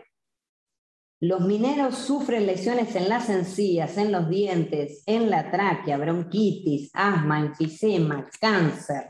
Los 1.21 1.41
mineros 1.41 1.97
sufren 1.97 2.47
lesiones 2.47 2.95
en 2.95 3.09
las 3.09 3.29
encías, 3.29 3.99
en 3.99 4.13
los 4.13 4.29
dientes, 4.29 5.03
en 5.05 5.31
la 5.31 5.51
tráquea, 5.51 5.99
bronquitis, 5.99 6.91
asma, 6.95 7.41
enfisema, 7.41 8.29
cáncer. 8.41 9.09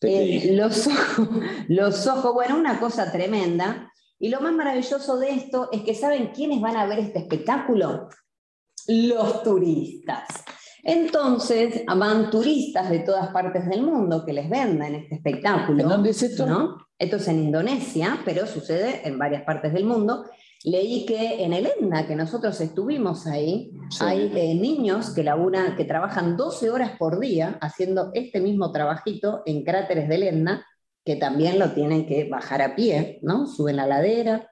¿Qué 0.00 0.06
te 0.06 0.50
Eh, 0.50 0.52
los, 0.52 0.86
ojos, 0.86 1.28
los 1.66 2.06
ojos, 2.06 2.32
bueno, 2.32 2.56
una 2.56 2.78
cosa 2.78 3.10
tremenda. 3.10 3.92
Y 4.20 4.28
lo 4.28 4.40
más 4.40 4.52
maravilloso 4.52 5.18
de 5.18 5.30
esto 5.30 5.68
es 5.72 5.82
que 5.82 5.94
¿saben 5.94 6.28
quiénes 6.28 6.60
van 6.60 6.76
a 6.76 6.86
ver 6.86 7.00
este 7.00 7.20
espectáculo? 7.20 8.08
Los 8.86 9.42
turistas. 9.42 10.28
Entonces 10.84 11.82
van 11.86 12.30
turistas 12.30 12.88
de 12.88 13.00
todas 13.00 13.30
partes 13.30 13.68
del 13.68 13.82
mundo 13.82 14.24
que 14.24 14.32
les 14.32 14.48
venden 14.48 14.94
este 14.94 15.16
espectáculo. 15.16 15.82
¿En 15.82 15.88
dónde 15.88 16.10
es 16.10 16.22
esto? 16.22 16.46
¿no? 16.46 16.76
Esto 16.96 17.16
es 17.16 17.28
en 17.28 17.42
Indonesia, 17.42 18.20
pero 18.24 18.46
sucede 18.46 19.06
en 19.06 19.18
varias 19.18 19.42
partes 19.42 19.72
del 19.72 19.84
mundo. 19.84 20.24
Leí 20.64 21.06
que 21.06 21.44
en 21.44 21.52
el 21.52 21.68
ENDA, 21.80 22.06
que 22.06 22.16
nosotros 22.16 22.60
estuvimos 22.60 23.26
ahí, 23.26 23.70
Sí. 23.90 23.98
hay 24.04 24.32
eh, 24.34 24.54
niños 24.54 25.10
que, 25.10 25.22
laburan, 25.22 25.76
que 25.76 25.84
trabajan 25.84 26.36
12 26.36 26.68
horas 26.70 26.92
por 26.98 27.20
día 27.20 27.58
haciendo 27.60 28.10
este 28.12 28.40
mismo 28.40 28.70
trabajito 28.72 29.42
en 29.46 29.64
cráteres 29.64 30.08
del 30.08 30.24
ENDA, 30.24 30.66
que 31.04 31.16
también 31.16 31.58
lo 31.58 31.72
tienen 31.72 32.06
que 32.06 32.28
bajar 32.28 32.60
a 32.60 32.74
pie, 32.76 33.18
¿no? 33.22 33.46
Suben 33.46 33.76
la 33.76 33.86
ladera, 33.86 34.50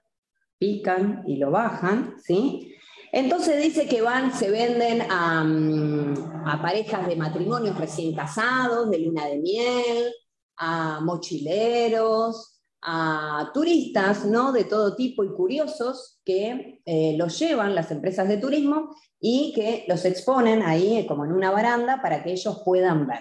pican 0.58 1.22
y 1.26 1.36
lo 1.36 1.50
bajan, 1.50 2.14
¿sí? 2.22 2.72
Entonces 3.12 3.62
dice 3.62 3.86
que 3.86 4.00
van, 4.00 4.32
se 4.32 4.50
venden 4.50 5.02
a, 5.10 5.44
mm, 5.44 6.44
a 6.46 6.62
parejas 6.62 7.06
de 7.06 7.16
matrimonios 7.16 7.76
recién 7.78 8.14
casados, 8.14 8.90
de 8.90 9.00
luna 9.00 9.26
de 9.26 9.38
miel, 9.38 10.12
a 10.56 11.00
mochileros, 11.02 12.55
a 12.88 13.50
turistas, 13.52 14.24
¿no? 14.24 14.52
De 14.52 14.62
todo 14.64 14.94
tipo 14.94 15.24
y 15.24 15.34
curiosos 15.34 16.20
que 16.24 16.80
eh, 16.86 17.16
los 17.18 17.36
llevan 17.38 17.74
las 17.74 17.90
empresas 17.90 18.28
de 18.28 18.36
turismo 18.36 18.94
y 19.20 19.52
que 19.54 19.84
los 19.88 20.04
exponen 20.04 20.62
ahí 20.62 20.98
eh, 20.98 21.06
como 21.06 21.24
en 21.24 21.32
una 21.32 21.50
baranda 21.50 22.00
para 22.00 22.22
que 22.22 22.32
ellos 22.32 22.62
puedan 22.64 23.08
ver. 23.08 23.20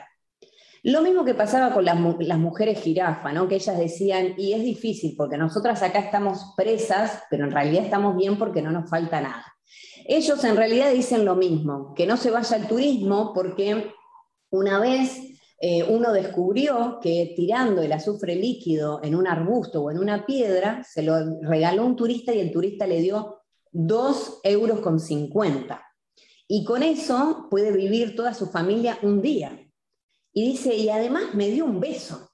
Lo 0.83 1.01
mismo 1.01 1.25
que 1.25 1.33
pasaba 1.33 1.73
con 1.73 1.83
las, 1.83 1.99
mu- 1.99 2.17
las 2.19 2.37
mujeres 2.37 2.79
jirafa, 2.79 3.33
¿no? 3.33 3.47
que 3.47 3.55
ellas 3.55 3.79
decían, 3.79 4.35
y 4.37 4.53
es 4.53 4.61
difícil 4.63 5.15
porque 5.17 5.35
nosotras 5.35 5.81
acá 5.81 5.97
estamos 5.97 6.53
presas, 6.55 7.23
pero 7.31 7.45
en 7.45 7.51
realidad 7.51 7.85
estamos 7.85 8.15
bien 8.15 8.37
porque 8.37 8.61
no 8.61 8.69
nos 8.71 8.87
falta 8.87 9.19
nada. 9.19 9.45
Ellos 10.07 10.43
en 10.43 10.55
realidad 10.55 10.91
dicen 10.91 11.25
lo 11.25 11.35
mismo, 11.35 11.95
que 11.95 12.05
no 12.05 12.17
se 12.17 12.29
vaya 12.29 12.55
al 12.55 12.67
turismo 12.67 13.31
porque 13.33 13.91
una 14.51 14.79
vez 14.79 15.34
eh, 15.67 15.83
uno 15.83 16.13
descubrió 16.13 16.99
que 17.01 17.33
tirando 17.35 17.81
el 17.81 17.91
azufre 17.91 18.35
líquido 18.35 19.01
en 19.03 19.15
un 19.15 19.25
arbusto 19.25 19.81
o 19.81 19.89
en 19.89 19.97
una 19.97 20.23
piedra, 20.23 20.83
se 20.83 21.01
lo 21.01 21.15
regaló 21.41 21.83
un 21.87 21.95
turista 21.95 22.31
y 22.35 22.39
el 22.39 22.51
turista 22.51 22.85
le 22.85 23.01
dio 23.01 23.41
2 23.71 24.41
euros 24.43 24.79
con 24.81 24.99
50. 24.99 25.83
Y 26.47 26.65
con 26.65 26.83
eso 26.83 27.47
puede 27.49 27.71
vivir 27.71 28.15
toda 28.15 28.35
su 28.35 28.45
familia 28.45 28.99
un 29.01 29.23
día. 29.23 29.59
Y 30.31 30.51
dice, 30.51 30.75
y 30.75 30.89
además 30.89 31.33
me 31.33 31.49
dio 31.49 31.65
un 31.65 31.79
beso. 31.79 32.29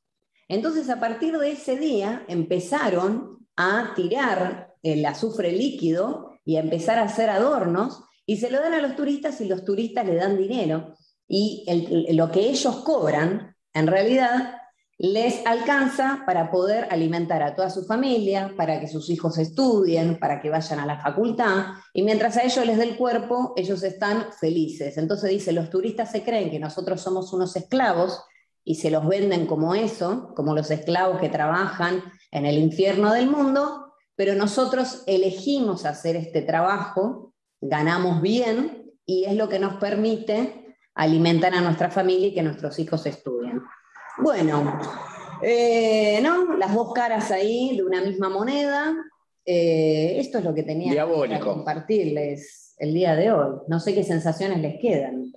Entonces, 0.50 0.89
a 0.89 1.00
partir 1.00 1.38
de 1.38 1.52
ese 1.52 1.78
día, 1.78 2.26
empezaron 2.28 3.48
a 3.56 3.94
tirar 3.96 4.74
el 4.84 5.06
azufre 5.06 5.54
líquido 5.54 6.34
y 6.44 6.58
a 6.58 6.60
empezar 6.60 7.00
a 7.00 7.04
hacer 7.04 7.30
adornos 7.30 8.04
y 8.26 8.36
se 8.36 8.52
lo 8.52 8.60
dan 8.60 8.74
a 8.74 8.82
los 8.82 8.98
turistas 8.98 9.39
y 9.39 9.46
los 9.46 9.63
turistas 9.63 10.06
le 10.06 10.15
dan 10.15 10.36
dinero. 10.36 10.96
Y 11.34 11.63
lo 12.12 12.30
que 12.30 12.41
ellos 12.50 12.76
cobran, 12.84 13.56
en 13.74 13.88
realidad, 13.88 14.58
les 14.98 15.46
alcanza 15.46 16.24
para 16.26 16.52
poder 16.52 16.89
alimentar 16.91 17.41
a 17.41 17.56
toda 17.56 17.70
su 17.70 17.86
familia, 17.86 18.54
para 18.58 18.82
que 18.82 18.89
sus 18.89 19.10
hijos 19.10 19.38
estudien, 19.38 20.20
para 20.20 20.41
que 20.41 20.50
vayan 20.50 20.80
a 20.80 20.86
la 20.86 21.00
facultad, 21.00 21.67
y 21.94 22.04
mientras 22.04 22.36
a 22.36 22.44
ellos 22.44 22.65
les 22.65 22.78
dé 22.78 22.84
el 22.84 22.98
cuerpo, 22.98 23.54
ellos 23.56 23.82
están 23.82 24.26
felices. 24.41 24.98
Entonces 24.98 25.30
dice, 25.30 25.54
los 25.54 25.70
turistas 25.70 26.12
se 26.12 26.22
creen 26.22 26.52
que 26.52 26.60
nosotros 26.60 27.00
somos 27.00 27.32
unos 27.32 27.56
esclavos 27.56 28.22
y 28.65 28.76
se 28.76 28.91
los 28.91 29.08
venden 29.08 29.48
como 29.48 29.74
eso, 29.74 30.34
como 30.36 30.54
los 30.54 30.70
esclavos 30.70 31.22
que 31.22 31.30
trabajan 31.30 32.04
en 32.30 32.46
el 32.46 32.58
infierno 32.58 33.13
del 33.13 33.30
mundo, 33.30 33.94
pero 34.17 34.36
nosotros 34.36 35.04
elegimos 35.08 35.86
hacer 35.86 36.17
este 36.17 36.41
trabajo, 36.41 37.34
ganamos 37.62 38.22
bien 38.22 38.91
y 39.06 39.24
es 39.24 39.36
lo 39.38 39.48
que 39.48 39.60
nos 39.60 39.78
permite 39.78 40.61
alimentar 40.95 41.54
a 41.54 41.62
nuestra 41.62 41.89
familia 41.89 42.27
y 42.27 42.34
que 42.34 42.43
nuestros 42.43 42.77
hijos 42.80 43.06
estudien. 43.06 43.62
Bueno, 44.17 44.80
eh, 45.41 46.19
¿no? 46.21 46.58
Las 46.58 46.73
dos 46.73 46.93
caras 46.93 47.32
ahí 47.32 47.75
de 47.75 47.84
una 47.84 48.01
misma 48.01 48.30
moneda. 48.30 48.93
Eh, 49.45 50.19
esto 50.19 50.38
es 50.38 50.43
lo 50.43 50.54
que 50.54 50.63
tenía 50.63 50.91
Diabólico. 50.91 51.39
para 51.39 51.54
compartirles 51.54 52.75
el 52.77 52.93
día 52.93 53.15
de 53.15 53.32
hoy. 53.32 53.58
No 53.67 53.80
sé 53.80 53.95
qué 53.95 54.04
sensaciones 54.04 54.60
les 54.60 54.80
quedan. 54.80 55.32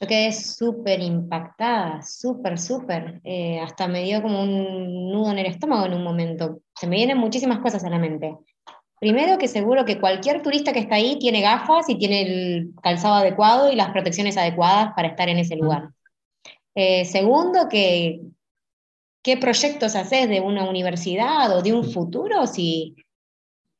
Yo 0.00 0.08
quedé 0.08 0.32
súper 0.32 1.00
impactada, 1.00 2.02
súper, 2.02 2.58
súper. 2.58 3.20
Eh, 3.22 3.60
hasta 3.60 3.86
me 3.86 4.02
dio 4.02 4.20
como 4.20 4.42
un 4.42 5.12
nudo 5.12 5.30
en 5.30 5.38
el 5.38 5.46
estómago 5.46 5.86
en 5.86 5.94
un 5.94 6.02
momento. 6.02 6.60
Se 6.74 6.88
me 6.88 6.96
vienen 6.96 7.18
muchísimas 7.18 7.60
cosas 7.60 7.84
a 7.84 7.90
la 7.90 7.98
mente. 7.98 8.36
Primero 9.02 9.36
que 9.36 9.48
seguro 9.48 9.84
que 9.84 9.98
cualquier 9.98 10.42
turista 10.42 10.72
que 10.72 10.78
está 10.78 10.94
ahí 10.94 11.18
tiene 11.18 11.40
gafas 11.40 11.88
y 11.88 11.96
tiene 11.98 12.22
el 12.22 12.70
calzado 12.80 13.14
adecuado 13.16 13.68
y 13.72 13.74
las 13.74 13.90
protecciones 13.90 14.36
adecuadas 14.36 14.92
para 14.94 15.08
estar 15.08 15.28
en 15.28 15.38
ese 15.38 15.56
lugar. 15.56 15.88
Eh, 16.76 17.04
segundo, 17.04 17.68
que 17.68 18.20
qué 19.24 19.36
proyectos 19.38 19.96
haces 19.96 20.28
de 20.28 20.40
una 20.40 20.70
universidad 20.70 21.50
o 21.56 21.62
de 21.62 21.72
un 21.72 21.82
futuro 21.90 22.46
si 22.46 22.94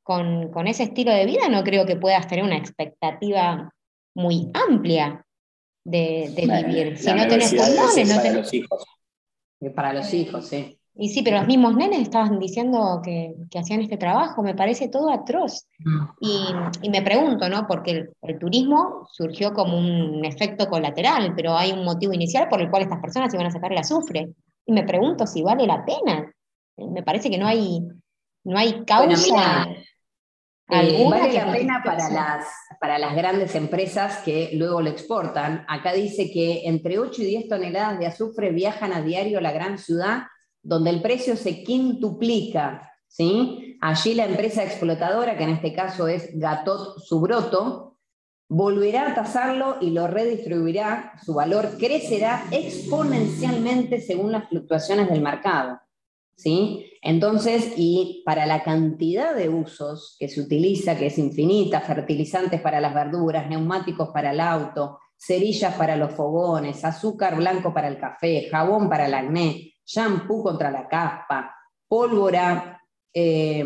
con, 0.02 0.50
con 0.50 0.66
ese 0.66 0.82
estilo 0.82 1.12
de 1.12 1.24
vida 1.24 1.48
no 1.48 1.62
creo 1.62 1.86
que 1.86 1.94
puedas 1.94 2.26
tener 2.26 2.44
una 2.44 2.56
expectativa 2.56 3.72
muy 4.16 4.50
amplia 4.54 5.24
de, 5.84 6.32
de 6.34 6.46
Bueno, 6.46 6.66
vivir. 6.66 6.98
Si 6.98 7.06
la 7.06 7.14
no 7.14 7.28
tenés 7.28 7.50
pulmones, 7.54 7.96
es 7.96 8.08
no 8.08 8.16
para 8.16 8.28
tenés- 8.28 8.34
los 8.38 8.54
hijos. 8.54 8.84
Para 9.76 9.92
los 9.92 10.12
hijos, 10.14 10.48
sí. 10.48 10.76
Y 10.94 11.08
sí, 11.08 11.22
pero 11.22 11.38
los 11.38 11.46
mismos 11.46 11.74
nenes 11.74 12.00
estaban 12.00 12.38
diciendo 12.38 13.00
que, 13.02 13.34
que 13.50 13.58
hacían 13.58 13.80
este 13.80 13.96
trabajo, 13.96 14.42
me 14.42 14.54
parece 14.54 14.88
todo 14.88 15.10
atroz. 15.10 15.66
Y, 16.20 16.44
y 16.82 16.90
me 16.90 17.00
pregunto, 17.02 17.48
¿no? 17.48 17.66
Porque 17.66 17.90
el, 17.92 18.10
el 18.22 18.38
turismo 18.38 19.08
surgió 19.10 19.54
como 19.54 19.78
un 19.78 20.22
efecto 20.24 20.66
colateral, 20.68 21.32
pero 21.34 21.56
hay 21.56 21.72
un 21.72 21.84
motivo 21.84 22.12
inicial 22.12 22.46
por 22.48 22.60
el 22.60 22.70
cual 22.70 22.82
estas 22.82 23.00
personas 23.00 23.32
iban 23.32 23.46
a 23.46 23.50
sacar 23.50 23.72
el 23.72 23.78
azufre. 23.78 24.28
Y 24.66 24.72
me 24.72 24.84
pregunto 24.84 25.26
si 25.26 25.42
vale 25.42 25.66
la 25.66 25.84
pena. 25.84 26.30
Eh, 26.76 26.86
Me 26.86 27.02
parece 27.02 27.30
que 27.30 27.38
no 27.38 27.46
hay, 27.46 27.80
no 28.44 28.58
hay 28.58 28.84
causa 28.84 29.32
mira, 29.32 29.66
Eh, 30.68 31.06
vale 31.10 31.30
que 31.30 31.38
la 31.38 31.52
pena 31.52 31.82
para 31.84 32.08
las, 32.10 32.46
para 32.80 32.98
las 32.98 33.14
grandes 33.16 33.54
empresas 33.54 34.18
que 34.18 34.50
luego 34.54 34.80
lo 34.80 34.90
exportan. 34.90 35.64
Acá 35.68 35.92
dice 35.92 36.30
que 36.30 36.66
entre 36.66 36.98
8 36.98 37.22
y 37.22 37.26
10 37.26 37.48
toneladas 37.48 37.98
de 37.98 38.06
azufre 38.06 38.50
viajan 38.52 38.92
a 38.92 39.02
diario 39.02 39.38
a 39.38 39.42
la 39.42 39.52
gran 39.52 39.78
ciudad, 39.78 40.24
donde 40.62 40.90
el 40.90 41.02
precio 41.02 41.36
se 41.36 41.62
quintuplica. 41.62 42.90
¿sí? 43.08 43.76
Allí 43.80 44.14
la 44.14 44.26
empresa 44.26 44.62
explotadora, 44.62 45.36
que 45.36 45.44
en 45.44 45.50
este 45.50 45.72
caso 45.72 46.08
es 46.08 46.30
Gatot 46.38 46.98
Subroto, 47.00 47.98
volverá 48.48 49.10
a 49.10 49.14
tasarlo 49.14 49.76
y 49.80 49.90
lo 49.90 50.06
redistribuirá. 50.06 51.14
Su 51.24 51.34
valor 51.34 51.76
crecerá 51.78 52.44
exponencialmente 52.50 54.00
según 54.00 54.32
las 54.32 54.48
fluctuaciones 54.48 55.08
del 55.08 55.22
mercado. 55.22 55.80
¿sí? 56.36 56.86
Entonces, 57.02 57.72
y 57.76 58.22
para 58.24 58.46
la 58.46 58.62
cantidad 58.62 59.34
de 59.34 59.48
usos 59.48 60.16
que 60.18 60.28
se 60.28 60.40
utiliza, 60.40 60.96
que 60.96 61.06
es 61.06 61.18
infinita, 61.18 61.80
fertilizantes 61.80 62.60
para 62.60 62.80
las 62.80 62.94
verduras, 62.94 63.48
neumáticos 63.48 64.10
para 64.10 64.32
el 64.32 64.40
auto, 64.40 64.98
cerillas 65.16 65.74
para 65.74 65.96
los 65.96 66.12
fogones, 66.12 66.84
azúcar 66.84 67.36
blanco 67.36 67.72
para 67.72 67.88
el 67.88 67.98
café, 67.98 68.48
jabón 68.50 68.88
para 68.88 69.06
el 69.06 69.14
acné, 69.14 69.71
shampoo 69.84 70.42
contra 70.42 70.70
la 70.70 70.88
caspa, 70.88 71.54
pólvora 71.88 72.80
eh, 73.12 73.64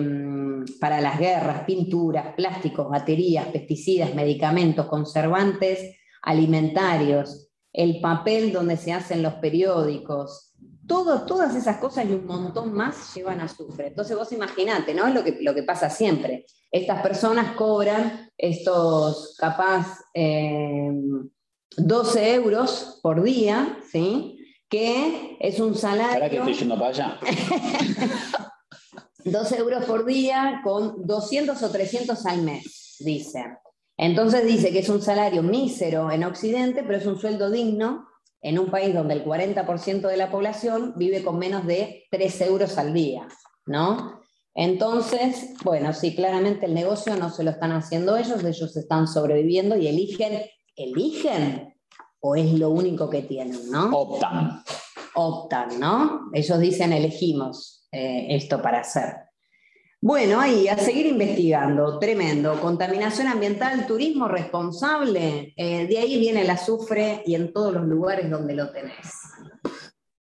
para 0.81 1.01
las 1.01 1.19
guerras, 1.19 1.65
pinturas, 1.65 2.35
plásticos, 2.35 2.89
baterías, 2.89 3.47
pesticidas, 3.47 4.15
medicamentos, 4.15 4.87
conservantes 4.87 5.97
alimentarios, 6.23 7.51
el 7.73 8.01
papel 8.01 8.53
donde 8.53 8.77
se 8.77 8.93
hacen 8.93 9.23
los 9.23 9.35
periódicos, 9.35 10.55
todo, 10.87 11.27
todas 11.27 11.55
esas 11.55 11.79
cosas 11.79 12.07
y 12.07 12.13
un 12.13 12.27
montón 12.27 12.73
más 12.73 13.15
llevan 13.15 13.41
azufre. 13.41 13.89
Entonces 13.89 14.17
vos 14.17 14.33
imaginate, 14.33 14.95
¿no? 14.95 15.07
Es 15.07 15.15
lo 15.15 15.25
que, 15.25 15.39
lo 15.41 15.55
que 15.55 15.63
pasa 15.63 15.91
siempre. 15.91 16.47
Estas 16.71 17.03
personas 17.03 17.57
cobran 17.57 18.31
estos 18.37 19.37
capaz 19.39 20.01
eh, 20.15 20.93
12 21.77 22.35
euros 22.35 23.01
por 23.03 23.23
día, 23.23 23.79
¿sí? 23.91 24.36
Que 24.69 25.37
es 25.41 25.61
un 25.61 25.75
¿Para 25.75 25.97
que 25.97 26.03
salario... 26.03 26.39
estoy 26.41 26.55
yendo 26.55 26.75
para 26.79 26.89
allá? 26.89 27.21
12 29.25 29.59
euros 29.59 29.85
por 29.85 30.05
día 30.05 30.61
con 30.63 31.05
200 31.05 31.61
o 31.61 31.71
300 31.71 32.27
al 32.27 32.43
mes, 32.43 32.97
dice. 33.01 33.45
Entonces 33.97 34.47
dice 34.47 34.73
que 34.73 34.81
es 34.81 34.89
un 34.89 35.03
salario 35.03 35.43
mísero 35.43 36.11
en 36.11 36.25
Occidente, 36.25 36.85
pero 36.85 36.99
es 36.99 37.07
un 37.07 37.19
sueldo 37.19 37.51
digno 37.51 38.07
en 38.41 38.59
un 38.59 38.71
país 38.71 38.95
donde 38.95 39.15
el 39.15 39.25
40% 39.25 40.09
de 40.09 40.17
la 40.17 40.31
población 40.31 40.95
vive 40.97 41.25
con 41.25 41.39
menos 41.39 41.67
de 41.67 42.05
3 42.11 42.41
euros 42.43 42.79
al 42.79 42.93
día, 42.93 43.27
¿no? 43.67 44.21
Entonces, 44.55 45.55
bueno, 45.65 45.93
sí, 45.93 46.15
claramente 46.15 46.67
el 46.67 46.75
negocio 46.75 47.17
no 47.17 47.31
se 47.31 47.43
lo 47.43 47.51
están 47.51 47.73
haciendo 47.73 48.17
ellos, 48.17 48.45
ellos 48.45 48.77
están 48.77 49.09
sobreviviendo 49.09 49.77
y 49.77 49.89
eligen, 49.89 50.43
eligen 50.77 51.75
o 52.21 52.37
es 52.37 52.53
lo 52.53 52.71
único 52.71 53.09
que 53.11 53.23
tienen, 53.23 53.71
¿no? 53.71 53.91
Optan. 53.97 54.63
optan, 55.15 55.81
¿no? 55.81 56.31
Ellos 56.33 56.59
dicen 56.59 56.93
elegimos 56.93 57.87
eh, 57.93 58.27
esto 58.31 58.61
para 58.61 58.81
hacer. 58.81 59.15
Bueno, 60.01 60.39
ahí, 60.39 60.69
a 60.69 60.77
seguir 60.77 61.07
investigando, 61.07 61.99
tremendo. 61.99 62.61
Contaminación 62.61 63.29
ambiental, 63.29 63.87
turismo 63.87 64.29
responsable, 64.29 65.55
eh, 65.57 65.87
de 65.87 65.99
ahí 65.99 66.19
viene 66.19 66.43
el 66.43 66.51
azufre 66.51 67.23
y 67.27 67.35
en 67.35 67.53
todos 67.53 67.73
los 67.73 67.85
lugares 67.87 68.31
donde 68.31 68.55
lo 68.55 68.71
tenés. 68.71 69.11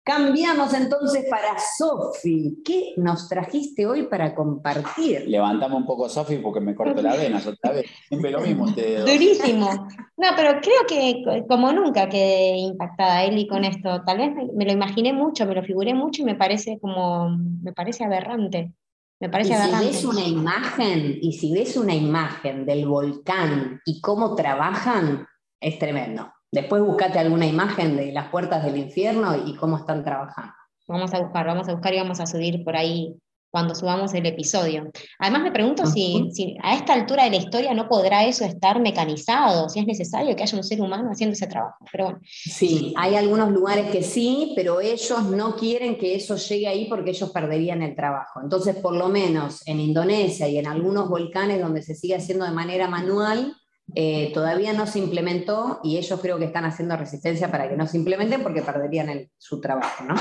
Cambiamos 0.08 0.72
entonces 0.72 1.26
para 1.28 1.58
Sofi. 1.76 2.62
¿Qué 2.64 2.94
nos 2.96 3.28
trajiste 3.28 3.84
hoy 3.84 4.04
para 4.04 4.34
compartir? 4.34 5.28
Levantamos 5.28 5.80
un 5.80 5.86
poco 5.86 6.08
Sofi 6.08 6.36
porque 6.38 6.60
me 6.60 6.74
corto 6.74 7.02
la 7.02 7.14
vena 7.14 7.42
otra 7.46 7.72
vez. 7.72 7.90
Siempre 8.08 8.30
lo 8.30 8.40
mismo 8.40 8.64
ustedes. 8.64 9.04
Durísimo. 9.04 9.68
No, 10.16 10.28
pero 10.34 10.62
creo 10.62 10.86
que 10.88 11.44
como 11.46 11.70
nunca 11.72 12.08
quedé 12.08 12.56
impactada 12.56 13.22
Eli 13.24 13.46
con 13.46 13.66
esto. 13.66 14.02
Tal 14.06 14.16
vez 14.16 14.30
me, 14.54 14.64
lo 14.64 14.72
imaginé 14.72 15.12
mucho, 15.12 15.44
me 15.44 15.54
lo 15.54 15.62
figuré 15.62 15.92
mucho 15.92 16.22
y 16.22 16.24
me 16.24 16.36
parece 16.36 16.78
como, 16.80 17.28
me 17.62 17.74
parece 17.74 18.02
aberrante. 18.02 18.72
Me 19.20 19.28
parece 19.28 19.50
y 19.50 19.56
aberrante. 19.56 19.92
si 19.92 19.92
ves 19.92 20.04
una 20.06 20.26
imagen, 20.26 21.18
y 21.20 21.34
si 21.34 21.52
ves 21.52 21.76
una 21.76 21.94
imagen 21.94 22.64
del 22.64 22.86
volcán 22.86 23.82
y 23.84 24.00
cómo 24.00 24.34
trabajan, 24.34 25.26
es 25.60 25.78
tremendo. 25.78 26.32
Después 26.50 26.82
buscate 26.82 27.18
alguna 27.18 27.46
imagen 27.46 27.96
de 27.96 28.12
las 28.12 28.28
puertas 28.28 28.64
del 28.64 28.76
infierno 28.76 29.36
y 29.46 29.54
cómo 29.56 29.76
están 29.76 30.04
trabajando. 30.04 30.52
Vamos 30.86 31.12
a 31.12 31.20
buscar, 31.20 31.46
vamos 31.46 31.68
a 31.68 31.72
buscar 31.72 31.92
y 31.92 31.98
vamos 31.98 32.20
a 32.20 32.26
subir 32.26 32.64
por 32.64 32.74
ahí 32.76 33.14
cuando 33.50 33.74
subamos 33.74 34.12
el 34.14 34.26
episodio. 34.26 34.90
Además 35.18 35.42
me 35.42 35.52
pregunto 35.52 35.86
si, 35.86 36.30
si, 36.32 36.56
a 36.62 36.74
esta 36.74 36.92
altura 36.92 37.24
de 37.24 37.30
la 37.30 37.36
historia 37.36 37.74
no 37.74 37.88
podrá 37.88 38.24
eso 38.26 38.44
estar 38.44 38.80
mecanizado, 38.80 39.68
si 39.68 39.80
es 39.80 39.86
necesario 39.86 40.36
que 40.36 40.42
haya 40.42 40.56
un 40.56 40.64
ser 40.64 40.80
humano 40.80 41.10
haciendo 41.10 41.32
ese 41.32 41.46
trabajo. 41.46 41.84
Pero 41.90 42.04
bueno. 42.04 42.20
Sí, 42.24 42.94
hay 42.96 43.14
algunos 43.16 43.50
lugares 43.50 43.90
que 43.90 44.02
sí, 44.02 44.52
pero 44.54 44.80
ellos 44.80 45.24
no 45.24 45.56
quieren 45.56 45.96
que 45.96 46.14
eso 46.14 46.36
llegue 46.36 46.68
ahí 46.68 46.86
porque 46.88 47.10
ellos 47.10 47.30
perderían 47.30 47.82
el 47.82 47.94
trabajo. 47.94 48.40
Entonces, 48.42 48.76
por 48.76 48.94
lo 48.94 49.08
menos 49.08 49.66
en 49.66 49.80
Indonesia 49.80 50.48
y 50.48 50.58
en 50.58 50.66
algunos 50.66 51.08
volcanes 51.08 51.60
donde 51.60 51.82
se 51.82 51.94
sigue 51.94 52.16
haciendo 52.16 52.44
de 52.44 52.52
manera 52.52 52.88
manual, 52.88 53.54
eh, 53.94 54.30
todavía 54.34 54.72
no 54.72 54.86
se 54.86 54.98
implementó 54.98 55.80
y 55.82 55.96
ellos 55.96 56.20
creo 56.20 56.38
que 56.38 56.44
están 56.44 56.64
haciendo 56.64 56.96
resistencia 56.96 57.50
para 57.50 57.68
que 57.68 57.76
no 57.76 57.86
se 57.86 57.96
implementen 57.96 58.42
porque 58.42 58.62
perderían 58.62 59.30
su 59.38 59.60
trabajo, 59.60 60.04
¿no? 60.04 60.14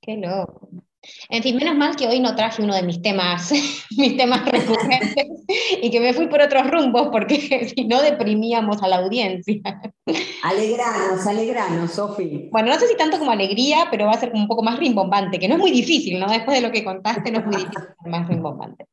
Qué 0.00 0.16
loco. 0.16 0.68
En 1.30 1.42
fin, 1.42 1.56
menos 1.56 1.74
mal 1.74 1.96
que 1.96 2.06
hoy 2.06 2.20
no 2.20 2.36
traje 2.36 2.62
uno 2.62 2.76
de 2.76 2.84
mis 2.84 3.02
temas, 3.02 3.50
mis 3.96 4.16
temas 4.16 4.44
recurrentes 4.44 5.26
y 5.82 5.90
que 5.90 5.98
me 5.98 6.14
fui 6.14 6.28
por 6.28 6.40
otros 6.40 6.70
rumbos 6.70 7.08
porque 7.10 7.72
si 7.76 7.84
no 7.84 8.00
deprimíamos 8.00 8.82
a 8.82 8.88
la 8.88 8.98
audiencia. 8.98 9.60
Alegranos, 10.44 11.26
alegranos, 11.26 11.90
Sofi. 11.92 12.48
Bueno, 12.52 12.68
no 12.68 12.78
sé 12.78 12.86
si 12.86 12.96
tanto 12.96 13.18
como 13.18 13.32
alegría, 13.32 13.88
pero 13.90 14.06
va 14.06 14.12
a 14.12 14.20
ser 14.20 14.32
un 14.32 14.46
poco 14.46 14.62
más 14.62 14.78
rimbombante, 14.78 15.40
que 15.40 15.48
no 15.48 15.54
es 15.54 15.60
muy 15.60 15.72
difícil, 15.72 16.20
¿no? 16.20 16.28
Después 16.28 16.60
de 16.60 16.66
lo 16.66 16.72
que 16.72 16.84
contaste, 16.84 17.32
no 17.32 17.40
es 17.40 17.46
muy 17.46 17.56
difícil 17.56 17.82
ser 17.82 18.10
más 18.10 18.28
rimbombante. 18.28 18.86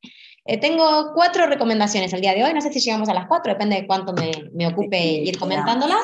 Eh, 0.50 0.58
tengo 0.58 1.14
cuatro 1.14 1.46
recomendaciones 1.46 2.12
el 2.12 2.22
día 2.22 2.34
de 2.34 2.44
hoy, 2.44 2.56
no 2.56 2.62
sé 2.62 2.74
si 2.74 2.80
llegamos 2.80 3.08
a 3.08 3.14
las 3.14 3.28
cuatro, 3.28 3.54
depende 3.54 3.76
de 3.76 3.86
cuánto 3.86 4.14
me, 4.14 4.32
me 4.52 4.66
ocupe 4.66 4.98
ir 5.00 5.38
comentándolas, 5.38 6.04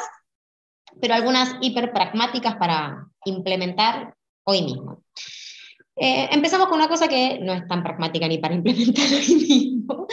pero 1.02 1.16
algunas 1.16 1.56
hiper 1.62 1.92
pragmáticas 1.92 2.56
para 2.58 3.08
implementar 3.26 4.14
hoy 4.44 4.62
mismo. 4.62 5.02
Eh, 5.96 6.30
empezamos 6.32 6.68
con 6.68 6.78
una 6.78 6.88
cosa 6.88 7.08
que 7.08 7.40
no 7.40 7.54
es 7.54 7.68
tan 7.68 7.82
pragmática 7.82 8.28
ni 8.28 8.38
para 8.38 8.54
implementar 8.54 9.08
hoy 9.14 9.34
mismo, 9.34 10.06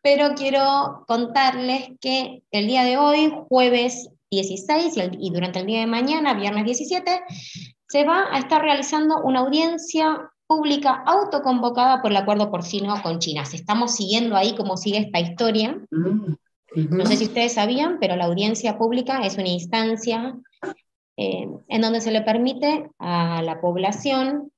pero 0.00 0.34
quiero 0.34 1.04
contarles 1.06 1.90
que 2.00 2.44
el 2.52 2.68
día 2.68 2.82
de 2.82 2.96
hoy, 2.96 3.30
jueves 3.50 4.08
16 4.30 4.96
y, 4.96 5.26
y 5.26 5.30
durante 5.32 5.58
el 5.58 5.66
día 5.66 5.80
de 5.80 5.86
mañana, 5.86 6.32
viernes 6.32 6.64
17, 6.64 7.24
se 7.90 8.04
va 8.04 8.24
a 8.32 8.38
estar 8.38 8.62
realizando 8.62 9.20
una 9.20 9.40
audiencia 9.40 10.30
pública 10.46 11.02
autoconvocada 11.06 12.02
por 12.02 12.10
el 12.10 12.16
acuerdo 12.16 12.50
porcino 12.50 13.02
con 13.02 13.18
China. 13.18 13.44
Si 13.44 13.56
estamos 13.56 13.94
siguiendo 13.94 14.36
ahí 14.36 14.54
cómo 14.56 14.76
sigue 14.76 14.98
esta 14.98 15.20
historia. 15.20 15.80
No 15.90 17.06
sé 17.06 17.16
si 17.16 17.24
ustedes 17.24 17.54
sabían, 17.54 17.98
pero 18.00 18.16
la 18.16 18.26
audiencia 18.26 18.76
pública 18.76 19.20
es 19.20 19.38
una 19.38 19.48
instancia 19.48 20.36
eh, 21.16 21.48
en 21.68 21.80
donde 21.80 22.00
se 22.00 22.10
le 22.10 22.22
permite 22.22 22.90
a 22.98 23.42
la 23.42 23.60
población 23.60 24.52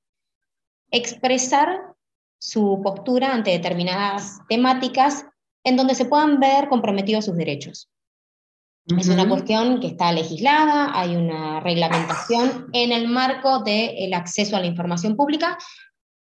expresar 0.91 1.79
su 2.39 2.81
postura 2.83 3.33
ante 3.33 3.51
determinadas 3.51 4.39
temáticas 4.49 5.25
en 5.63 5.77
donde 5.77 5.95
se 5.95 6.05
puedan 6.05 6.39
ver 6.39 6.67
comprometidos 6.69 7.25
sus 7.25 7.35
derechos. 7.35 7.89
Es 8.85 9.07
una 9.07 9.27
cuestión 9.29 9.79
que 9.79 9.87
está 9.87 10.11
legislada, 10.11 10.99
hay 10.99 11.15
una 11.15 11.59
reglamentación 11.59 12.69
en 12.73 12.91
el 12.91 13.07
marco 13.07 13.59
del 13.59 14.13
acceso 14.13 14.55
a 14.55 14.59
la 14.59 14.65
información 14.65 15.15
pública 15.15 15.57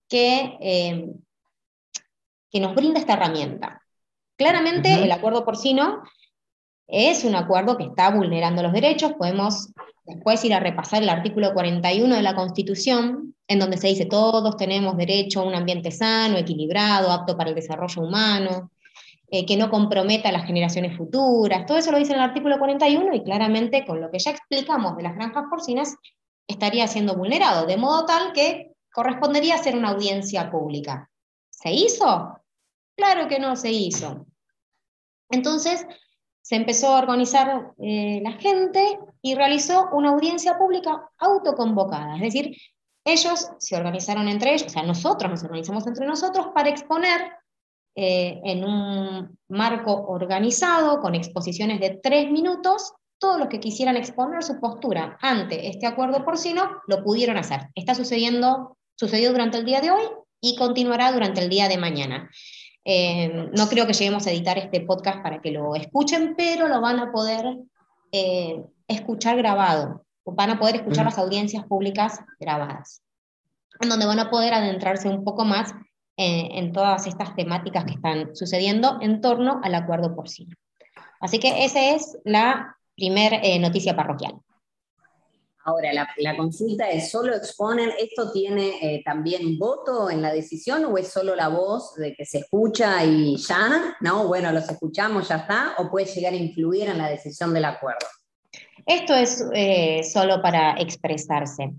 que, 0.09 0.59
eh, 0.61 1.07
que 2.51 2.61
nos 2.61 2.75
brinda 2.75 3.01
esta 3.01 3.15
herramienta. 3.15 3.83
Claramente 4.37 5.03
el 5.03 5.11
acuerdo 5.11 5.45
porcino 5.45 6.03
es 6.87 7.25
un 7.25 7.35
acuerdo 7.35 7.77
que 7.77 7.85
está 7.85 8.11
vulnerando 8.11 8.63
los 8.63 8.73
derechos, 8.73 9.15
podemos 9.15 9.73
después 10.05 10.45
ir 10.45 10.55
a 10.55 10.61
repasar 10.61 11.03
el 11.03 11.09
artículo 11.09 11.55
41 11.55 12.15
de 12.15 12.23
la 12.23 12.35
Constitución, 12.35 13.35
en 13.49 13.59
donde 13.59 13.77
se 13.77 13.89
dice 13.89 14.07
todos 14.07 14.57
tenemos 14.57 14.97
derecho 14.97 15.41
a 15.41 15.45
un 15.45 15.55
ambiente 15.55 15.91
sano, 15.91 16.37
equilibrado, 16.37 17.11
apto 17.11 17.37
para 17.37 17.51
el 17.51 17.57
desarrollo 17.57 18.03
humano, 18.03 18.71
eh, 19.35 19.47
que 19.47 19.57
no 19.57 19.71
comprometa 19.71 20.29
a 20.29 20.33
las 20.33 20.45
generaciones 20.45 20.95
futuras. 20.95 21.65
Todo 21.65 21.79
eso 21.79 21.91
lo 21.91 21.97
dice 21.97 22.13
en 22.13 22.19
el 22.19 22.25
artículo 22.25 22.59
41 22.59 23.15
y 23.15 23.25
claramente 23.25 23.87
con 23.87 23.99
lo 23.99 24.11
que 24.11 24.19
ya 24.19 24.31
explicamos 24.31 24.95
de 24.95 25.05
las 25.05 25.15
granjas 25.15 25.45
porcinas 25.49 25.97
estaría 26.47 26.87
siendo 26.87 27.17
vulnerado, 27.17 27.65
de 27.65 27.79
modo 27.79 28.05
tal 28.05 28.35
que 28.35 28.73
correspondería 28.93 29.55
hacer 29.55 29.75
una 29.75 29.89
audiencia 29.89 30.51
pública. 30.51 31.09
¿Se 31.49 31.73
hizo? 31.73 32.43
Claro 32.95 33.27
que 33.27 33.39
no 33.39 33.57
se 33.57 33.73
hizo. 33.73 34.27
Entonces 35.31 35.87
se 36.43 36.57
empezó 36.57 36.89
a 36.89 36.99
organizar 36.99 37.73
eh, 37.79 38.21
la 38.23 38.33
gente 38.33 38.99
y 39.23 39.35
realizó 39.35 39.89
una 39.93 40.11
audiencia 40.11 40.59
pública 40.59 41.09
autoconvocada, 41.17 42.17
es 42.17 42.21
decir, 42.21 42.55
ellos 43.03 43.49
se 43.59 43.77
organizaron 43.77 44.29
entre 44.29 44.53
ellos, 44.53 44.67
o 44.67 44.71
sea, 44.71 44.83
nosotros 44.83 45.31
nos 45.31 45.43
organizamos 45.43 45.87
entre 45.87 46.07
nosotros 46.07 46.49
para 46.55 46.69
exponer 46.69 47.33
eh, 47.95 48.41
en 48.45 48.65
un 48.65 49.39
marco 49.49 49.93
organizado, 50.09 51.01
con 51.01 51.15
exposiciones 51.15 51.79
de 51.81 52.01
tres 52.03 52.31
minutos, 52.31 52.95
todos 53.19 53.39
los 53.39 53.49
que 53.49 53.61
quisieran 53.61 53.97
exponer 53.97 54.43
su 54.43 54.59
postura 54.59 55.17
ante 55.21 55.69
este 55.69 55.87
acuerdo 55.87 56.25
porcino 56.25 56.83
lo 56.89 57.05
pudieron 57.05 57.37
hacer. 57.37 57.69
Está 57.75 57.95
sucediendo, 57.95 58.79
sucedió 58.97 59.31
durante 59.31 59.59
el 59.59 59.65
día 59.65 59.81
de 59.81 59.91
hoy 59.91 60.03
y 60.41 60.57
continuará 60.57 61.13
durante 61.13 61.41
el 61.41 61.49
día 61.49 61.69
de 61.69 61.79
mañana. 61.79 62.31
Eh, 62.85 63.29
no 63.57 63.69
creo 63.69 63.87
que 63.87 63.93
lleguemos 63.93 64.27
a 64.27 64.33
editar 64.33 64.59
este 64.59 64.81
podcast 64.81 65.23
para 65.23 65.41
que 65.41 65.53
lo 65.53 65.75
escuchen, 65.77 66.35
pero 66.37 66.67
lo 66.67 66.81
van 66.81 66.99
a 66.99 67.13
poder 67.13 67.59
eh, 68.11 68.61
escuchar 68.89 69.37
grabado, 69.37 70.05
van 70.25 70.51
a 70.51 70.59
poder 70.59 70.77
escuchar 70.77 71.05
las 71.05 71.19
audiencias 71.19 71.65
públicas 71.67 72.19
grabadas, 72.41 73.03
en 73.81 73.89
donde 73.89 74.07
van 74.07 74.19
a 74.19 74.31
poder 74.31 74.53
adentrarse 74.53 75.09
un 75.09 75.23
poco 75.23 75.45
más 75.45 75.75
en, 76.17 76.73
todas 76.73 77.07
estas 77.07 77.35
temáticas 77.35 77.85
que 77.85 77.93
están 77.93 78.35
sucediendo 78.37 78.99
en 79.01 79.21
torno 79.21 79.61
al 79.63 79.75
acuerdo 79.75 80.15
porcino. 80.15 80.55
Así 81.21 81.39
que 81.39 81.65
esa 81.65 81.95
es 81.95 82.19
la 82.25 82.77
primera 82.95 83.39
eh, 83.43 83.59
noticia 83.59 83.97
parroquial. 83.97 84.35
Ahora, 85.65 85.93
la, 85.93 86.37
consulta 86.37 86.91
es, 86.91 87.13
¿solo 87.13 87.37
exponen, 87.37 87.91
esto 87.97 88.33
tiene 88.33 88.79
eh, 88.83 89.03
también 89.05 89.59
voto 89.61 90.11
en 90.11 90.21
la 90.21 90.33
decisión 90.33 90.85
o 90.87 90.99
es 90.99 91.13
solo 91.13 91.37
la 91.37 91.47
voz 91.47 91.95
de 91.95 92.15
que 92.15 92.25
se 92.27 92.39
escucha 92.39 93.05
y 93.05 93.37
ya? 93.37 93.97
No, 94.01 94.27
bueno, 94.27 94.51
los 94.51 94.69
escuchamos, 94.69 95.29
ya 95.29 95.37
está, 95.37 95.75
o 95.79 95.89
puede 95.89 96.07
llegar 96.07 96.33
a 96.33 96.37
influir 96.37 96.89
en 96.89 96.99
la 96.99 97.09
decisión 97.09 97.55
del 97.55 97.67
acuerdo. 97.67 98.07
Esto 98.85 99.15
es 99.15 99.47
eh, 99.53 100.03
solo 100.03 100.43
para 100.43 100.73
expresarse. 100.81 101.71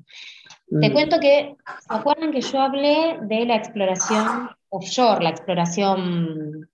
Te 0.68 0.90
mm. 0.90 0.94
cuento 0.94 1.20
que, 1.20 1.56
¿se 1.88 1.94
acuerdan 1.94 2.32
que 2.32 2.42
yo 2.42 2.60
hablé 2.60 3.20
de 3.22 3.46
la 3.46 3.56
exploración 3.56 4.50
offshore, 4.70 5.24
la 5.24 5.30
exploración 5.30 6.70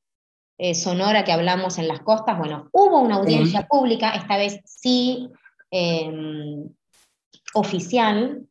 eh, 0.58 0.76
sonora 0.76 1.24
que 1.24 1.32
hablamos 1.32 1.78
en 1.78 1.88
las 1.88 2.02
costas? 2.02 2.38
Bueno, 2.38 2.70
hubo 2.72 3.02
una 3.02 3.16
audiencia 3.16 3.68
pública, 3.68 4.12
esta 4.12 4.38
vez 4.38 4.62
sí 4.66 5.30
em, 5.72 6.70
oficial, 7.54 8.46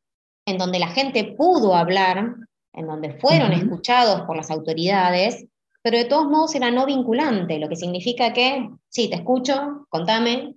en 0.46 0.59
donde 0.59 0.79
la 0.79 0.88
gente 0.88 1.24
pudo 1.37 1.74
hablar, 1.74 2.35
en 2.72 2.87
donde 2.87 3.18
fueron 3.18 3.53
escuchados 3.53 4.22
por 4.22 4.37
las 4.37 4.51
autoridades, 4.51 5.46
pero 5.83 5.98
de 5.98 6.05
todos 6.05 6.27
modos 6.27 6.55
era 6.55 6.70
no 6.70 6.87
vinculante, 6.87 7.59
lo 7.59 7.68
que 7.68 7.77
significa 7.77 8.33
que, 8.33 8.68
sí, 8.88 9.09
te 9.09 9.16
escucho, 9.16 9.87
contame, 9.88 10.55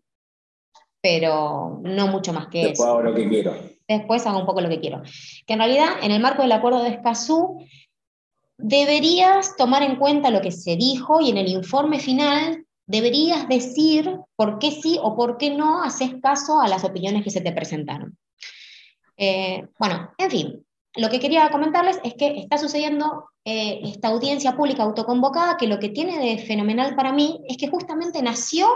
pero 1.01 1.79
no 1.83 2.07
mucho 2.07 2.33
más 2.33 2.47
que 2.47 2.71
eso. 2.71 2.85
Hago 2.85 3.01
lo 3.01 3.13
que 3.13 3.27
quiero. 3.27 3.53
Después 3.97 4.25
hago 4.25 4.39
un 4.39 4.45
poco 4.45 4.61
lo 4.61 4.69
que 4.69 4.79
quiero. 4.79 5.01
Que 5.45 5.53
en 5.53 5.59
realidad, 5.59 5.89
en 6.01 6.11
el 6.11 6.21
marco 6.21 6.41
del 6.41 6.51
acuerdo 6.53 6.81
de 6.81 6.89
Escazú, 6.89 7.57
deberías 8.57 9.55
tomar 9.57 9.83
en 9.83 9.97
cuenta 9.97 10.29
lo 10.29 10.41
que 10.41 10.51
se 10.51 10.75
dijo 10.75 11.19
y 11.19 11.29
en 11.29 11.37
el 11.37 11.49
informe 11.49 11.99
final 11.99 12.65
deberías 12.85 13.47
decir 13.47 14.17
por 14.35 14.59
qué 14.59 14.71
sí 14.71 14.97
o 15.01 15.15
por 15.15 15.37
qué 15.37 15.49
no 15.49 15.83
haces 15.83 16.13
caso 16.21 16.61
a 16.61 16.67
las 16.67 16.83
opiniones 16.83 17.23
que 17.23 17.31
se 17.31 17.41
te 17.41 17.51
presentaron. 17.51 18.17
Eh, 19.17 19.67
bueno, 19.79 20.11
en 20.17 20.31
fin, 20.31 20.65
lo 20.95 21.09
que 21.09 21.19
quería 21.19 21.49
comentarles 21.49 21.99
es 22.03 22.13
que 22.15 22.37
está 22.37 22.57
sucediendo 22.57 23.29
eh, 23.45 23.81
esta 23.83 24.09
audiencia 24.09 24.55
pública 24.55 24.83
autoconvocada, 24.83 25.57
que 25.57 25.67
lo 25.67 25.79
que 25.79 25.89
tiene 25.89 26.19
de 26.19 26.37
fenomenal 26.37 26.95
para 26.95 27.11
mí 27.11 27.41
es 27.47 27.57
que 27.57 27.67
justamente 27.67 28.21
nació 28.21 28.67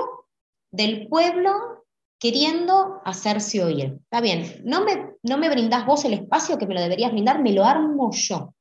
del 0.72 1.08
pueblo 1.08 1.85
queriendo 2.20 3.02
hacerse 3.04 3.64
oír. 3.64 3.98
Está 4.04 4.22
bien, 4.22 4.62
no 4.64 4.84
me, 4.84 5.12
no 5.24 5.38
me 5.38 5.50
brindás 5.50 5.86
vos 5.86 6.06
el 6.06 6.14
espacio 6.14 6.58
que 6.58 6.68
me 6.68 6.74
lo 6.74 6.82
deberías 6.82 7.12
brindar, 7.12 7.42
me 7.42 7.54
lo 7.54 7.66
armo 7.66 8.12
yo. 8.14 8.54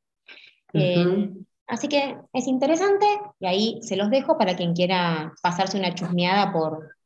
Eh, 0.72 1.30
así 1.68 1.88
que 1.88 2.16
es 2.32 2.48
interesante 2.48 3.06
y 3.38 3.46
ahí 3.46 3.78
se 3.82 3.96
los 3.96 4.10
dejo 4.10 4.36
para 4.36 4.56
quien 4.56 4.74
quiera 4.74 5.32
pasarse 5.40 5.78
una 5.78 5.94
chusmeada 5.94 6.52
por, 6.52 6.96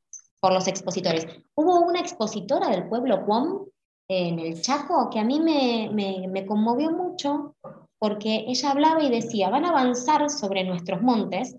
por 0.41 0.53
los 0.53 0.67
expositores. 0.69 1.27
Hubo 1.55 1.81
una 1.81 2.01
expositora 2.01 2.69
del 2.71 2.89
pueblo 2.89 3.25
Cuom 3.27 3.67
en 4.09 4.39
el 4.39 4.61
Chaco 4.63 5.11
que 5.11 5.19
a 5.19 5.25
mí 5.25 5.39
me, 5.39 5.91
me, 5.93 6.47
conmovió 6.47 6.91
mucho 6.91 7.55
porque 7.99 8.45
ella 8.49 8.71
hablaba 8.71 9.03
y 9.03 9.11
decía, 9.11 9.51
van 9.51 9.67
a 9.67 9.71
avanzar 9.71 10.31
sobre 10.31 10.65
nuestros 10.65 11.03
montes 11.03 11.57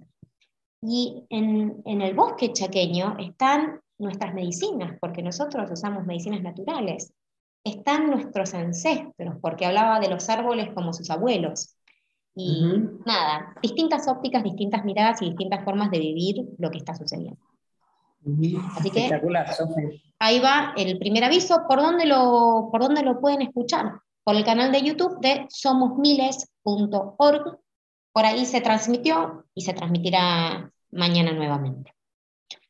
y 0.82 1.26
en, 1.30 1.82
en 1.86 2.02
el 2.02 2.16
bosque 2.16 2.54
chaqueño 2.54 3.18
están 3.20 3.82
nuestras 4.00 4.34
medicinas, 4.34 4.98
porque 5.00 5.22
nosotros 5.22 5.70
usamos 5.70 6.06
medicinas 6.06 6.42
naturales. 6.42 7.14
Están 7.64 8.10
nuestros 8.10 8.54
ancestros, 8.54 9.36
porque 9.42 9.66
hablaba 9.66 10.00
de 10.00 10.10
los 10.10 10.30
árboles 10.30 10.70
como 10.74 10.94
sus 10.94 11.10
abuelos. 11.10 11.76
Y 12.36 12.64
nada, 13.06 13.54
distintas 13.62 14.08
ópticas, 14.08 14.44
distintas 14.44 14.86
miradas 14.86 15.22
y 15.22 15.26
distintas 15.26 15.64
formas 15.66 15.92
de 15.92 16.00
vivir 16.00 16.46
lo 16.58 16.72
que 16.72 16.78
está 16.78 16.96
sucediendo. 16.96 17.42
Así 18.76 18.92
que 18.92 19.10
ahí 20.20 20.40
va 20.40 20.74
el 20.78 20.98
primer 20.98 21.26
aviso. 21.26 21.66
¿Por 21.68 21.82
dónde, 21.82 22.06
lo, 22.06 22.70
¿Por 22.72 22.82
dónde 22.82 23.04
lo 23.04 23.20
pueden 23.20 23.42
escuchar? 23.42 24.00
Por 24.24 24.36
el 24.36 24.46
canal 24.46 24.72
de 24.72 24.82
YouTube 24.82 25.20
de 25.20 25.46
somosmiles.org. 25.50 27.60
Por 28.12 28.26
ahí 28.26 28.46
se 28.46 28.62
transmitió 28.62 29.46
y 29.54 29.62
se 29.62 29.74
transmitirá 29.74 30.72
mañana 30.92 31.34
nuevamente. 31.34 31.94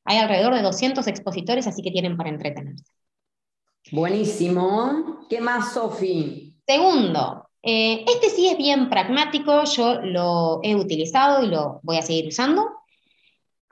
Hay 0.10 0.18
alrededor 0.18 0.56
de 0.56 0.64
200 0.64 1.06
expositores, 1.06 1.68
así 1.68 1.84
que 1.84 1.92
tienen 1.92 2.18
para 2.18 2.32
entretenerse. 2.32 2.84
Buenísimo. 3.92 5.28
¿Qué 5.30 5.40
más, 5.40 5.74
Sofi? 5.74 6.56
Segundo, 6.66 7.48
eh, 7.62 8.06
este 8.08 8.32
sí 8.32 8.48
es 8.48 8.58
bien 8.58 8.90
pragmático, 8.90 9.66
yo 9.66 10.02
lo 10.02 10.62
he 10.64 10.74
utilizado 10.76 11.44
y 11.44 11.48
lo 11.50 11.80
voy 11.84 11.98
a 11.98 12.02
seguir 12.02 12.28
usando. 12.28 12.72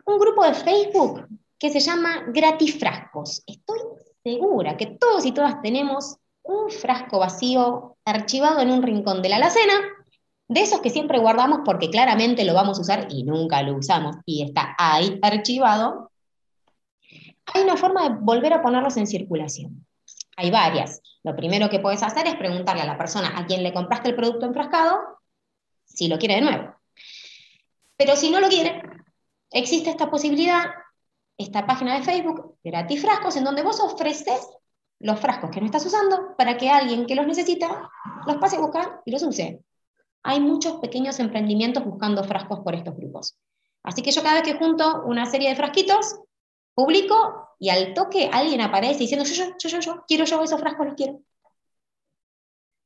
Un 0.06 0.20
grupo 0.20 0.46
de 0.46 0.54
Facebook 0.54 1.28
que 1.58 1.72
se 1.72 1.80
llama 1.80 2.26
Gratifrascos. 2.28 3.42
Estoy 3.48 3.80
segura 4.24 4.78
que 4.78 4.86
todos 4.86 5.26
y 5.26 5.32
todas 5.32 5.60
tenemos 5.64 6.18
un 6.44 6.70
frasco 6.70 7.18
vacío 7.18 7.98
archivado 8.06 8.60
en 8.60 8.70
un 8.70 8.84
rincón 8.84 9.24
de 9.24 9.30
la 9.30 9.38
alacena, 9.38 9.74
de 10.48 10.62
esos 10.62 10.82
que 10.82 10.92
siempre 10.92 11.18
guardamos 11.18 11.62
porque 11.66 11.90
claramente 11.90 12.46
lo 12.46 12.54
vamos 12.54 12.78
a 12.78 12.82
usar 12.82 13.08
y 13.10 13.24
nunca 13.24 13.64
lo 13.64 13.76
usamos 13.76 14.18
y 14.24 14.44
está 14.44 14.76
ahí 14.78 15.18
archivado. 15.24 16.12
Hay 17.58 17.64
una 17.64 17.76
forma 17.76 18.08
de 18.08 18.16
volver 18.20 18.54
a 18.54 18.62
ponerlos 18.62 18.98
en 18.98 19.08
circulación. 19.08 19.84
Hay 20.36 20.52
varias. 20.52 21.02
Lo 21.24 21.36
primero 21.36 21.70
que 21.70 21.80
puedes 21.80 22.04
hacer 22.04 22.28
es 22.28 22.36
preguntarle 22.36 22.84
a 22.84 22.86
la 22.86 23.00
persona 23.00 23.36
a 23.36 23.48
quien 23.48 23.64
le 23.64 23.74
compraste 23.74 24.10
el 24.10 24.16
producto 24.16 24.46
enfrascado 24.46 25.00
si 25.84 26.08
lo 26.08 26.20
quiere 26.20 26.36
de 26.36 26.42
nuevo. 26.42 26.76
Pero 27.98 28.16
si 28.16 28.30
no 28.30 28.40
lo 28.40 28.48
quiere, 28.48 28.84
existe 29.50 29.90
esta 29.90 30.12
posibilidad 30.12 30.66
esta 31.36 31.66
página 31.66 31.96
de 31.96 32.04
Facebook, 32.04 32.58
Gratis 32.64 33.02
Frascos, 33.02 33.36
en 33.36 33.44
donde 33.44 33.64
vos 33.64 33.80
ofreces 33.80 34.50
los 35.00 35.20
frascos 35.20 35.52
que 35.52 35.60
no 35.60 35.66
estás 35.68 35.86
usando 35.86 36.36
para 36.36 36.58
que 36.58 36.70
alguien 36.70 37.06
que 37.06 37.16
los 37.16 37.28
necesita 37.28 37.90
los 38.26 38.38
pase 38.38 38.58
a 38.58 38.60
buscar 38.60 39.02
y 39.06 39.12
los 39.12 39.24
use. 39.24 39.62
Hay 40.24 40.40
muchos 40.40 40.78
pequeños 40.78 41.20
emprendimientos 41.20 41.84
buscando 41.86 42.24
frascos 42.24 42.60
por 42.60 42.76
estos 42.76 42.96
grupos. 42.96 43.38
Así 43.84 44.02
que 44.02 44.12
yo 44.12 44.22
cada 44.22 44.42
vez 44.42 44.44
que 44.44 44.60
junto 44.60 45.04
una 45.06 45.26
serie 45.26 45.50
de 45.50 45.56
frasquitos, 45.56 46.20
publico 46.78 47.56
y 47.60 47.70
al 47.70 47.96
toque 47.96 48.30
alguien 48.32 48.62
aparece 48.62 49.00
diciendo, 49.00 49.26
yo, 49.26 49.34
yo, 49.58 49.70
yo, 49.70 49.80
yo, 49.80 50.04
quiero 50.08 50.26
yo 50.26 50.44
esos 50.44 50.60
frascos, 50.60 50.86
los 50.86 50.96
quiero. 50.96 51.22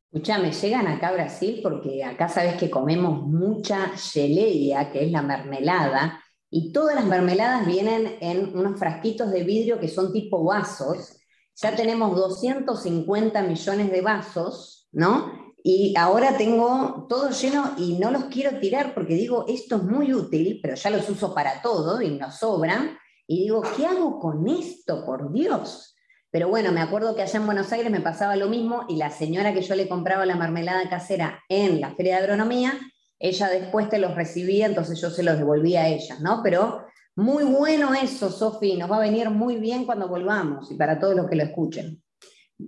Escuchame, 0.10 0.54
llegan 0.54 0.88
acá 0.88 1.10
a 1.10 1.13
Brasil 1.13 1.60
porque 1.62 2.01
acá 2.01 2.30
sabes 2.30 2.56
que 2.56 2.69
comemos 2.69 3.27
mucha 3.27 3.89
geleia, 3.97 4.89
que 4.91 5.04
es 5.04 5.12
la 5.12 5.21
mermelada, 5.21 6.23
y 6.49 6.71
todas 6.71 6.95
las 6.95 7.06
mermeladas 7.06 7.65
vienen 7.65 8.17
en 8.21 8.58
unos 8.58 8.80
frasquitos 8.80 9.30
de 9.30 9.43
vidrio 9.43 9.77
que 9.77 9.89
son 9.89 10.13
tipo 10.13 10.41
vasos. 10.41 11.17
Ya 11.56 11.75
tenemos 11.75 12.15
250 12.15 13.41
millones 13.43 13.91
de 13.91 14.01
vasos, 14.01 14.88
¿no? 14.93 15.54
Y 15.63 15.93
ahora 15.97 16.38
tengo 16.38 17.08
todo 17.10 17.30
lleno 17.32 17.73
y 17.77 17.99
no 17.99 18.10
los 18.10 18.25
quiero 18.25 18.58
tirar 18.60 18.93
porque 18.93 19.15
digo, 19.15 19.45
esto 19.49 19.75
es 19.75 19.84
muy 19.84 20.13
útil, 20.13 20.60
pero 20.62 20.75
ya 20.75 20.89
los 20.89 21.10
uso 21.10 21.34
para 21.34 21.62
todo 21.62 22.01
y 22.01 22.17
nos 22.17 22.38
sobran. 22.38 22.97
Y 23.32 23.44
digo, 23.44 23.62
¿qué 23.78 23.86
hago 23.86 24.20
con 24.20 24.48
esto, 24.48 25.06
por 25.06 25.32
Dios? 25.32 25.96
Pero 26.32 26.50
bueno, 26.50 26.72
me 26.72 26.82
acuerdo 26.82 27.15
que 27.15 27.22
allá 27.22 27.39
en 27.39 27.46
Buenos 27.46 27.72
Aires 27.72 27.91
me 27.91 28.02
pasaba 28.02 28.36
lo 28.36 28.50
mismo 28.50 28.86
y 28.89 28.98
la 28.98 29.10
señora 29.10 29.54
que 29.54 29.62
yo 29.62 29.76
le 29.76 29.88
compraba 29.88 30.26
la 30.26 30.36
mermelada 30.36 30.89
casera 30.89 31.39
en 31.48 31.80
la 31.80 31.96
feria 31.96 32.17
de 32.17 32.24
agronomía 32.24 32.78
ella 33.22 33.50
después 33.50 33.88
te 33.88 34.00
los 34.00 34.15
recibía, 34.15 34.65
entonces 34.65 35.00
yo 35.00 35.12
se 35.12 35.22
los 35.24 35.38
devolvía 35.38 35.84
a 35.84 35.88
ella, 35.88 36.17
¿no? 36.20 36.41
Pero 36.44 36.86
muy 37.15 37.44
bueno 37.44 37.94
eso, 37.94 38.32
Sofi, 38.32 38.76
nos 38.78 38.91
va 38.91 38.98
a 38.98 39.02
venir 39.02 39.30
muy 39.30 39.58
bien 39.58 39.86
cuando 39.86 40.08
volvamos 40.08 40.72
y 40.72 40.76
para 40.76 41.00
todos 41.00 41.15
los 41.15 41.30
que 41.30 41.36
lo 41.36 41.44
escuchen. 41.44 42.02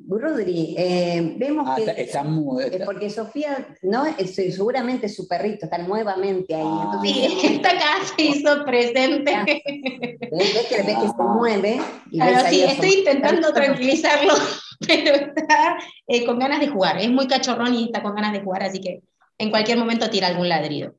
Rodri, 0.07 0.75
eh, 0.77 1.35
vemos 1.37 1.67
ah, 1.67 1.75
que. 1.75 2.01
Está, 2.01 2.23
muy, 2.23 2.65
Porque 2.85 3.09
Sofía, 3.09 3.67
¿no? 3.81 4.05
Es, 4.05 4.35
seguramente 4.35 5.09
su 5.09 5.27
perrito 5.27 5.65
está 5.65 5.77
nuevamente 5.77 6.55
ahí. 6.55 6.63
Ah. 6.65 6.99
sí, 7.01 7.39
está 7.43 7.69
acá, 7.71 8.05
se 8.15 8.21
hizo 8.23 8.65
presente. 8.65 9.31
Ves 9.45 10.67
que, 10.69 10.83
ves 10.83 10.97
que 10.97 11.07
se 11.07 11.23
mueve. 11.23 11.81
Y 12.11 12.21
sí, 12.49 12.63
estoy 12.63 12.93
intentando 12.99 13.53
tranquilizarlo, 13.53 14.33
pero 14.87 15.15
está 15.15 15.77
eh, 16.07 16.25
con 16.25 16.39
ganas 16.39 16.59
de 16.59 16.67
jugar. 16.67 16.99
Es 16.99 17.09
muy 17.09 17.27
cachorrón 17.27 17.73
y 17.73 17.85
está 17.85 18.01
con 18.01 18.15
ganas 18.15 18.33
de 18.33 18.41
jugar, 18.41 18.63
así 18.63 18.79
que 18.79 19.01
en 19.37 19.49
cualquier 19.49 19.77
momento 19.77 20.09
tira 20.09 20.27
algún 20.27 20.49
ladrido. 20.49 20.95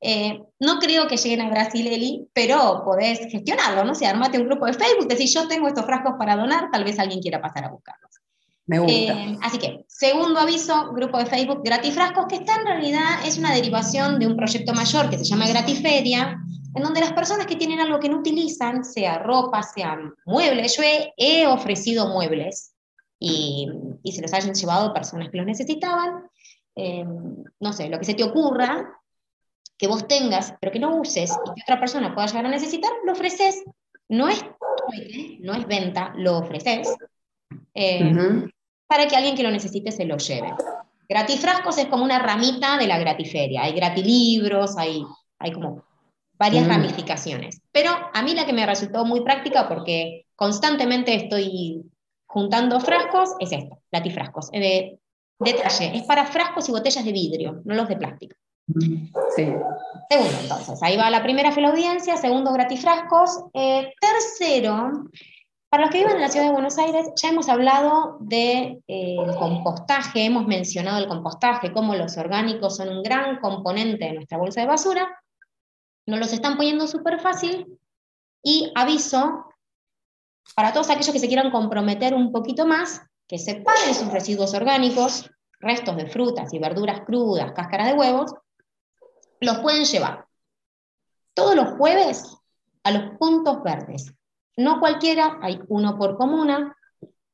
Eh, 0.00 0.40
no 0.60 0.78
creo 0.78 1.08
que 1.08 1.16
lleguen 1.16 1.40
a 1.40 1.50
Brasil, 1.50 1.86
Eli, 1.86 2.28
pero 2.32 2.82
podés 2.84 3.18
gestionarlo, 3.30 3.84
¿no? 3.84 3.92
O 3.92 3.94
sea, 3.94 4.10
armate 4.10 4.38
un 4.38 4.46
grupo 4.46 4.66
de 4.66 4.74
Facebook, 4.74 5.08
decir 5.08 5.28
yo 5.28 5.48
tengo 5.48 5.68
estos 5.68 5.86
frascos 5.86 6.14
para 6.18 6.36
donar, 6.36 6.70
tal 6.70 6.84
vez 6.84 6.98
alguien 6.98 7.20
quiera 7.20 7.40
pasar 7.40 7.64
a 7.64 7.70
buscarlos. 7.70 8.05
Me 8.66 8.78
gusta. 8.78 8.94
Eh, 8.94 9.38
así 9.42 9.58
que, 9.58 9.84
segundo 9.86 10.40
aviso, 10.40 10.92
grupo 10.92 11.18
de 11.18 11.26
Facebook 11.26 11.62
Gratifrascos, 11.64 12.26
que 12.26 12.36
está 12.36 12.56
en 12.56 12.66
realidad 12.66 13.24
es 13.24 13.38
una 13.38 13.54
derivación 13.54 14.18
de 14.18 14.26
un 14.26 14.36
proyecto 14.36 14.72
mayor 14.74 15.08
que 15.08 15.18
se 15.18 15.24
llama 15.24 15.46
Gratiferia, 15.46 16.38
en 16.74 16.82
donde 16.82 17.00
las 17.00 17.12
personas 17.12 17.46
que 17.46 17.56
tienen 17.56 17.80
algo 17.80 18.00
que 18.00 18.08
no 18.08 18.18
utilizan, 18.18 18.84
sea 18.84 19.18
ropa, 19.18 19.62
sea 19.62 19.96
muebles, 20.26 20.76
yo 20.76 20.82
he, 21.16 21.46
ofrecido 21.46 22.08
muebles 22.08 22.74
y, 23.18 23.68
y, 24.02 24.12
se 24.12 24.20
los 24.20 24.32
hayan 24.32 24.54
llevado 24.54 24.92
personas 24.92 25.30
que 25.30 25.38
los 25.38 25.46
necesitaban, 25.46 26.24
Em, 26.76 27.42
no 27.58 27.72
sé, 27.72 27.88
lo 27.88 27.98
que 27.98 28.04
se 28.04 28.14
te 28.14 28.22
ocurra, 28.22 29.00
que 29.78 29.88
vos 29.88 30.06
tengas, 30.06 30.54
pero 30.60 30.70
que 30.70 30.78
no 30.78 30.96
uses 30.96 31.30
y 31.30 31.54
que 31.54 31.62
otra 31.62 31.80
persona 31.80 32.14
pueda 32.14 32.26
llegar 32.26 32.44
a 32.44 32.50
necesitar, 32.50 32.90
lo 33.04 33.12
ofreces. 33.12 33.64
No 34.08 34.28
es 34.28 34.44
no 35.40 35.54
es 35.54 35.66
venta, 35.66 36.12
lo 36.16 36.38
ofreces. 36.38 36.94
Em, 37.74 38.48
para 38.86 39.06
que 39.06 39.16
alguien 39.16 39.36
que 39.36 39.42
lo 39.42 39.50
necesite 39.50 39.92
se 39.92 40.04
lo 40.04 40.16
lleve. 40.16 40.54
Gratifrascos 41.08 41.78
es 41.78 41.86
como 41.86 42.04
una 42.04 42.18
ramita 42.18 42.76
de 42.78 42.86
la 42.86 42.98
gratiferia. 42.98 43.62
Hay 43.62 43.72
gratilibros, 43.72 44.76
hay, 44.76 45.04
hay 45.38 45.52
como 45.52 45.84
varias 46.38 46.66
mm. 46.66 46.68
ramificaciones. 46.68 47.60
Pero 47.72 47.90
a 48.12 48.22
mí 48.22 48.34
la 48.34 48.46
que 48.46 48.52
me 48.52 48.66
resultó 48.66 49.04
muy 49.04 49.22
práctica, 49.22 49.68
porque 49.68 50.26
constantemente 50.34 51.14
estoy 51.14 51.82
juntando 52.26 52.80
frascos, 52.80 53.30
es 53.38 53.52
esta, 53.52 53.76
gratifrascos. 53.90 54.50
Eh, 54.52 54.98
Detalle, 55.38 55.94
es 55.94 56.02
para 56.04 56.24
frascos 56.24 56.68
y 56.68 56.72
botellas 56.72 57.04
de 57.04 57.12
vidrio, 57.12 57.60
no 57.64 57.74
los 57.74 57.88
de 57.88 57.96
plástico. 57.96 58.34
Sí. 59.36 59.52
Segundo, 60.08 60.38
entonces, 60.40 60.82
ahí 60.82 60.96
va 60.96 61.10
la 61.10 61.22
primera 61.22 61.52
fila 61.52 61.68
audiencia, 61.68 62.16
segundo, 62.16 62.52
gratifrascos. 62.52 63.44
Eh, 63.52 63.92
tercero, 64.00 65.04
para 65.68 65.84
los 65.84 65.90
que 65.90 65.98
viven 65.98 66.16
en 66.16 66.22
la 66.22 66.28
ciudad 66.28 66.46
de 66.46 66.52
Buenos 66.52 66.78
Aires, 66.78 67.08
ya 67.16 67.30
hemos 67.30 67.48
hablado 67.48 68.18
del 68.20 68.28
de, 68.28 68.82
eh, 68.86 69.16
compostaje, 69.38 70.24
hemos 70.24 70.46
mencionado 70.46 70.98
el 70.98 71.08
compostaje, 71.08 71.72
cómo 71.72 71.94
los 71.94 72.16
orgánicos 72.16 72.76
son 72.76 72.88
un 72.88 73.02
gran 73.02 73.40
componente 73.40 74.04
de 74.04 74.12
nuestra 74.12 74.38
bolsa 74.38 74.60
de 74.60 74.68
basura. 74.68 75.22
Nos 76.06 76.20
los 76.20 76.32
están 76.32 76.56
poniendo 76.56 76.86
súper 76.86 77.20
fácil. 77.20 77.78
Y 78.42 78.72
aviso, 78.76 79.46
para 80.54 80.72
todos 80.72 80.88
aquellos 80.88 81.12
que 81.12 81.18
se 81.18 81.26
quieran 81.26 81.50
comprometer 81.50 82.14
un 82.14 82.30
poquito 82.30 82.64
más, 82.64 83.02
que 83.26 83.38
separen 83.38 83.94
sus 83.94 84.12
residuos 84.12 84.54
orgánicos, 84.54 85.28
restos 85.58 85.96
de 85.96 86.06
frutas 86.06 86.54
y 86.54 86.60
verduras 86.60 87.00
crudas, 87.00 87.52
cáscaras 87.52 87.88
de 87.88 87.94
huevos, 87.94 88.32
los 89.40 89.58
pueden 89.58 89.84
llevar 89.84 90.26
todos 91.34 91.56
los 91.56 91.76
jueves 91.76 92.36
a 92.84 92.92
los 92.92 93.18
puntos 93.18 93.62
verdes. 93.62 94.15
No 94.56 94.80
cualquiera, 94.80 95.38
hay 95.42 95.60
uno 95.68 95.98
por 95.98 96.16
comuna 96.16 96.76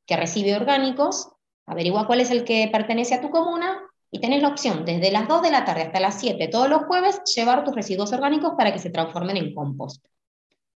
que 0.05 0.17
recibe 0.17 0.55
orgánicos, 0.55 1.29
averigua 1.65 2.05
cuál 2.05 2.19
es 2.19 2.31
el 2.31 2.43
que 2.43 2.69
pertenece 2.71 3.15
a 3.15 3.21
tu 3.21 3.29
comuna 3.29 3.81
y 4.11 4.19
tenés 4.19 4.41
la 4.41 4.49
opción 4.49 4.85
desde 4.85 5.11
las 5.11 5.27
2 5.27 5.41
de 5.41 5.51
la 5.51 5.63
tarde 5.63 5.83
hasta 5.83 5.99
las 5.99 6.19
7 6.19 6.47
todos 6.49 6.69
los 6.69 6.83
jueves 6.83 7.21
llevar 7.35 7.63
tus 7.63 7.73
residuos 7.73 8.11
orgánicos 8.11 8.53
para 8.57 8.73
que 8.73 8.79
se 8.79 8.89
transformen 8.89 9.37
en 9.37 9.55
compost. 9.55 10.05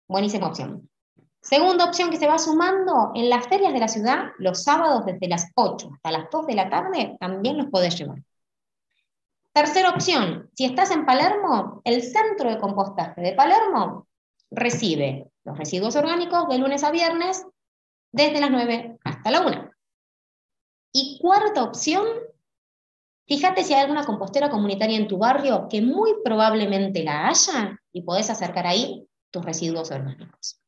Buenísima 0.08 0.48
opción. 0.48 0.90
Segunda 1.42 1.86
opción 1.86 2.10
que 2.10 2.18
se 2.18 2.28
va 2.28 2.40
sumando, 2.40 3.12
en 3.14 3.30
las 3.30 3.48
ferias 3.48 3.74
de 3.74 3.80
la 3.80 3.88
ciudad, 3.88 4.32
los 4.38 4.64
sábados 4.64 5.06
desde 5.06 5.28
las 5.28 5.52
8 5.56 5.92
hasta 5.96 6.12
las 6.12 6.30
2 6.32 6.48
de 6.48 6.56
la 6.56 6.70
tarde, 6.70 7.18
también 7.20 7.58
los 7.58 7.68
podés 7.68 7.98
llevar. 7.98 8.24
Tercera 9.54 9.90
opción, 9.90 10.50
si 10.56 10.66
estás 10.66 10.92
en 10.92 11.06
Palermo, 11.06 11.82
el 11.84 12.04
centro 12.04 12.50
de 12.50 12.58
compostaje 12.58 13.22
de 13.22 13.34
Palermo 13.34 14.07
recibe 14.52 15.30
los 15.44 15.58
residuos 15.58 15.96
orgánicos 15.96 16.48
de 16.50 16.58
lunes 16.58 16.84
a 16.84 16.92
viernes 16.92 17.46
desde 18.12 18.40
las 18.40 18.52
9 18.52 18.98
hasta 19.04 19.32
la 19.32 19.42
1. 19.42 19.72
Y 20.94 21.20
cuarta 21.22 21.64
opción, 21.64 22.06
fíjate 23.28 23.64
si 23.64 23.74
hay 23.74 23.82
alguna 23.82 24.06
compostera 24.06 24.50
comunitaria 24.50 24.98
en 24.98 25.08
tu 25.08 25.18
barrio 25.18 25.68
que 25.70 25.82
muy 25.82 26.16
probablemente 26.24 27.04
la 27.04 27.28
haya 27.28 27.80
y 27.92 28.02
podés 28.02 28.30
acercar 28.30 28.66
ahí 28.66 29.08
tus 29.32 29.44
residuos 29.44 29.92
orgánicos. 29.92 30.60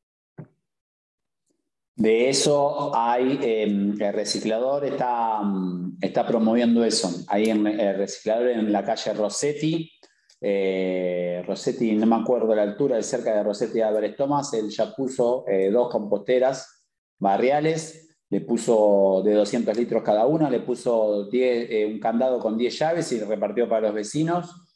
De 1.96 2.30
eso 2.30 2.96
hay, 2.96 3.38
em, 3.42 4.00
el 4.00 4.12
reciclador 4.14 4.86
está, 4.86 5.42
mm, 5.42 5.98
está 6.00 6.26
promoviendo 6.26 6.82
eso. 6.82 7.10
Ahí 7.28 7.50
en 7.50 7.66
el 7.66 7.98
reciclador 7.98 8.48
en 8.48 8.72
la 8.72 8.82
calle 8.82 9.12
Rossetti, 9.12 9.92
eh, 10.40 11.42
Rossetti, 11.46 11.92
no 11.92 12.06
me 12.06 12.16
acuerdo 12.16 12.54
la 12.54 12.62
altura, 12.62 12.96
de 12.96 13.02
cerca 13.02 13.34
de 13.34 13.42
Rossetti 13.42 13.80
Álvarez 13.80 14.16
Tomás, 14.16 14.52
él 14.54 14.70
ya 14.70 14.94
puso 14.94 15.44
eh, 15.48 15.70
dos 15.70 15.90
composteras 15.90 16.86
barriales, 17.18 18.16
le 18.30 18.40
puso 18.40 19.22
de 19.24 19.34
200 19.34 19.76
litros 19.76 20.02
cada 20.02 20.26
una, 20.26 20.48
le 20.48 20.60
puso 20.60 21.28
eh, 21.32 21.86
un 21.92 21.98
candado 21.98 22.38
con 22.38 22.56
10 22.56 22.78
llaves 22.78 23.12
y 23.12 23.20
repartió 23.20 23.68
para 23.68 23.88
los 23.88 23.94
vecinos. 23.94 24.66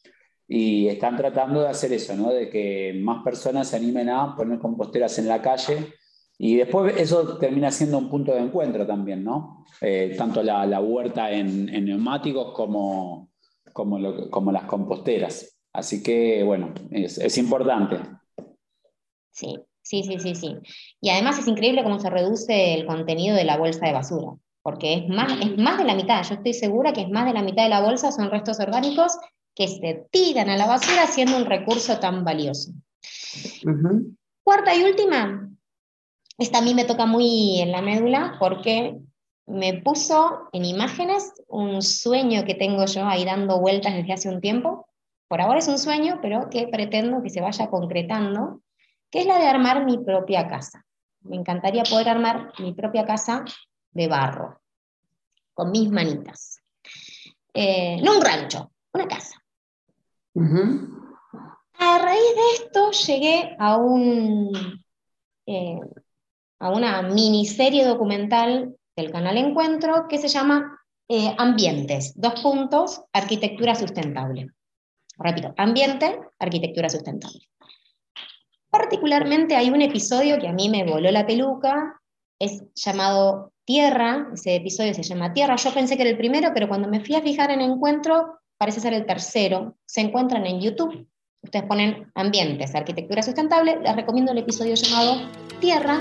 Y 0.47 0.89
están 0.89 1.17
tratando 1.17 1.63
de 1.63 1.69
hacer 1.69 1.93
eso, 1.95 2.15
¿no? 2.15 2.31
de 2.31 2.51
que 2.51 3.01
más 3.03 3.25
personas 3.25 3.69
se 3.69 3.77
animen 3.77 4.11
a 4.11 4.37
poner 4.37 4.59
composteras 4.59 5.19
en 5.19 5.27
la 5.27 5.41
calle 5.41 5.95
y 6.39 6.57
después 6.57 6.95
eso 6.99 7.39
termina 7.39 7.71
siendo 7.71 7.99
un 7.99 8.11
punto 8.11 8.33
de 8.35 8.41
encuentro 8.41 8.87
también, 8.87 9.23
¿no? 9.23 9.65
Eh, 9.81 10.15
tanto 10.19 10.43
la, 10.43 10.81
huerta 10.81 11.31
en, 11.31 11.67
neumáticos 11.85 12.53
como, 12.55 13.31
como, 13.73 14.31
como, 14.31 14.51
las 14.51 14.65
composteras. 14.65 15.54
Así 15.75 16.03
que, 16.03 16.45
bueno, 16.45 16.73
es, 16.91 17.37
importante. 17.37 17.99
Sí, 19.33 19.59
sí, 19.83 20.05
sí, 20.05 20.21
sí, 20.21 20.35
sí. 20.37 20.57
Y 21.01 21.11
además 21.11 21.39
es 21.39 21.49
increíble 21.49 21.83
cómo 21.83 21.99
se 21.99 22.11
reduce 22.11 22.75
el 22.75 22.87
contenido 22.87 23.37
de 23.37 23.45
la 23.45 23.59
bolsa 23.59 23.85
de 23.85 23.93
basura, 23.93 24.37
porque 24.63 24.95
es 24.95 25.09
más, 25.09 25.33
es 25.41 25.59
más 25.59 25.77
de 25.77 25.85
la 25.85 25.97
mitad. 25.97 26.23
Yo 26.23 26.37
estoy 26.37 26.55
segura 26.55 26.93
que 26.93 27.03
es 27.03 27.11
más 27.11 27.27
de 27.27 27.33
la 27.33 27.43
mitad 27.43 27.65
de 27.65 27.71
la 27.71 27.83
bolsa 27.83 28.13
son 28.13 28.31
restos 28.31 28.61
orgánicos 28.61 29.19
que 29.55 29.67
se 29.67 30.07
tiran 30.13 30.49
a 30.49 30.57
la 30.57 30.67
basura 30.67 31.09
siendo 31.09 31.37
un 31.37 31.45
recurso 31.45 31.99
tan 31.99 32.25
valioso. 32.25 32.71
Cuarta 34.45 34.77
y 34.77 34.85
última, 34.85 35.51
esta 36.39 36.59
a 36.59 36.63
mí 36.63 36.75
me 36.75 36.85
toca 36.85 37.07
muy 37.07 37.61
en 37.61 37.73
la 37.73 37.83
médula 37.83 38.37
porque 38.39 38.97
me 39.47 39.83
puso 39.83 40.49
en 40.53 40.65
imágenes 40.65 41.33
un 41.49 41.83
sueño 41.83 42.45
que 42.45 42.55
tengo 42.55 42.85
yo 42.87 43.07
ahí 43.07 43.25
dando 43.25 43.61
vueltas 43.61 43.95
desde 43.95 44.13
hace 44.13 44.29
un 44.29 44.41
tiempo. 44.41 44.87
Por 45.29 45.41
ahora 45.41 45.59
es 45.59 45.69
un 45.69 45.79
sueño, 45.79 46.19
pero 46.21 46.49
que 46.51 46.69
pretendo 46.69 47.23
que 47.23 47.31
se 47.31 47.41
vaya 47.41 47.69
concretando, 47.69 48.61
que 49.11 49.21
es 49.21 49.27
la 49.27 49.39
de 49.39 49.47
armar 49.47 49.85
mi 49.85 49.99
propia 49.99 50.49
casa. 50.49 50.85
Me 51.23 51.37
encantaría 51.37 51.83
poder 51.85 52.09
armar 52.09 52.53
mi 52.59 52.73
propia 52.75 53.05
casa 53.05 53.45
de 53.93 54.09
barro, 54.09 54.61
con 55.55 55.71
mis 55.71 55.91
manitas. 55.91 56.61
Eh, 57.55 58.01
no 58.03 58.17
un 58.17 58.23
rancho, 58.23 58.71
una 58.93 59.09
casa. 59.09 59.41
A 61.79 61.99
raíz 61.99 62.35
de 62.35 62.65
esto 62.65 62.91
llegué 62.91 63.57
a 63.59 63.77
un, 63.77 64.53
eh, 65.47 65.81
a 66.59 66.71
una 66.71 67.03
miniserie 67.03 67.85
documental 67.85 68.77
del 68.97 69.11
canal 69.11 69.37
Encuentro 69.37 70.07
que 70.09 70.19
se 70.19 70.29
llama 70.29 70.81
eh, 71.09 71.35
Ambientes, 71.39 72.13
dos 72.17 72.41
puntos, 72.41 73.03
arquitectura 73.13 73.75
sustentable. 73.75 74.49
Repito, 75.19 75.55
ambiente, 75.57 76.19
arquitectura 76.39 76.89
sustentable. 76.89 77.41
Particularmente 78.71 79.55
hay 79.55 79.71
un 79.71 79.83
episodio 79.83 80.39
que 80.39 80.49
a 80.49 80.53
mí 80.53 80.69
me 80.69 80.85
voló 80.85 81.11
la 81.11 81.27
peluca, 81.27 82.01
es 82.41 82.63
llamado 82.75 83.53
Tierra, 83.65 84.29
ese 84.35 84.57
episodio 84.57 84.93
se 84.93 85.05
llama 85.05 85.33
Tierra, 85.33 85.57
yo 85.57 85.73
pensé 85.73 85.97
que 85.97 86.03
era 86.03 86.11
el 86.11 86.19
primero, 86.19 86.51
pero 86.53 86.69
cuando 86.69 86.89
me 86.89 87.01
fui 87.01 87.15
a 87.15 87.23
fijar 87.23 87.51
en 87.51 87.61
Encuentro, 87.61 88.41
parece 88.59 88.81
ser 88.81 88.93
el 88.93 89.07
tercero, 89.07 89.77
se 89.87 90.01
encuentran 90.01 90.45
en 90.45 90.61
YouTube, 90.61 91.07
ustedes 91.41 91.65
ponen 91.67 92.11
ambientes, 92.15 92.75
arquitectura 92.75 93.23
sustentable, 93.23 93.79
les 93.81 93.95
recomiendo 93.95 94.33
el 94.33 94.39
episodio 94.39 94.75
llamado 94.75 95.31
Tierra, 95.61 96.01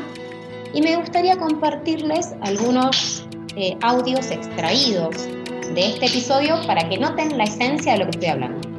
y 0.73 0.81
me 0.81 0.95
gustaría 0.95 1.37
compartirles 1.37 2.33
algunos 2.41 3.27
eh, 3.55 3.77
audios 3.83 4.31
extraídos 4.31 5.27
de 5.75 5.89
este 5.89 6.07
episodio 6.07 6.55
para 6.65 6.89
que 6.89 6.97
noten 6.97 7.37
la 7.37 7.43
esencia 7.43 7.93
de 7.93 7.99
lo 7.99 8.05
que 8.05 8.11
estoy 8.11 8.29
hablando. 8.29 8.72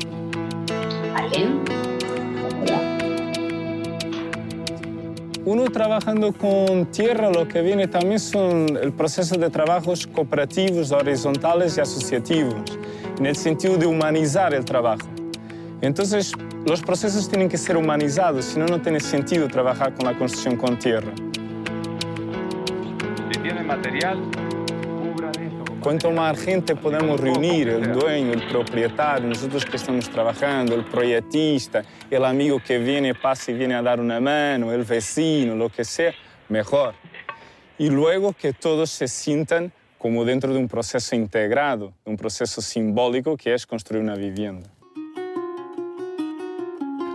¿Alguien? 1.15 1.61
Uno 5.45 5.65
trabajando 5.65 6.33
con 6.33 6.87
tierra, 6.87 7.31
lo 7.31 7.47
que 7.47 7.61
viene 7.61 7.87
también 7.87 8.19
son 8.19 8.79
el 8.81 8.93
proceso 8.93 9.37
de 9.37 9.51
trabajos 9.51 10.07
cooperativos, 10.07 10.91
horizontales 10.91 11.77
y 11.77 11.81
asociativos, 11.81 12.79
en 13.19 13.27
el 13.27 13.37
sentido 13.37 13.77
de 13.77 13.87
humanizar 13.87 14.55
el 14.55 14.65
trabajo. 14.65 15.07
Entonces, 15.83 16.33
los 16.67 16.81
procesos 16.81 17.29
tienen 17.29 17.49
que 17.49 17.59
ser 17.59 17.77
humanizados, 17.77 18.47
si 18.47 18.59
no, 18.59 18.67
no 18.67 18.81
tiene 18.81 19.01
sentido 19.01 19.47
trabajar 19.49 19.95
con 19.95 20.07
la 20.07 20.17
construcción 20.17 20.57
con 20.57 20.79
tierra 20.79 21.13
material, 23.65 24.19
Cuanto 25.85 26.11
más 26.11 26.41
gente 26.41 26.75
podemos 26.75 27.21
reunir, 27.21 27.69
el 27.69 27.93
dueño, 27.93 28.33
el 28.33 28.49
propietario, 28.49 29.29
nosotros 29.29 29.67
que 29.67 29.77
estamos 29.77 30.09
trabajando, 30.09 30.75
el 30.75 30.83
proyectista, 30.83 31.85
el 32.11 32.25
amigo 32.25 32.59
que 32.59 32.79
viene, 32.79 33.15
pasa 33.15 33.51
y 33.51 33.55
viene 33.55 33.75
a 33.75 33.83
dar 33.83 34.01
una 34.01 34.19
mano, 34.19 34.73
el 34.73 34.85
vecino, 34.85 35.55
lo 35.55 35.69
que 35.69 35.85
sea, 35.85 36.15
mejor. 36.49 36.95
Y 37.77 37.91
luego 37.91 38.33
que 38.33 38.55
todos 38.55 38.89
se 38.89 39.09
sientan 39.09 39.75
como 39.99 40.25
dentro 40.25 40.55
de 40.55 40.59
un 40.59 40.69
proceso 40.69 41.15
integrado, 41.17 41.93
un 42.07 42.17
proceso 42.17 42.63
simbólico 42.63 43.37
que 43.37 43.53
es 43.53 43.67
construir 43.67 44.03
una 44.03 44.15
vivienda. 44.15 44.71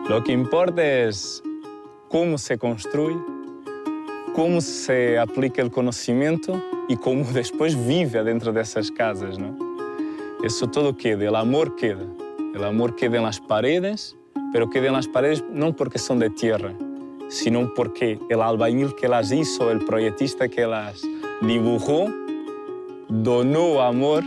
Lo 0.08 0.24
que 0.24 0.32
importa 0.32 0.86
es 0.86 1.42
cómo 2.08 2.38
se 2.38 2.60
construye 2.60 3.18
cómo 4.36 4.62
se 4.62 5.18
aplica 5.18 5.62
el 5.62 5.72
conocimiento 5.72 6.62
y 6.88 6.96
cómo 6.96 7.24
después 7.34 7.76
vive 7.88 8.24
dentro 8.24 8.52
de 8.52 8.62
esas 8.62 8.92
casas, 8.92 9.38
¿no? 9.38 9.58
Eso 10.44 10.68
todo 10.68 10.96
queda, 10.96 11.28
el 11.28 11.36
amor 11.36 11.76
queda. 11.76 12.06
El 12.56 12.64
amor 12.64 12.96
queda 12.96 13.18
en 13.18 13.24
las 13.24 13.40
paredes, 13.40 14.16
pero 14.52 14.70
queda 14.70 14.88
en 14.88 14.94
las 14.94 15.08
paredes 15.08 15.44
no 15.52 15.76
porque 15.76 16.00
son 16.00 16.20
de 16.20 16.30
tierra, 16.30 16.74
sino 17.28 17.74
porque 17.74 18.20
el 18.30 18.42
albañil 18.42 18.96
que 18.96 19.08
las 19.08 19.32
hizo, 19.32 19.70
el 19.70 19.80
proyectista 19.86 20.48
que 20.48 20.66
las 20.66 21.02
dibujó, 21.42 22.08
donó 23.08 23.82
amor 23.82 24.24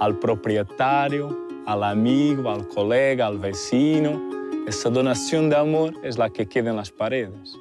al 0.00 0.18
propietario, 0.18 1.36
al 1.66 1.82
amigo, 1.82 2.50
al 2.50 2.66
colega, 2.68 3.26
al 3.26 3.38
vecino. 3.38 4.22
Esa 4.66 4.88
donación 4.88 5.50
de 5.50 5.56
amor 5.56 5.94
es 6.02 6.16
la 6.16 6.30
que 6.30 6.46
queda 6.46 6.70
en 6.70 6.76
las 6.76 6.90
paredes. 6.90 7.58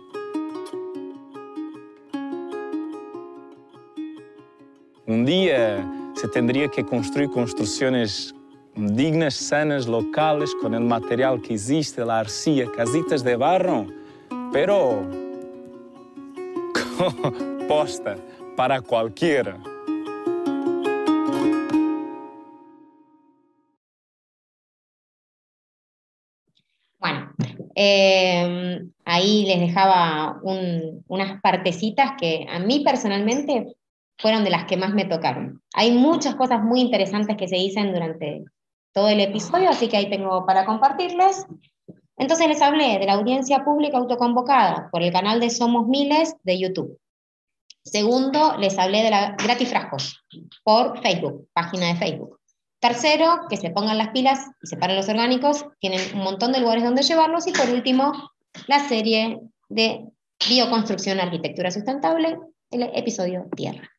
Un 5.05 5.25
día 5.25 5.85
se 6.15 6.29
tendría 6.29 6.69
que 6.69 6.85
construir 6.85 7.29
construcciones 7.29 8.33
dignas, 8.73 9.33
sanas, 9.33 9.85
locales, 9.85 10.55
con 10.61 10.73
el 10.73 10.79
material 10.79 11.41
que 11.41 11.55
existe, 11.55 12.05
la 12.05 12.19
arcilla, 12.19 12.71
casitas 12.71 13.21
de 13.21 13.35
barro, 13.35 13.87
pero 14.53 15.01
posta 17.67 18.15
para 18.55 18.79
cualquiera. 18.79 19.57
Bueno, 26.97 27.33
eh, 27.75 28.81
ahí 29.03 29.45
les 29.47 29.59
dejaba 29.59 30.39
unas 30.43 31.41
partecitas 31.41 32.11
que 32.17 32.47
a 32.49 32.59
mí 32.59 32.85
personalmente 32.85 33.75
fueron 34.17 34.43
de 34.43 34.49
las 34.49 34.65
que 34.65 34.77
más 34.77 34.93
me 34.93 35.05
tocaron. 35.05 35.61
Hay 35.73 35.91
muchas 35.91 36.35
cosas 36.35 36.61
muy 36.61 36.81
interesantes 36.81 37.37
que 37.37 37.47
se 37.47 37.55
dicen 37.55 37.93
durante 37.93 38.43
todo 38.93 39.09
el 39.09 39.19
episodio, 39.19 39.69
así 39.69 39.87
que 39.87 39.97
ahí 39.97 40.09
tengo 40.09 40.45
para 40.45 40.65
compartirles. 40.65 41.45
Entonces 42.17 42.47
les 42.47 42.61
hablé 42.61 42.99
de 42.99 43.05
la 43.05 43.13
audiencia 43.13 43.63
pública 43.65 43.97
autoconvocada 43.97 44.89
por 44.91 45.01
el 45.01 45.11
canal 45.11 45.39
de 45.39 45.49
Somos 45.49 45.87
Miles 45.87 46.35
de 46.43 46.59
YouTube. 46.59 46.99
Segundo, 47.83 48.55
les 48.57 48.77
hablé 48.79 49.03
de 49.03 49.09
la 49.09 49.35
Gratifrascos 49.43 50.23
por 50.63 51.01
Facebook, 51.01 51.49
página 51.53 51.87
de 51.87 51.95
Facebook. 51.95 52.39
Tercero, 52.79 53.41
que 53.49 53.57
se 53.57 53.71
pongan 53.71 53.97
las 53.97 54.09
pilas 54.09 54.45
y 54.61 54.67
separen 54.67 54.95
los 54.95 55.09
orgánicos, 55.09 55.65
tienen 55.79 56.01
un 56.13 56.23
montón 56.23 56.51
de 56.51 56.59
lugares 56.59 56.83
donde 56.83 57.01
llevarlos. 57.01 57.47
Y 57.47 57.51
por 57.51 57.69
último, 57.69 58.11
la 58.67 58.79
serie 58.87 59.39
de 59.69 60.05
bioconstrucción, 60.47 61.19
arquitectura 61.19 61.71
sustentable, 61.71 62.37
el 62.71 62.83
episodio 62.93 63.45
Tierra. 63.55 63.89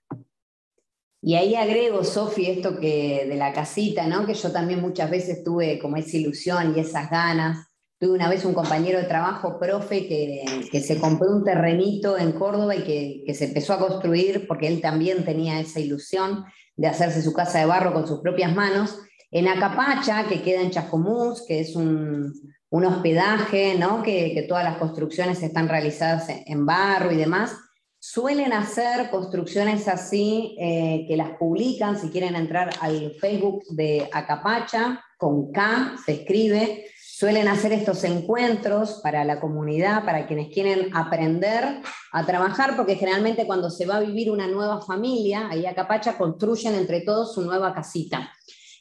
Y 1.27 1.37
ahí 1.37 1.55
agrego, 1.55 2.05
Sofi, 2.05 2.51
esto 2.51 2.79
que 2.79 3.25
de 3.27 3.37
la 3.37 3.55
casita, 3.55 4.07
¿no? 4.07 4.27
Que 4.27 4.35
yo 4.35 4.53
también 4.53 4.83
muchas 4.83 5.11
veces 5.11 5.43
tuve 5.43 5.79
como 5.79 5.97
esa 5.97 6.19
ilusión 6.19 6.75
y 6.77 6.81
esas 6.81 7.09
ganas. 7.09 7.67
Tuve 7.99 8.13
una 8.13 8.29
vez 8.29 8.45
un 8.45 8.53
compañero 8.53 8.99
de 8.99 9.07
trabajo, 9.07 9.59
profe, 9.59 10.07
que, 10.07 10.81
se 10.83 11.01
compró 11.01 11.31
un 11.31 11.43
terrenito 11.43 12.19
en 12.19 12.33
Córdoba 12.33 12.77
y 12.77 13.25
que, 13.25 13.33
se 13.33 13.47
empezó 13.47 13.73
a 13.73 13.79
construir 13.79 14.47
porque 14.47 14.69
él 14.69 14.83
también 14.83 15.25
tenía 15.25 15.59
esa 15.59 15.81
ilusión 15.81 16.45
de 16.77 16.89
hacerse 16.89 17.23
su 17.23 17.33
casa 17.33 17.59
de 17.59 17.65
barro 17.65 17.95
con 17.95 18.07
sus 18.07 18.21
propias 18.21 18.55
manos. 18.55 18.99
En 19.31 19.49
Acapacha, 19.49 20.27
que 20.29 20.43
queda 20.43 20.61
en 20.61 20.73
Chascomús, 20.73 21.47
que 21.49 21.61
es 21.61 21.75
un, 21.75 22.35
un 22.69 22.85
hospedaje, 22.85 23.79
¿no? 23.79 24.03
Que, 24.03 24.45
todas 24.47 24.65
las 24.65 24.77
construcciones 24.77 25.43
están 25.43 25.71
realizadas 25.71 26.27
en 26.29 26.67
barro 26.67 27.13
y 27.13 27.17
demás 27.17 27.57
Suelen 28.07 28.53
hacer 28.53 29.09
construcciones 29.09 29.89
así 29.89 30.55
eh, 30.61 31.07
que 31.09 31.17
las 31.17 31.39
publican, 31.39 31.99
si 31.99 32.11
quieren 32.11 32.37
entrar 32.37 32.69
al 32.83 33.13
Facebook 33.13 33.65
de 33.71 34.11
Acapacha, 34.13 35.03
con 35.17 35.51
K 35.51 35.97
se 36.05 36.13
escribe, 36.13 36.85
suelen 37.01 37.49
hacer 37.49 37.73
estos 37.73 38.05
encuentros 38.05 39.01
para 39.03 39.25
la 39.25 39.41
comunidad, 39.41 40.05
para 40.05 40.27
quienes 40.27 40.53
quieren 40.53 40.95
aprender 40.95 41.81
a 42.13 42.27
trabajar, 42.27 42.77
porque 42.77 42.97
generalmente 42.97 43.47
cuando 43.47 43.71
se 43.71 43.87
va 43.87 43.97
a 43.97 44.01
vivir 44.01 44.31
una 44.31 44.49
nueva 44.49 44.83
familia, 44.83 45.49
ahí 45.49 45.65
Acapacha 45.65 46.19
construyen 46.19 46.75
entre 46.75 47.01
todos 47.01 47.33
su 47.33 47.41
nueva 47.41 47.73
casita. 47.73 48.31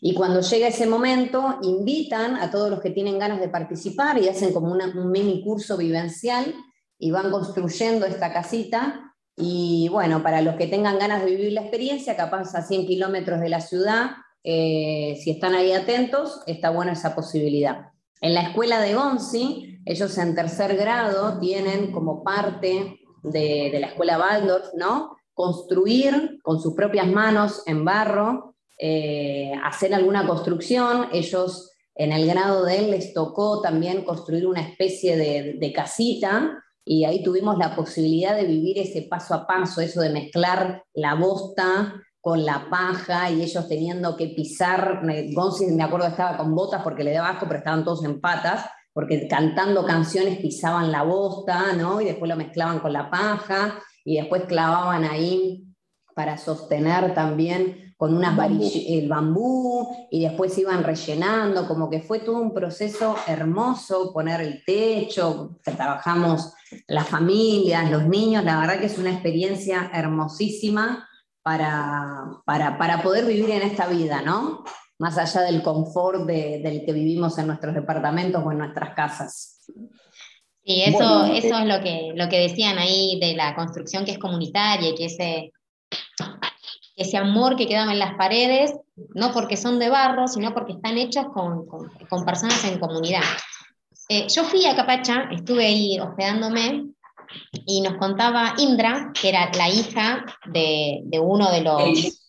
Y 0.02 0.16
cuando 0.16 0.42
llega 0.42 0.68
ese 0.68 0.86
momento, 0.86 1.60
invitan 1.62 2.36
a 2.36 2.52
todos 2.52 2.70
los 2.70 2.82
que 2.82 2.90
tienen 2.90 3.20
ganas 3.20 3.40
de 3.40 3.48
participar 3.48 4.22
y 4.22 4.28
hacen 4.28 4.52
como 4.52 4.70
un 4.70 5.12
mini 5.12 5.42
curso 5.42 5.78
vivencial 5.78 6.54
y 7.00 7.10
van 7.12 7.32
construyendo 7.32 8.06
esta 8.06 8.34
casita 8.34 9.12
y 9.36 9.88
bueno, 9.90 10.22
para 10.22 10.42
los 10.42 10.56
que 10.56 10.68
tengan 10.68 11.00
ganas 11.00 11.24
de 11.24 11.32
vivir 11.32 11.54
la 11.54 11.62
experiencia, 11.62 12.16
capaz 12.16 12.54
a 12.56 12.62
100 12.62 12.86
kilómetros 12.86 13.40
de 13.40 13.50
la 13.50 13.62
ciudad, 13.62 14.12
eh, 14.44 15.20
si 15.24 15.32
están 15.32 15.56
ahí 15.56 15.72
atentos, 15.72 16.42
está 16.46 16.70
buena 16.70 16.94
esa 16.94 17.16
posibilidad. 17.16 17.92
En 18.22 18.34
la 18.34 18.42
escuela 18.42 18.80
de 18.80 18.94
Gonzi, 18.94 19.80
ellos 19.86 20.18
en 20.18 20.36
tercer 20.36 20.78
grado 20.78 21.40
tienen 21.40 21.92
como 21.92 22.24
parte 22.24 23.00
de, 23.24 23.78
la 23.80 23.88
escuela 23.88 24.20
Waldorf, 24.20 24.68
¿no? 24.76 25.18
Construir 25.34 26.40
con 26.44 26.62
sus 26.62 26.76
propias 26.76 27.08
manos 27.08 27.64
en 27.66 27.84
barro, 27.84 28.56
eh, 28.78 29.52
hacer 29.64 29.94
alguna 29.94 30.28
construcción. 30.28 31.08
Ellos 31.12 31.72
en 31.96 32.12
el 32.12 32.28
grado 32.28 32.66
de 32.66 32.78
él 32.78 32.92
les 32.92 33.14
tocó 33.14 33.62
también 33.62 34.04
construir 34.04 34.46
una 34.46 34.62
especie 34.62 35.18
de, 35.18 35.56
de 35.60 35.74
casita 35.74 36.63
y 36.86 37.06
ahí 37.06 37.24
tuvimos 37.24 37.58
la 37.58 37.76
posibilidad 37.76 38.36
de 38.36 38.46
vivir 38.46 38.78
ese 38.80 39.04
paso 39.04 39.34
a 39.34 39.48
paso, 39.48 39.82
eso 39.82 40.02
de 40.02 40.10
mezclar 40.10 40.84
la 40.94 41.16
bosta 41.16 41.94
con 42.20 42.46
la 42.46 42.70
paja 42.70 43.30
y 43.30 43.42
ellos 43.42 43.68
teniendo 43.68 44.16
que 44.16 44.28
pisar, 44.28 45.02
Gonzi 45.34 45.68
me 45.68 45.84
acuerdo 45.84 46.08
estaba 46.08 46.38
con 46.38 46.56
botas 46.56 46.82
porque 46.82 47.04
le 47.04 47.14
daba 47.14 47.30
asco, 47.30 47.48
pero 47.48 47.60
estaban 47.60 47.84
todos 47.84 48.04
en 48.06 48.22
patas, 48.22 48.66
porque 48.94 49.28
cantando 49.28 49.86
canciones 49.86 50.40
pisaban 50.40 50.92
la 50.92 51.04
bosta, 51.04 51.74
¿no? 51.74 52.00
Y 52.00 52.06
después 52.06 52.30
lo 52.30 52.38
mezclaban 52.38 52.80
con 52.80 52.94
la 52.94 53.10
paja 53.10 53.80
y 54.06 54.18
después 54.18 54.44
clavaban 54.44 55.04
ahí 55.04 55.66
para 56.16 56.38
sostener 56.38 57.14
también 57.14 57.83
con 58.04 58.18
unas 58.18 58.36
varillas, 58.36 58.84
el 58.86 59.08
bambú, 59.08 59.88
y 60.12 60.24
después 60.24 60.58
iban 60.58 60.84
rellenando, 60.84 61.66
como 61.66 61.90
que 61.90 62.02
fue 62.02 62.20
todo 62.20 62.38
un 62.38 62.54
proceso 62.54 63.16
hermoso, 63.28 64.12
poner 64.12 64.42
el 64.42 64.62
techo, 64.66 65.58
trabajamos 65.64 66.52
las 66.86 67.08
familias, 67.08 67.90
los 67.90 68.06
niños, 68.06 68.44
la 68.44 68.60
verdad 68.60 68.82
que 68.82 68.88
es 68.88 68.98
una 68.98 69.12
experiencia 69.12 69.90
hermosísima 69.94 71.08
para, 71.44 72.26
para, 72.46 73.02
poder 73.02 73.24
vivir 73.24 73.52
en 73.52 73.62
esta 73.62 73.88
vida, 73.88 74.22
¿no? 74.22 74.66
Más 75.00 75.18
allá 75.18 75.40
del 75.44 75.64
confort 75.64 76.26
del 76.26 76.84
que 76.86 76.92
vivimos 76.92 77.38
en 77.38 77.48
nuestros 77.48 77.74
departamentos 77.74 78.44
o 78.46 78.52
en 78.52 78.58
nuestras 78.58 78.94
casas. 78.96 79.62
Sí, 80.66 80.84
eso, 80.84 81.24
eso 81.24 81.58
eh, 81.58 81.62
es 81.62 81.68
lo 81.68 81.82
que, 81.82 82.12
lo 82.16 82.28
que 82.28 82.50
decían 82.50 82.78
ahí 82.80 83.18
de 83.22 83.34
la 83.34 83.56
construcción 83.56 84.04
que 84.04 84.12
es 84.12 84.20
comunitaria 84.20 84.90
y 84.90 84.96
que 84.96 85.06
ese 85.06 85.54
ese 86.96 87.18
amor 87.18 87.56
que 87.56 87.68
quedaba 87.68 87.92
en 87.92 88.00
las 88.00 88.16
paredes, 88.16 88.74
no 89.16 89.34
porque 89.34 89.58
son 89.58 89.80
de 89.80 89.90
barro, 89.90 90.28
sino 90.28 90.54
porque 90.54 90.74
están 90.74 90.98
hechos 90.98 91.26
con, 91.34 91.66
con, 91.66 92.26
personas 92.26 92.64
en 92.66 92.80
comunidad. 92.80 93.24
Eh, 94.10 94.28
yo 94.30 94.44
fui 94.44 94.66
a 94.66 94.76
Capacha, 94.76 95.30
estuve 95.32 95.66
ahí 95.66 96.00
hospedándome, 96.00 96.94
y 97.66 97.82
nos 97.82 97.98
contaba 97.98 98.54
Indra, 98.58 99.12
que 99.20 99.30
era 99.30 99.52
la 99.58 99.70
hija 99.70 100.26
de, 100.46 101.02
de 101.06 101.20
uno, 101.20 101.52
de 101.52 101.62
los, 101.62 102.24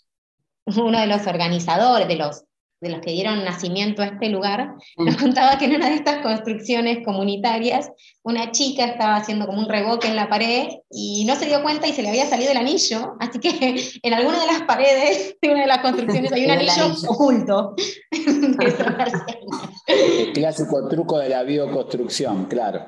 uno 0.76 0.98
de 0.98 1.06
los 1.06 1.26
organizadores, 1.26 2.08
de 2.08 2.16
los 2.16 2.44
de 2.84 2.90
los 2.90 3.00
que 3.00 3.10
dieron 3.12 3.44
nacimiento 3.44 4.02
a 4.02 4.06
este 4.06 4.28
lugar, 4.28 4.74
mm. 4.96 5.04
nos 5.06 5.16
contaba 5.16 5.58
que 5.58 5.64
en 5.64 5.74
una 5.74 5.88
de 5.88 5.96
estas 5.96 6.18
construcciones 6.22 7.04
comunitarias, 7.04 7.90
una 8.22 8.52
chica 8.52 8.84
estaba 8.84 9.16
haciendo 9.16 9.46
como 9.46 9.58
un 9.58 9.68
reboque 9.68 10.06
en 10.06 10.16
la 10.16 10.28
pared 10.28 10.68
y 10.90 11.24
no 11.24 11.34
se 11.34 11.46
dio 11.46 11.62
cuenta 11.62 11.88
y 11.88 11.92
se 11.92 12.02
le 12.02 12.10
había 12.10 12.26
salido 12.26 12.52
el 12.52 12.58
anillo, 12.58 13.14
así 13.18 13.40
que 13.40 13.50
en 14.02 14.14
alguna 14.14 14.38
de 14.38 14.46
las 14.46 14.62
paredes 14.62 15.36
de 15.40 15.48
una 15.48 15.62
de 15.62 15.66
las 15.66 15.78
construcciones 15.78 16.30
hay 16.30 16.44
un 16.44 16.50
anillo, 16.50 16.94
oculto. 17.08 17.74
el 19.86 20.32
clásico 20.34 20.86
truco 20.88 21.18
de 21.18 21.30
la 21.30 21.42
bioconstrucción, 21.42 22.44
claro. 22.44 22.86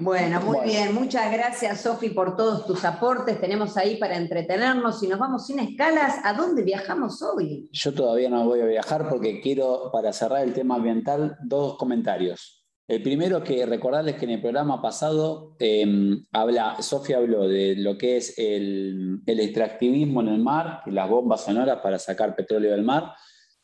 Bueno, 0.00 0.40
muy 0.40 0.64
bien. 0.64 0.94
Muchas 0.94 1.30
gracias, 1.30 1.82
Sofi, 1.82 2.08
por 2.08 2.34
todos 2.34 2.66
tus 2.66 2.86
aportes. 2.86 3.38
Tenemos 3.38 3.76
ahí 3.76 3.96
para 3.96 4.16
entretenernos 4.16 5.02
y 5.02 5.08
nos 5.08 5.18
vamos 5.18 5.46
sin 5.46 5.58
escalas. 5.58 6.14
¿A 6.24 6.32
dónde 6.32 6.62
viajamos 6.62 7.20
hoy? 7.20 7.68
Yo 7.70 7.92
todavía 7.92 8.30
no 8.30 8.46
voy 8.46 8.60
a 8.60 8.64
viajar 8.64 9.10
porque 9.10 9.42
quiero, 9.42 9.90
para 9.92 10.14
cerrar 10.14 10.42
el 10.42 10.54
tema 10.54 10.76
ambiental, 10.76 11.36
dos 11.42 11.76
comentarios. 11.76 12.64
El 12.88 13.02
primero 13.02 13.44
que 13.44 13.66
recordarles 13.66 14.16
que 14.16 14.24
en 14.24 14.32
el 14.32 14.40
programa 14.40 14.80
pasado 14.80 15.54
em, 15.58 16.24
habla, 16.32 16.80
Sofía 16.80 17.18
habló 17.18 17.46
de 17.46 17.76
lo 17.76 17.98
que 17.98 18.16
es 18.16 18.38
el, 18.38 19.20
el 19.26 19.40
extractivismo 19.40 20.22
en 20.22 20.28
el 20.28 20.38
mar 20.40 20.82
las 20.86 21.08
bombas 21.10 21.44
sonoras 21.44 21.78
para 21.82 21.98
sacar 21.98 22.34
petróleo 22.34 22.72
del 22.72 22.82
mar. 22.82 23.12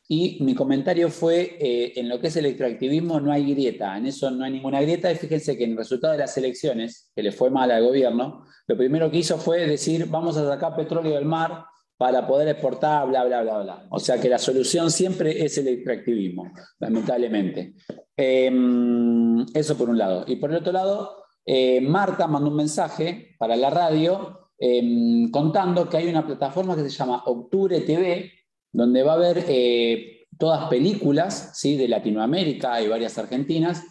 Y 0.08 0.38
mi 0.44 0.54
comentario 0.54 1.08
fue, 1.08 1.56
eh, 1.58 1.92
en 1.96 2.08
lo 2.08 2.20
que 2.20 2.28
es 2.28 2.36
el 2.36 2.46
extractivismo 2.46 3.18
no 3.18 3.32
hay 3.32 3.52
grieta, 3.52 3.96
en 3.96 4.06
eso 4.06 4.30
no 4.30 4.44
hay 4.44 4.52
ninguna 4.52 4.80
grieta, 4.80 5.10
y 5.10 5.16
fíjense 5.16 5.56
que 5.56 5.64
en 5.64 5.72
el 5.72 5.76
resultado 5.76 6.12
de 6.12 6.20
las 6.20 6.36
elecciones, 6.38 7.10
que 7.14 7.22
le 7.22 7.32
fue 7.32 7.50
mal 7.50 7.70
al 7.70 7.84
gobierno, 7.84 8.44
lo 8.68 8.76
primero 8.76 9.10
que 9.10 9.18
hizo 9.18 9.36
fue 9.38 9.66
decir, 9.66 10.06
vamos 10.06 10.36
a 10.36 10.46
sacar 10.46 10.76
petróleo 10.76 11.14
del 11.14 11.24
mar 11.24 11.64
para 11.96 12.26
poder 12.26 12.48
exportar, 12.48 13.08
bla, 13.08 13.24
bla, 13.24 13.42
bla, 13.42 13.62
bla. 13.62 13.86
O 13.90 13.98
sea 13.98 14.20
que 14.20 14.28
la 14.28 14.38
solución 14.38 14.90
siempre 14.90 15.44
es 15.44 15.56
el 15.58 15.68
extractivismo, 15.68 16.52
lamentablemente. 16.78 17.74
Em, 18.16 19.40
eso 19.54 19.76
por 19.76 19.88
un 19.88 19.98
lado. 19.98 20.24
Y 20.26 20.36
por 20.36 20.50
el 20.50 20.58
otro 20.58 20.72
lado, 20.72 21.24
eh, 21.44 21.80
Marta 21.80 22.26
mandó 22.26 22.50
un 22.50 22.56
mensaje 22.56 23.34
para 23.38 23.56
la 23.56 23.70
radio 23.70 24.50
em, 24.58 25.30
contando 25.30 25.88
que 25.88 25.98
hay 25.98 26.08
una 26.08 26.26
plataforma 26.26 26.74
que 26.74 26.82
se 26.82 26.90
llama 26.90 27.22
Octubre 27.26 27.80
TV, 27.80 28.32
donde 28.76 29.02
va 29.02 29.12
a 29.12 29.14
haber 29.14 29.46
eh, 29.48 30.26
todas 30.38 30.68
películas 30.68 31.52
¿sí? 31.54 31.78
de 31.78 31.88
Latinoamérica, 31.88 32.74
hay 32.74 32.88
varias 32.88 33.16
argentinas, 33.16 33.82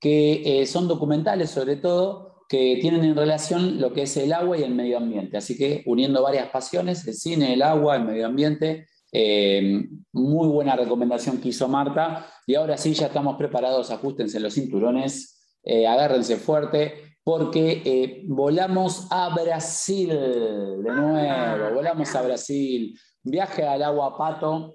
que 0.00 0.62
eh, 0.62 0.66
son 0.66 0.88
documentales 0.88 1.50
sobre 1.50 1.76
todo, 1.76 2.46
que 2.48 2.78
tienen 2.80 3.04
en 3.04 3.14
relación 3.14 3.78
lo 3.78 3.92
que 3.92 4.04
es 4.04 4.16
el 4.16 4.32
agua 4.32 4.56
y 4.56 4.62
el 4.62 4.74
medio 4.74 4.96
ambiente. 4.96 5.36
Así 5.36 5.58
que 5.58 5.82
uniendo 5.84 6.22
varias 6.22 6.48
pasiones, 6.48 7.06
el 7.06 7.12
cine, 7.12 7.52
el 7.52 7.60
agua, 7.60 7.96
el 7.96 8.04
medio 8.04 8.26
ambiente, 8.26 8.86
eh, 9.12 9.84
muy 10.12 10.48
buena 10.48 10.74
recomendación 10.74 11.38
que 11.38 11.50
hizo 11.50 11.68
Marta. 11.68 12.26
Y 12.46 12.54
ahora 12.54 12.78
sí, 12.78 12.94
ya 12.94 13.08
estamos 13.08 13.36
preparados, 13.36 13.90
ajustense 13.90 14.40
los 14.40 14.54
cinturones, 14.54 15.52
agárrense 15.86 16.36
fuerte, 16.36 16.94
porque 17.22 18.24
volamos 18.26 19.06
a 19.10 19.28
Brasil 19.34 20.08
de 20.08 20.92
nuevo, 20.92 21.74
volamos 21.74 22.14
a 22.14 22.22
Brasil 22.22 22.98
viaje 23.22 23.66
al 23.66 23.82
agua 23.82 24.16
pato 24.16 24.74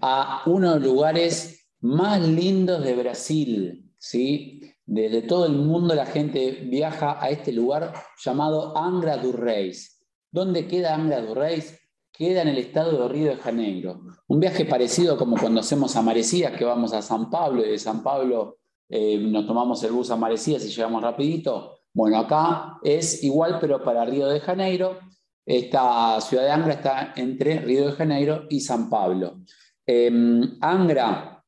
a 0.00 0.42
uno 0.46 0.74
de 0.74 0.80
los 0.80 0.88
lugares 0.88 1.68
más 1.80 2.20
lindos 2.20 2.82
de 2.82 2.94
Brasil. 2.94 3.92
¿sí? 3.98 4.60
Desde 4.86 5.22
todo 5.22 5.46
el 5.46 5.52
mundo 5.52 5.94
la 5.94 6.06
gente 6.06 6.50
viaja 6.66 7.22
a 7.22 7.30
este 7.30 7.52
lugar 7.52 7.92
llamado 8.22 8.76
Angra 8.76 9.16
dos 9.16 9.34
Reis. 9.34 10.02
¿Dónde 10.30 10.66
queda 10.66 10.94
Angra 10.94 11.22
dos 11.22 11.36
Reis? 11.36 11.80
Queda 12.12 12.42
en 12.42 12.48
el 12.48 12.58
estado 12.58 13.02
de 13.02 13.08
Río 13.08 13.30
de 13.30 13.36
Janeiro. 13.36 14.00
Un 14.28 14.40
viaje 14.40 14.64
parecido 14.64 15.16
como 15.16 15.36
cuando 15.36 15.60
hacemos 15.60 15.96
a 15.96 16.02
Marecidas, 16.02 16.56
que 16.56 16.64
vamos 16.64 16.92
a 16.92 17.02
San 17.02 17.28
Pablo 17.28 17.64
y 17.64 17.70
de 17.70 17.78
San 17.78 18.02
Pablo 18.02 18.58
eh, 18.88 19.18
nos 19.18 19.46
tomamos 19.46 19.82
el 19.82 19.92
bus 19.92 20.10
a 20.10 20.16
Marecidas 20.16 20.64
y 20.64 20.68
llegamos 20.68 21.02
rapidito. 21.02 21.78
Bueno, 21.92 22.18
acá 22.18 22.78
es 22.82 23.22
igual, 23.24 23.58
pero 23.60 23.82
para 23.82 24.04
Río 24.04 24.28
de 24.28 24.40
Janeiro. 24.40 24.98
Esta 25.46 26.20
ciudad 26.20 26.44
de 26.44 26.50
Angra 26.50 26.74
está 26.74 27.12
entre 27.16 27.60
Río 27.60 27.86
de 27.86 27.92
Janeiro 27.92 28.46
y 28.48 28.60
San 28.60 28.88
Pablo. 28.88 29.40
Em, 29.86 30.56
Angra 30.60 31.44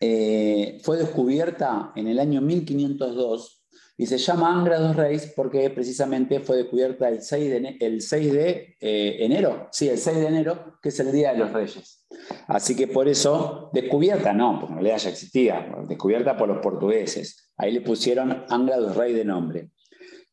eh, 0.00 0.78
fue 0.82 0.96
descubierta 0.96 1.92
en 1.94 2.08
el 2.08 2.18
año 2.18 2.40
1502 2.40 3.56
y 3.98 4.06
se 4.06 4.18
llama 4.18 4.52
Angra 4.54 4.78
dos 4.78 4.94
Reis 4.94 5.32
porque 5.34 5.70
precisamente 5.70 6.40
fue 6.40 6.58
descubierta 6.58 7.08
el 7.08 7.22
6 7.22 7.50
de, 7.50 7.76
el 7.80 8.02
6 8.02 8.32
de 8.32 8.76
eh, 8.80 9.16
enero, 9.20 9.68
sí, 9.72 9.88
el 9.88 9.96
6 9.96 10.18
de 10.18 10.26
enero, 10.26 10.78
que 10.82 10.90
es 10.90 11.00
el 11.00 11.12
Día 11.12 11.32
de 11.32 11.38
los 11.38 11.52
Reyes. 11.52 12.06
Así 12.46 12.76
que 12.76 12.88
por 12.88 13.08
eso, 13.08 13.70
descubierta 13.72 14.34
no, 14.34 14.58
porque 14.60 14.72
en 14.72 14.78
realidad 14.80 14.98
ya 14.98 15.10
existía, 15.10 15.74
descubierta 15.88 16.36
por 16.36 16.48
los 16.48 16.58
portugueses. 16.58 17.52
Ahí 17.56 17.72
le 17.72 17.80
pusieron 17.80 18.44
Angra 18.50 18.76
dos 18.76 18.96
Reis 18.96 19.16
de 19.16 19.24
nombre. 19.24 19.70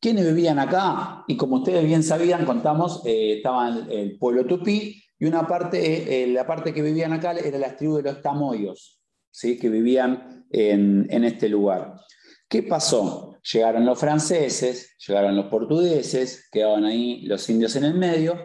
¿Quiénes 0.04 0.26
vivían 0.26 0.58
acá? 0.58 1.24
Y 1.26 1.34
como 1.34 1.56
ustedes 1.56 1.82
bien 1.82 2.02
sabían, 2.02 2.44
contamos, 2.44 3.00
eh, 3.06 3.38
estaba 3.38 3.70
el, 3.70 4.18
pueblo 4.18 4.44
tupí 4.44 5.02
y 5.18 5.24
una 5.24 5.46
parte, 5.46 6.24
eh, 6.24 6.26
la 6.26 6.46
parte 6.46 6.74
que 6.74 6.82
vivían 6.82 7.14
acá 7.14 7.32
era 7.32 7.58
la 7.58 7.74
tribu 7.74 7.96
de 7.96 8.02
los 8.02 8.20
tamoyos, 8.20 9.00
¿sí? 9.30 9.58
que 9.58 9.70
vivían 9.70 10.44
en, 10.50 11.06
en 11.08 11.24
este 11.24 11.48
lugar. 11.48 11.94
¿Qué 12.46 12.64
pasó? 12.64 13.38
Llegaron 13.50 13.86
los 13.86 13.98
franceses, 13.98 14.94
llegaron 14.98 15.34
los 15.36 15.46
portugueses, 15.46 16.50
quedaban 16.52 16.84
ahí 16.84 17.22
los 17.22 17.48
indios 17.48 17.74
en 17.76 17.84
el 17.84 17.94
medio, 17.94 18.36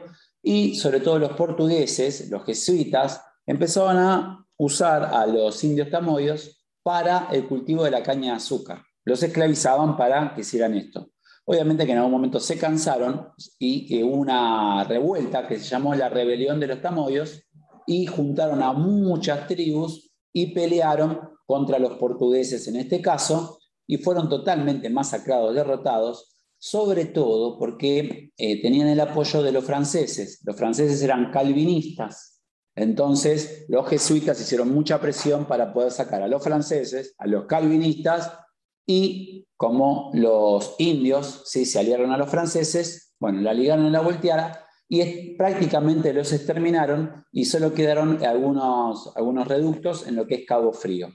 y 0.41 0.75
sobre 0.75 1.01
todo 1.01 1.19
los 1.19 1.33
portugueses, 1.33 2.29
los 2.29 2.45
jesuitas, 2.45 3.21
empezaban 3.45 3.97
a 3.97 4.45
usar 4.55 5.03
a 5.03 5.27
los 5.27 5.61
indios 5.65 5.89
tamoyos 5.89 6.65
para 6.83 7.27
el 7.33 7.49
cultivo 7.49 7.83
de 7.83 7.91
la 7.91 8.01
caña 8.01 8.31
de 8.31 8.37
azúcar. 8.37 8.81
Los 9.03 9.21
esclavizaban 9.23 9.97
para 9.97 10.33
que 10.33 10.39
hicieran 10.39 10.75
esto. 10.75 11.09
Obviamente 11.51 11.87
que 11.87 11.93
en 11.93 11.97
algún 11.97 12.11
momento 12.11 12.39
se 12.39 12.59
cansaron 12.59 13.27
y 13.57 14.03
hubo 14.03 14.17
una 14.17 14.83
revuelta 14.83 15.47
que 15.47 15.57
se 15.57 15.65
llamó 15.65 15.95
la 15.95 16.07
rebelión 16.07 16.59
de 16.59 16.67
los 16.67 16.79
tamoyos 16.79 17.41
y 17.87 18.05
juntaron 18.05 18.61
a 18.61 18.71
muchas 18.71 19.47
tribus 19.47 20.11
y 20.31 20.53
pelearon 20.53 21.19
contra 21.47 21.79
los 21.79 21.93
portugueses 21.93 22.67
en 22.67 22.75
este 22.75 23.01
caso 23.01 23.57
y 23.87 23.97
fueron 23.97 24.29
totalmente 24.29 24.91
masacrados, 24.91 25.55
derrotados, 25.55 26.37
sobre 26.59 27.05
todo 27.05 27.57
porque 27.57 28.29
eh, 28.37 28.61
tenían 28.61 28.87
el 28.87 28.99
apoyo 28.99 29.41
de 29.41 29.51
los 29.51 29.65
franceses. 29.65 30.41
Los 30.45 30.55
franceses 30.55 31.01
eran 31.01 31.31
calvinistas. 31.31 32.43
Entonces, 32.75 33.65
los 33.69 33.89
jesuitas 33.89 34.39
hicieron 34.39 34.71
mucha 34.71 35.01
presión 35.01 35.47
para 35.47 35.73
poder 35.73 35.89
sacar 35.89 36.21
a 36.21 36.27
los 36.27 36.43
franceses, 36.43 37.15
a 37.17 37.25
los 37.25 37.47
calvinistas, 37.47 38.33
y 38.89 39.45
como 39.55 40.09
los 40.15 40.73
indios 40.79 41.43
¿sí? 41.45 41.63
se 41.67 41.77
aliaron 41.77 42.11
a 42.11 42.17
los 42.17 42.27
franceses, 42.27 43.13
bueno, 43.19 43.39
la 43.39 43.53
ligaron 43.53 43.85
en 43.85 43.91
la 43.91 44.01
volteada 44.01 44.65
y 44.87 45.35
prácticamente 45.35 46.11
los 46.11 46.33
exterminaron 46.33 47.23
y 47.31 47.45
solo 47.45 47.71
quedaron 47.71 48.25
algunos, 48.25 49.15
algunos 49.15 49.47
reductos 49.47 50.07
en 50.07 50.15
lo 50.15 50.25
que 50.25 50.35
es 50.35 50.45
Cabo 50.47 50.73
Frío. 50.73 51.09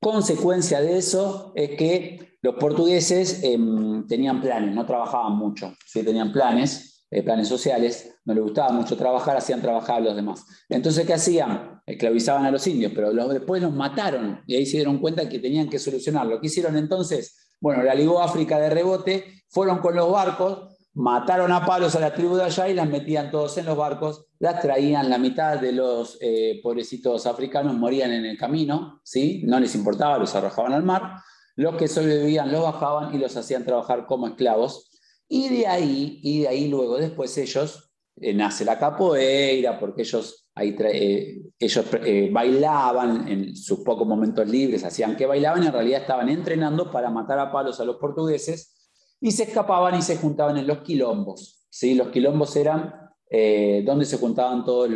Consecuencia 0.00 0.80
de 0.80 0.96
eso 0.96 1.50
es 1.56 1.70
que 1.70 2.38
los 2.40 2.54
portugueses 2.54 3.42
em, 3.42 4.06
tenían 4.06 4.40
planes, 4.40 4.72
no 4.72 4.86
trabajaban 4.86 5.32
mucho, 5.32 5.74
¿sí? 5.84 6.04
tenían 6.04 6.30
planes, 6.30 6.97
eh, 7.10 7.22
planes 7.22 7.48
sociales, 7.48 8.20
no 8.24 8.34
les 8.34 8.42
gustaba 8.42 8.70
mucho 8.70 8.96
trabajar, 8.96 9.36
hacían 9.36 9.62
trabajar 9.62 9.96
a 9.96 10.00
los 10.00 10.16
demás. 10.16 10.44
Entonces, 10.68 11.06
¿qué 11.06 11.14
hacían? 11.14 11.80
Esclavizaban 11.86 12.44
a 12.44 12.50
los 12.50 12.66
indios, 12.66 12.92
pero 12.94 13.12
después 13.28 13.62
los 13.62 13.72
mataron 13.72 14.42
y 14.46 14.56
ahí 14.56 14.66
se 14.66 14.76
dieron 14.76 14.98
cuenta 14.98 15.28
que 15.28 15.38
tenían 15.38 15.68
que 15.68 15.78
solucionarlo. 15.78 16.40
¿Qué 16.40 16.48
hicieron 16.48 16.76
entonces? 16.76 17.52
Bueno, 17.60 17.82
la 17.82 17.94
ligó 17.94 18.20
África 18.20 18.58
de 18.58 18.70
rebote, 18.70 19.42
fueron 19.48 19.78
con 19.78 19.96
los 19.96 20.12
barcos, 20.12 20.76
mataron 20.94 21.52
a 21.52 21.64
palos 21.64 21.94
a 21.94 22.00
la 22.00 22.12
tribu 22.12 22.36
de 22.36 22.44
allá 22.44 22.68
y 22.68 22.74
las 22.74 22.88
metían 22.88 23.30
todos 23.30 23.56
en 23.56 23.66
los 23.66 23.76
barcos, 23.76 24.26
las 24.38 24.60
traían, 24.60 25.08
la 25.08 25.16
mitad 25.16 25.58
de 25.58 25.72
los 25.72 26.18
eh, 26.20 26.60
pobrecitos 26.62 27.26
africanos 27.26 27.74
morían 27.74 28.12
en 28.12 28.24
el 28.24 28.36
camino, 28.36 29.00
¿sí? 29.04 29.42
no 29.46 29.60
les 29.60 29.74
importaba, 29.74 30.18
los 30.18 30.34
arrojaban 30.34 30.72
al 30.72 30.82
mar, 30.82 31.20
los 31.56 31.76
que 31.76 31.88
sobrevivían 31.88 32.52
los 32.52 32.62
bajaban 32.62 33.14
y 33.14 33.18
los 33.18 33.36
hacían 33.36 33.64
trabajar 33.64 34.06
como 34.06 34.26
esclavos, 34.26 34.87
y 35.28 35.48
de 35.48 35.66
ahí, 35.66 36.20
y 36.22 36.40
de 36.40 36.48
ahí 36.48 36.68
luego 36.68 36.96
después 36.96 37.36
ellos, 37.38 37.92
eh, 38.20 38.32
nace 38.34 38.64
la 38.64 38.78
capoeira, 38.78 39.78
porque 39.78 40.02
ellos, 40.02 40.50
ahí 40.54 40.74
eh, 40.78 41.42
ellos 41.58 41.86
bailaban 42.32 43.28
en 43.28 43.56
sus 43.56 43.80
pocos 43.80 44.06
momentos 44.06 44.48
libres, 44.48 44.84
hacían 44.84 45.16
que 45.16 45.26
bailaban, 45.26 45.64
en 45.64 45.72
realidad 45.72 46.00
estaban 46.00 46.28
entrenando 46.28 46.90
para 46.90 47.10
matar 47.10 47.38
a 47.38 47.52
palos 47.52 47.78
a 47.80 47.84
los 47.84 47.96
portugueses, 47.96 48.74
y 49.20 49.30
se 49.32 49.44
escapaban 49.44 49.96
y 49.96 50.02
se 50.02 50.16
juntaban 50.16 50.56
en 50.56 50.66
los 50.66 50.78
quilombos. 50.78 51.66
¿sí? 51.68 51.94
Los 51.94 52.08
quilombos 52.08 52.54
eran 52.56 52.94
eh, 53.30 53.82
donde 53.84 54.06
se 54.06 54.16
juntaban 54.16 54.64
todos 54.64 54.88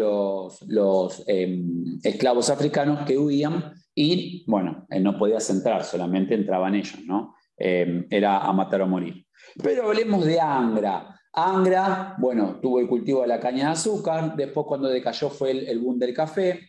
los, 0.66 1.22
em, 1.26 1.98
esclavos 2.02 2.48
africanos 2.48 3.04
que 3.06 3.18
huían 3.18 3.74
y, 3.94 4.44
bueno, 4.46 4.86
no 5.00 5.18
podía 5.18 5.36
entrar, 5.50 5.84
solamente 5.84 6.34
entraban 6.34 6.74
ellos, 6.74 6.98
¿no? 7.04 7.34
Em, 7.58 8.06
era 8.10 8.38
a 8.38 8.52
matar 8.54 8.80
o 8.80 8.86
morir. 8.86 9.26
Pero 9.62 9.88
hablemos 9.88 10.24
de 10.24 10.40
Angra. 10.40 11.18
Angra, 11.32 12.14
bueno, 12.18 12.58
tuvo 12.60 12.80
el 12.80 12.88
cultivo 12.88 13.22
de 13.22 13.28
la 13.28 13.40
caña 13.40 13.66
de 13.66 13.72
azúcar, 13.72 14.36
después 14.36 14.66
cuando 14.66 14.88
decayó 14.88 15.30
fue 15.30 15.52
el, 15.52 15.66
el 15.66 15.78
boom 15.78 15.98
del 15.98 16.12
café, 16.12 16.60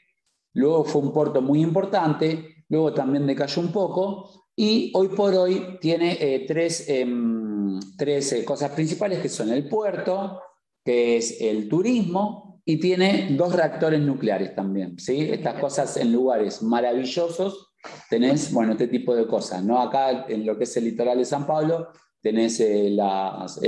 luego 0.54 0.86
fue 0.86 1.02
un 1.02 1.12
puerto 1.12 1.42
muy 1.42 1.62
importante, 1.62 2.66
luego 2.70 2.94
también 2.94 3.28
decayó 3.28 3.62
un 3.62 3.74
poco, 3.74 4.44
y 4.56 4.92
hoy 4.94 5.10
por 5.10 5.34
hoy 5.34 5.78
tiene 5.82 6.18
eh, 6.20 6.46
tres, 6.48 6.88
em, 6.88 7.80
eh, 7.80 8.46
cosas 8.46 8.72
principales 8.72 9.20
que 9.20 9.30
son 9.30 9.50
el 9.50 9.68
puerto, 9.68 10.42
que 10.86 11.18
es 11.18 11.42
el 11.42 11.68
turismo, 11.68 12.62
y 12.66 12.78
tiene 12.78 13.30
dos 13.32 13.54
reactores 13.56 14.00
nucleares 14.00 14.56
también. 14.56 14.98
¿sí? 15.00 15.30
Estas 15.32 15.60
cosas 15.60 15.98
en 15.98 16.14
lugares 16.14 16.62
maravillosos 16.62 17.74
tenés, 18.10 18.54
bueno, 18.54 18.74
este 18.74 18.88
tipo 18.88 19.16
de 19.16 19.28
cosas. 19.28 19.64
¿no? 19.64 19.82
Acá 19.82 20.26
en 20.30 20.46
lo 20.46 20.58
que 20.58 20.64
es 20.64 20.78
el 20.78 20.86
litoral 20.86 21.18
de 21.18 21.26
San 21.26 21.46
Pablo 21.46 21.90
tenés 22.24 22.60
eh, 22.62 22.90
las, 22.90 23.60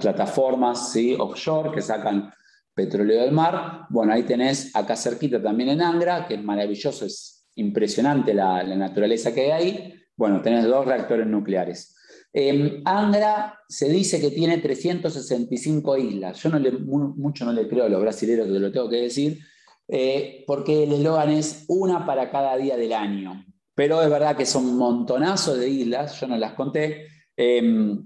plataformas 0.00 0.94
offshore 1.18 1.70
que 1.70 1.80
sacan 1.80 2.30
petróleo 2.74 3.22
del 3.22 3.32
mar. 3.32 3.86
Bueno, 3.88 4.12
ahí 4.12 4.24
tenés 4.24 4.74
acá 4.74 4.96
cerquita 4.96 5.40
también 5.40 5.70
en 5.70 5.80
Angra, 5.80 6.26
que 6.26 6.34
es 6.34 6.42
maravilloso, 6.42 7.06
es 7.06 7.46
impresionante 7.54 8.34
la, 8.34 8.64
naturaleza 8.64 9.32
que 9.32 9.44
hay 9.44 9.50
ahí. 9.50 9.94
Bueno, 10.16 10.42
tenés 10.42 10.64
dos 10.64 10.84
reactores 10.84 11.28
nucleares. 11.28 11.94
Eh, 12.32 12.82
Angra 12.84 13.60
se 13.68 13.88
dice 13.88 14.20
que 14.20 14.32
tiene 14.32 14.58
365 14.58 15.96
islas. 15.96 16.42
Yo 16.42 16.50
no 16.50 16.58
le, 16.58 16.72
mucho 16.72 17.44
no 17.44 17.52
le 17.52 17.68
creo 17.68 17.84
a 17.84 17.88
los 17.88 18.00
brasileños, 18.00 18.48
te 18.48 18.58
lo 18.58 18.72
tengo 18.72 18.90
que 18.90 19.02
decir, 19.02 19.38
eh, 19.86 20.42
porque 20.44 20.82
el 20.82 20.92
eslogan 20.92 21.30
es 21.30 21.66
una 21.68 22.04
para 22.04 22.32
cada 22.32 22.56
día 22.56 22.76
del 22.76 22.92
año. 22.92 23.44
Pero 23.76 24.02
es 24.02 24.10
verdad 24.10 24.36
que 24.36 24.44
son 24.44 24.64
un 24.64 24.76
montonazo 24.76 25.56
de 25.56 25.68
islas, 25.68 26.20
yo 26.20 26.26
no 26.26 26.36
las 26.36 26.54
conté, 26.54 27.06
eh, 27.38 27.96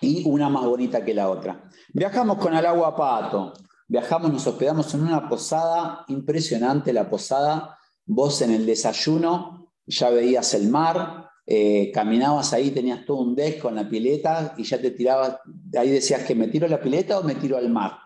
y 0.00 0.22
una 0.28 0.48
más 0.48 0.64
bonita 0.64 1.04
que 1.04 1.12
la 1.12 1.28
otra. 1.28 1.68
Viajamos 1.92 2.38
con 2.38 2.54
el 2.54 2.64
agua 2.64 2.96
pato, 2.96 3.52
viajamos, 3.88 4.32
nos 4.32 4.46
hospedamos 4.46 4.94
en 4.94 5.02
una 5.02 5.28
posada 5.28 6.04
impresionante, 6.08 6.92
la 6.92 7.10
posada 7.10 7.78
Vos 8.10 8.40
en 8.40 8.52
el 8.52 8.64
desayuno 8.64 9.74
ya 9.86 10.08
veías 10.08 10.54
el 10.54 10.68
mar, 10.70 11.28
eh, 11.44 11.90
caminabas 11.92 12.54
ahí, 12.54 12.70
tenías 12.70 13.04
todo 13.04 13.18
un 13.18 13.34
deck 13.34 13.60
con 13.60 13.74
la 13.74 13.86
pileta 13.86 14.54
y 14.56 14.64
ya 14.64 14.80
te 14.80 14.92
tirabas, 14.92 15.36
ahí 15.78 15.90
decías 15.90 16.24
que 16.24 16.34
me 16.34 16.48
tiro 16.48 16.64
a 16.64 16.70
la 16.70 16.80
pileta 16.80 17.18
o 17.18 17.22
me 17.22 17.34
tiro 17.34 17.58
al 17.58 17.68
mar. 17.68 17.98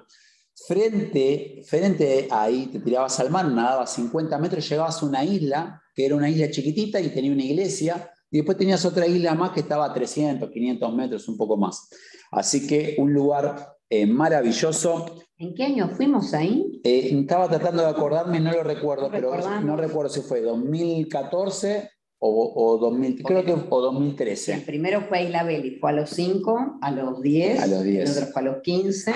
Frente, 0.67 1.63
frente 1.65 2.27
ahí 2.33 2.67
te 2.67 2.81
tirabas 2.81 3.21
al 3.21 3.31
mar, 3.31 3.47
nadabas 3.47 3.93
50 3.95 4.39
metros, 4.39 4.69
llegabas 4.69 5.01
a 5.01 5.07
una 5.07 5.25
isla, 5.25 5.81
que 5.95 6.07
era 6.07 6.17
una 6.17 6.29
isla 6.29 6.51
chiquitita 6.51 7.01
y 7.01 7.11
tenía 7.11 7.31
una 7.31 7.45
iglesia, 7.45 8.12
y 8.33 8.39
después 8.39 8.57
tenías 8.57 8.83
otra 8.87 9.07
isla 9.07 9.35
más 9.35 9.51
que 9.51 9.61
estaba 9.61 9.85
a 9.85 9.93
300, 9.93 10.51
500 10.51 10.95
metros, 10.95 11.29
un 11.29 11.37
poco 11.37 11.59
más. 11.59 11.91
Así 12.31 12.67
que 12.67 12.97
un 12.99 13.13
lugar 13.13 13.77
eh, 13.91 14.07
maravilloso. 14.07 15.23
¿En 15.37 15.55
qué 15.55 15.65
año 15.65 15.91
fuimos 15.91 16.33
ahí? 16.33 16.81
Eh, 16.83 17.11
estaba 17.13 17.47
tratando 17.47 17.83
de 17.83 17.91
acordarme, 17.91 18.41
no 18.41 18.51
lo 18.51 18.65
recuerdo, 18.65 19.11
pero 19.11 19.37
no 19.61 19.77
recuerdo 19.77 20.09
si 20.09 20.23
fue 20.23 20.41
2014 20.41 21.91
o, 22.21 22.53
o, 22.57 22.79
2000, 22.79 23.23
creo 23.23 23.45
que, 23.45 23.53
o 23.69 23.81
2013. 23.83 24.55
El 24.55 24.63
primero 24.63 25.03
fue 25.03 25.19
a 25.19 25.23
Isla 25.23 25.43
Belli, 25.43 25.77
fue 25.79 25.91
a 25.91 25.93
los 25.93 26.09
5, 26.11 26.79
a 26.81 26.91
los 26.91 27.21
10, 27.21 27.61
a 27.61 27.67
los 27.67 27.83
10. 27.83 28.11
el 28.11 28.17
otro 28.17 28.33
fue 28.33 28.43
a 28.43 28.45
los 28.47 28.63
15. 28.63 29.13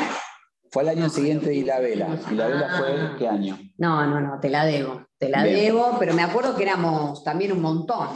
Fue 0.71 0.83
el 0.83 0.89
año 0.91 1.09
siguiente 1.09 1.47
de 1.47 1.55
Isla 1.55 1.81
Vela. 1.81 2.21
¿Isla 2.31 2.49
Vela 2.49 2.75
fue 2.77 2.89
ah. 3.01 3.17
qué 3.19 3.29
año? 3.29 3.59
No, 3.79 4.07
no, 4.07 4.21
no, 4.21 4.39
te 4.41 4.51
la 4.51 4.67
debo. 4.67 5.07
Te 5.19 5.31
la 5.31 5.43
debo, 5.43 5.97
pero 5.99 6.13
me 6.13 6.23
acuerdo 6.23 6.55
que 6.55 6.65
éramos 6.65 7.25
también 7.25 7.53
un 7.53 7.63
montón, 7.63 8.09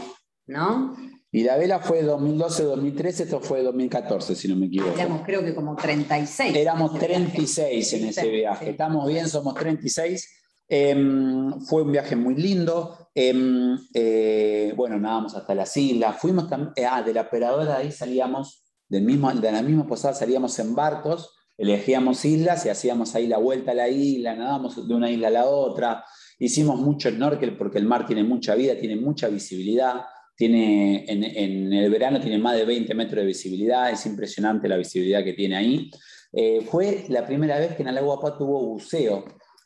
¿no? 0.51 0.97
Y 1.33 1.45
la 1.45 1.57
vela 1.57 1.79
fue 1.79 2.05
2012-2013, 2.05 3.21
esto 3.21 3.41
fue 3.41 3.63
2014, 3.63 4.35
si 4.35 4.49
no 4.49 4.57
me 4.57 4.67
equivoco. 4.67 4.99
Éramos 4.99 5.23
creo 5.25 5.45
que 5.45 5.55
como 5.55 5.77
36. 5.77 6.57
Éramos 6.57 6.99
36 6.99 7.93
en 7.93 8.07
ese 8.07 8.29
viaje. 8.29 8.71
Estamos 8.71 9.07
bien, 9.07 9.29
somos 9.29 9.55
36. 9.55 10.29
Em, 10.69 11.61
fue 11.61 11.83
un 11.83 11.93
viaje 11.93 12.17
muy 12.17 12.35
lindo. 12.35 13.11
Em, 13.15 13.79
eh, 13.95 14.73
bueno, 14.77 14.99
nadamos 14.99 15.37
hasta 15.37 15.55
las 15.55 15.77
islas. 15.77 16.17
Fuimos 16.19 16.49
también, 16.49 16.73
eh, 16.75 16.85
ah, 16.85 17.03
de 17.03 17.15
la 17.15 17.23
operadora 17.23 17.77
ahí 17.77 17.93
salíamos, 17.93 18.65
del 18.89 19.05
mismo, 19.05 19.33
de 19.33 19.53
la 19.53 19.63
misma 19.63 19.87
posada 19.87 20.15
salíamos 20.15 20.59
en 20.59 20.75
barcos, 20.75 21.33
elegíamos 21.57 22.25
islas 22.25 22.67
y 22.67 22.71
hacíamos 22.71 23.15
ahí 23.15 23.29
la 23.29 23.39
vuelta 23.39 23.71
a 23.71 23.75
la 23.75 23.89
isla, 23.89 24.35
nadábamos 24.35 24.89
de 24.89 24.95
una 24.95 25.09
isla 25.09 25.29
a 25.29 25.33
la 25.33 25.45
otra. 25.45 26.05
Hicimos 26.41 26.81
mucho 26.81 27.09
snorkel 27.09 27.57
porque 27.57 27.79
el 27.79 27.85
mar 27.85 28.05
tiene 28.05 28.25
mucha 28.25 28.57
vida, 28.57 28.75
tiene 28.77 28.97
mucha 28.97 29.29
visibilidad. 29.29 30.03
Tiene, 30.41 31.05
en, 31.07 31.23
en 31.23 31.71
el 31.71 31.91
verano 31.91 32.19
tiene 32.19 32.39
más 32.39 32.57
de 32.57 32.65
20 32.65 32.95
metros 32.95 33.21
de 33.21 33.27
visibilidad, 33.27 33.91
es 33.91 34.07
impresionante 34.07 34.71
la 34.71 34.79
visibilidad 34.79 35.23
que 35.23 35.35
tiene 35.35 35.55
ahí. 35.55 35.91
Eh, 36.33 36.67
fue 36.71 37.05
la 37.11 37.27
primera 37.27 37.59
vez 37.59 37.75
que 37.75 37.83
en 37.83 37.89
el 37.89 37.99
agua 37.99 38.19
Pato 38.19 38.47
hubo 38.47 38.67
buceo. 38.69 39.25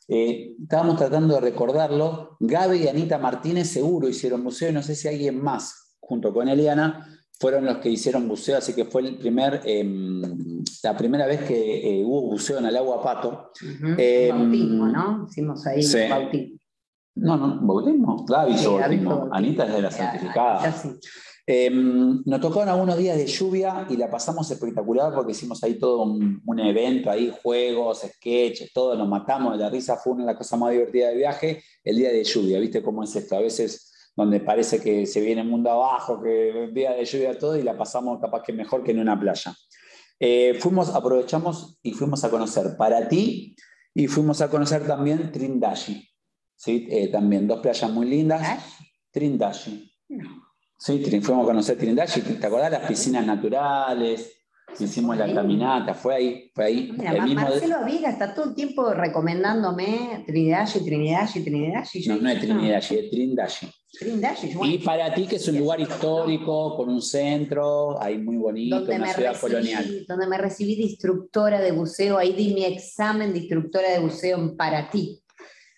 Eh, 0.09 0.53
estábamos 0.61 0.97
tratando 0.97 1.35
de 1.35 1.39
recordarlo. 1.39 2.35
Gaby 2.41 2.79
y 2.79 2.87
Anita 2.89 3.17
Martínez 3.17 3.69
seguro 3.69 4.09
hicieron 4.09 4.43
buceo 4.43 4.69
y 4.69 4.73
no 4.73 4.83
sé 4.83 4.95
si 4.95 5.07
alguien 5.07 5.41
más, 5.41 5.95
junto 6.01 6.33
con 6.33 6.49
Eliana, 6.49 7.07
fueron 7.39 7.63
los 7.63 7.77
que 7.77 7.89
hicieron 7.89 8.27
buceo, 8.27 8.57
así 8.57 8.73
que 8.73 8.83
fue 8.83 9.03
el 9.03 9.17
primer, 9.17 9.61
em, 9.63 10.21
la 10.83 10.97
primera 10.97 11.25
vez 11.25 11.43
que 11.43 11.99
eh, 11.99 12.03
hubo 12.03 12.31
buceo 12.31 12.59
en 12.59 12.65
el 12.65 12.75
agua 12.75 13.01
Pato. 13.01 13.51
Bautismo, 14.29 14.87
¿no? 14.87 15.25
Hicimos 15.29 15.65
ahí 15.67 15.83
sí. 15.83 15.99
bautismo. 16.09 16.59
No, 17.15 17.37
no, 17.37 17.59
bautismo. 17.61 18.25
Gaby 18.27 18.57
Sí, 18.57 18.67
bautismo. 18.67 19.29
Anita 19.31 19.65
es 19.65 19.73
de 19.73 19.81
la 19.81 19.89
ya 19.89 20.71
sí. 20.71 20.89
Eh, 21.47 21.69
nos 21.69 22.41
tocaron 22.41 22.69
algunos 22.69 22.97
días 22.97 23.17
de 23.17 23.27
lluvia 23.27 23.85
y 23.87 23.97
la 23.97 24.09
pasamos 24.09 24.49
espectacular 24.49 25.13
porque 25.13 25.33
hicimos 25.33 25.63
ahí 25.63 25.75
todo 25.75 26.01
un, 26.01 26.41
un 26.43 26.59
evento, 26.59 27.11
ahí 27.11 27.31
juegos, 27.43 28.01
sketches, 28.03 28.73
todo, 28.73 28.95
nos 28.95 29.07
matamos 29.07 29.53
de 29.53 29.59
la 29.59 29.69
risa, 29.69 29.95
fue 29.95 30.13
una 30.13 30.23
de 30.23 30.31
las 30.31 30.37
cosas 30.37 30.59
más 30.59 30.71
divertidas 30.71 31.09
del 31.09 31.19
viaje, 31.19 31.63
el 31.83 31.97
día 31.97 32.09
de 32.09 32.23
lluvia, 32.23 32.59
¿viste 32.59 32.81
cómo 32.81 33.03
es 33.03 33.15
esto? 33.15 33.35
A 33.35 33.41
veces 33.41 33.91
donde 34.15 34.39
parece 34.39 34.81
que 34.81 35.05
se 35.05 35.21
viene 35.21 35.41
el 35.41 35.47
mundo 35.47 35.69
abajo, 35.69 36.21
que 36.21 36.63
el 36.63 36.73
día 36.73 36.93
de 36.93 37.05
lluvia 37.05 37.37
todo 37.37 37.55
y 37.57 37.63
la 37.63 37.77
pasamos 37.77 38.19
capaz 38.19 38.41
que 38.41 38.53
mejor 38.53 38.83
que 38.83 38.91
en 38.91 38.99
una 38.99 39.19
playa. 39.19 39.53
Eh, 40.19 40.57
fuimos, 40.59 40.95
aprovechamos 40.95 41.77
y 41.83 41.91
fuimos 41.91 42.23
a 42.23 42.29
conocer 42.29 42.77
Paraty 42.77 43.55
y 43.93 44.07
fuimos 44.07 44.41
a 44.41 44.49
conocer 44.49 44.87
también 44.87 45.31
Trindashi, 45.31 46.09
¿sí? 46.65 46.87
Eh, 46.89 47.09
también 47.09 47.47
dos 47.47 47.59
playas 47.59 47.91
muy 47.91 48.07
lindas. 48.07 48.41
Trindashi. 49.11 49.91
Sí, 50.77 50.99
fuimos 51.21 51.43
a 51.43 51.47
conocer 51.47 51.77
Trindashi, 51.77 52.21
¿te 52.21 52.47
acordás? 52.47 52.71
Las 52.71 52.85
piscinas 52.87 53.25
naturales, 53.25 54.31
hicimos 54.77 55.15
la 55.17 55.33
caminata, 55.33 55.93
fue 55.93 56.15
ahí, 56.15 56.51
fue 56.53 56.65
ahí. 56.65 56.91
Mira, 56.97 57.11
el 57.11 57.17
Ma- 57.19 57.25
mismo 57.25 57.41
Marcelo 57.41 57.77
Aviga 57.77 58.09
está 58.09 58.33
todo 58.33 58.49
el 58.49 58.55
tiempo 58.55 58.93
recomendándome 58.93 60.23
Trinidad. 60.27 60.67
y 61.93 62.01
yo 62.03 62.15
no, 62.15 62.21
no 62.21 62.29
es 62.29 62.41
dije, 62.41 62.53
Trindashi, 62.53 62.95
es 62.95 63.09
Trindashi. 63.11 63.67
Trinidad 63.97 64.35
y 64.63 64.77
para 64.79 65.13
ti, 65.13 65.25
que 65.25 65.37
es 65.37 65.47
un 65.47 65.57
lugar 65.59 65.79
histórico, 65.79 66.75
con 66.75 66.89
un 66.89 67.01
centro, 67.01 68.01
ahí 68.01 68.17
muy 68.17 68.35
bonito, 68.35 68.79
donde 68.79 68.97
una 68.97 69.13
ciudad 69.13 69.31
recibí, 69.31 69.51
colonial. 69.53 70.05
donde 70.07 70.27
me 70.27 70.37
recibí 70.37 70.75
de 70.75 70.83
instructora 70.83 71.61
de 71.61 71.71
buceo, 71.71 72.17
ahí 72.17 72.33
di 72.33 72.53
mi 72.53 72.65
examen 72.65 73.31
de 73.31 73.39
instructora 73.39 73.89
de 73.91 73.99
buceo 73.99 74.37
en 74.39 74.57
para 74.57 74.89
ti. 74.89 75.21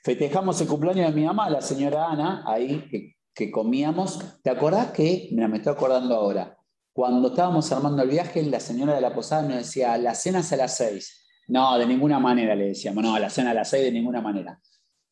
Festejamos 0.07 0.61
el 0.61 0.69
cumpleaños 0.69 1.13
de 1.13 1.19
mi 1.19 1.25
mamá, 1.27 1.49
la 1.49 1.59
señora 1.59 2.07
Ana, 2.07 2.41
ahí 2.47 3.13
que, 3.35 3.51
comíamos. 3.51 4.39
¿Te 4.41 4.49
acordás 4.49 4.91
que, 4.91 5.27
mira, 5.33 5.49
me 5.49 5.57
estoy 5.57 5.73
acordando 5.73 6.15
ahora, 6.15 6.57
cuando 6.93 7.27
estábamos 7.27 7.69
armando 7.73 8.03
el 8.03 8.09
viaje, 8.11 8.41
la 8.43 8.61
señora 8.61 8.95
de 8.95 9.01
la 9.01 9.13
posada 9.13 9.41
nos 9.41 9.57
decía, 9.57 9.97
la 9.97 10.15
cena 10.15 10.39
es 10.39 10.53
a 10.53 10.55
las 10.55 10.77
seis. 10.77 11.27
No, 11.49 11.77
de 11.77 11.85
ninguna 11.85 12.19
manera 12.19 12.55
le 12.55 12.67
decíamos, 12.67 13.03
no, 13.03 13.19
la 13.19 13.29
cena 13.29 13.51
a 13.51 13.53
las 13.53 13.69
seis 13.69 13.83
de 13.83 13.91
ninguna 13.91 14.21
manera. 14.21 14.57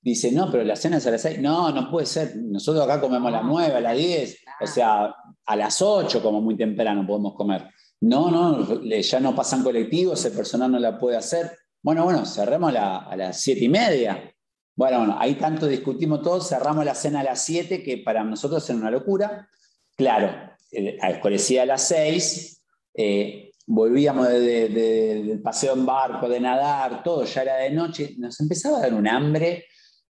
Dice, 0.02 0.32
no, 0.32 0.50
pero 0.50 0.64
la 0.64 0.78
cena 0.78 0.96
es 0.96 1.08
a 1.08 1.12
las 1.12 1.24
seis. 1.24 1.42
No, 1.42 1.74
no 1.74 1.92
puede 1.92 2.06
ser. 2.06 2.38
Nosotros 2.38 2.82
acá 2.86 3.02
comemos 3.02 3.28
a 3.28 3.32
las 3.32 3.44
nueve, 3.44 3.76
a 3.76 3.82
las 3.82 3.98
diez. 3.98 4.38
O 4.62 4.66
sea, 4.66 5.14
a 5.46 5.56
las 5.58 5.82
ocho 5.82 6.24
como 6.24 6.40
muy 6.40 6.56
temprano 6.56 7.06
podemos 7.06 7.36
comer. 7.36 7.70
No, 8.00 8.32
no, 8.32 8.82
ya 8.82 9.20
no 9.20 9.36
pasan 9.36 9.62
colectivos, 9.62 10.24
el 10.24 10.32
personal 10.32 10.72
no 10.72 10.80
la 10.80 10.98
puede 10.98 11.18
hacer. 11.18 11.52
Bueno, 11.84 12.06
bueno, 12.06 12.26
cerremos 12.26 12.74
a 12.74 13.14
las 13.18 13.42
siete 13.42 13.66
y 13.66 13.70
media. 13.70 14.32
Bueno, 14.76 14.98
bueno, 15.00 15.16
ahí 15.20 15.36
tanto 15.36 15.68
discutimos 15.68 16.22
todos, 16.22 16.50
cerramos 16.50 16.84
la 16.84 16.96
cena 16.96 17.22
a 17.22 17.24
las 17.24 17.44
7, 17.44 17.82
que 17.82 17.98
para 18.00 18.24
nosotros 18.24 18.68
era 18.70 18.78
una 18.78 18.92
locura. 18.92 19.48
Claro, 19.96 20.30
eh, 20.72 20.98
oscurecía 21.14 21.64
a 21.64 21.66
las 21.66 21.88
6, 21.88 22.62
eh, 22.94 23.52
volvíamos 23.66 24.28
de- 24.28 24.40
de- 24.42 24.70
de- 24.70 25.24
del 25.24 25.42
paseo 25.42 25.74
en 25.74 25.86
barco, 25.86 26.28
de 26.28 26.40
nadar, 26.42 27.04
todo, 27.04 27.24
ya 27.24 27.42
era 27.44 27.56
de 27.56 27.72
noche, 27.72 28.16
nos 28.18 28.40
empezaba 28.42 28.78
a 28.80 28.82
dar 28.82 28.94
un 28.94 29.08
hambre, 29.08 29.66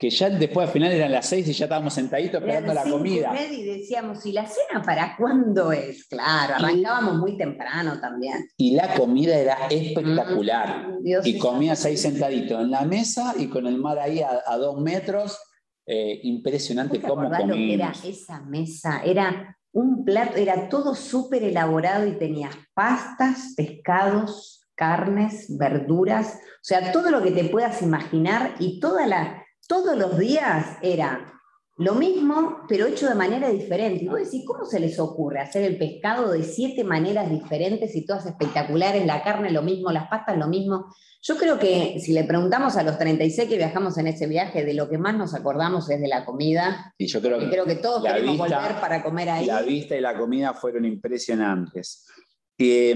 que 0.01 0.09
ya 0.09 0.31
después 0.31 0.65
al 0.65 0.73
final 0.73 0.91
eran 0.91 1.11
las 1.11 1.27
6 1.27 1.47
y 1.47 1.53
ya 1.53 1.65
estábamos 1.65 1.93
sentaditos 1.93 2.41
esperando 2.41 2.71
Eran 2.71 2.85
la 2.85 2.91
comida. 2.91 3.35
Y 3.51 3.63
decíamos, 3.63 4.25
¿y 4.25 4.31
la 4.31 4.47
cena 4.47 4.81
para 4.83 5.15
cuándo 5.15 5.71
es? 5.71 6.07
Claro, 6.07 6.55
arrancábamos 6.55 7.19
muy 7.19 7.37
temprano 7.37 8.01
también. 8.01 8.49
Y 8.57 8.71
la 8.71 8.95
comida 8.95 9.37
era 9.37 9.67
espectacular. 9.69 10.87
Mm, 10.87 11.03
Dios 11.03 11.27
Y 11.27 11.37
comías 11.37 11.85
ahí 11.85 11.97
sentadito 11.97 12.59
en 12.59 12.71
la 12.71 12.81
mesa 12.83 13.35
y 13.37 13.45
con 13.45 13.67
el 13.67 13.77
mar 13.77 13.99
ahí 13.99 14.21
a, 14.21 14.41
a 14.47 14.57
dos 14.57 14.81
metros. 14.81 15.37
Eh, 15.85 16.19
impresionante 16.23 16.97
¿Vos 16.97 17.03
te 17.03 17.07
cómo 17.07 17.21
acordás 17.21 17.47
lo 17.47 17.53
que 17.53 17.73
era 17.75 17.93
esa 18.03 18.41
mesa? 18.41 19.03
Era 19.05 19.55
un 19.71 20.03
plato, 20.03 20.35
era 20.37 20.67
todo 20.67 20.95
súper 20.95 21.43
elaborado 21.43 22.07
y 22.07 22.17
tenías 22.17 22.55
pastas, 22.73 23.53
pescados, 23.55 24.67
carnes, 24.73 25.45
verduras, 25.59 26.39
o 26.55 26.63
sea, 26.63 26.91
todo 26.91 27.11
lo 27.11 27.21
que 27.21 27.29
te 27.29 27.43
puedas 27.43 27.83
imaginar 27.83 28.55
y 28.57 28.79
toda 28.79 29.05
la, 29.05 29.40
todos 29.67 29.97
los 29.97 30.17
días 30.17 30.77
era 30.81 31.27
lo 31.77 31.95
mismo, 31.95 32.59
pero 32.67 32.85
hecho 32.85 33.07
de 33.09 33.15
manera 33.15 33.49
diferente. 33.49 34.03
Y 34.03 34.07
vos 34.07 34.19
decís, 34.19 34.43
¿cómo 34.45 34.65
se 34.65 34.79
les 34.79 34.99
ocurre 34.99 35.39
hacer 35.39 35.63
el 35.63 35.77
pescado 35.77 36.31
de 36.31 36.43
siete 36.43 36.83
maneras 36.83 37.29
diferentes 37.29 37.95
y 37.95 38.05
todas 38.05 38.25
espectaculares? 38.25 39.05
La 39.05 39.23
carne 39.23 39.49
lo 39.51 39.63
mismo, 39.63 39.91
las 39.91 40.07
pastas 40.07 40.37
lo 40.37 40.47
mismo. 40.47 40.93
Yo 41.23 41.37
creo 41.37 41.57
que 41.57 41.99
si 41.99 42.13
le 42.13 42.23
preguntamos 42.23 42.75
a 42.77 42.83
los 42.83 42.97
36 42.99 43.47
que 43.49 43.57
viajamos 43.57 43.97
en 43.97 44.07
ese 44.07 44.27
viaje, 44.27 44.65
de 44.65 44.73
lo 44.73 44.89
que 44.89 44.97
más 44.97 45.15
nos 45.15 45.33
acordamos 45.33 45.89
es 45.89 46.01
de 46.01 46.07
la 46.07 46.25
comida. 46.25 46.93
Y 46.97 47.07
yo 47.07 47.21
creo 47.21 47.37
Y 47.37 47.45
que 47.45 47.49
creo 47.49 47.65
que 47.65 47.75
todos 47.75 48.03
queremos 48.03 48.37
vista- 48.37 48.59
volver 48.59 48.81
para 48.81 49.03
comer 49.03 49.29
ahí. 49.29 49.45
la 49.45 49.61
vista 49.61 49.95
y 49.95 50.01
la 50.01 50.17
comida 50.17 50.53
fueron 50.53 50.85
impresionantes. 50.85 52.05
Y, 52.57 52.93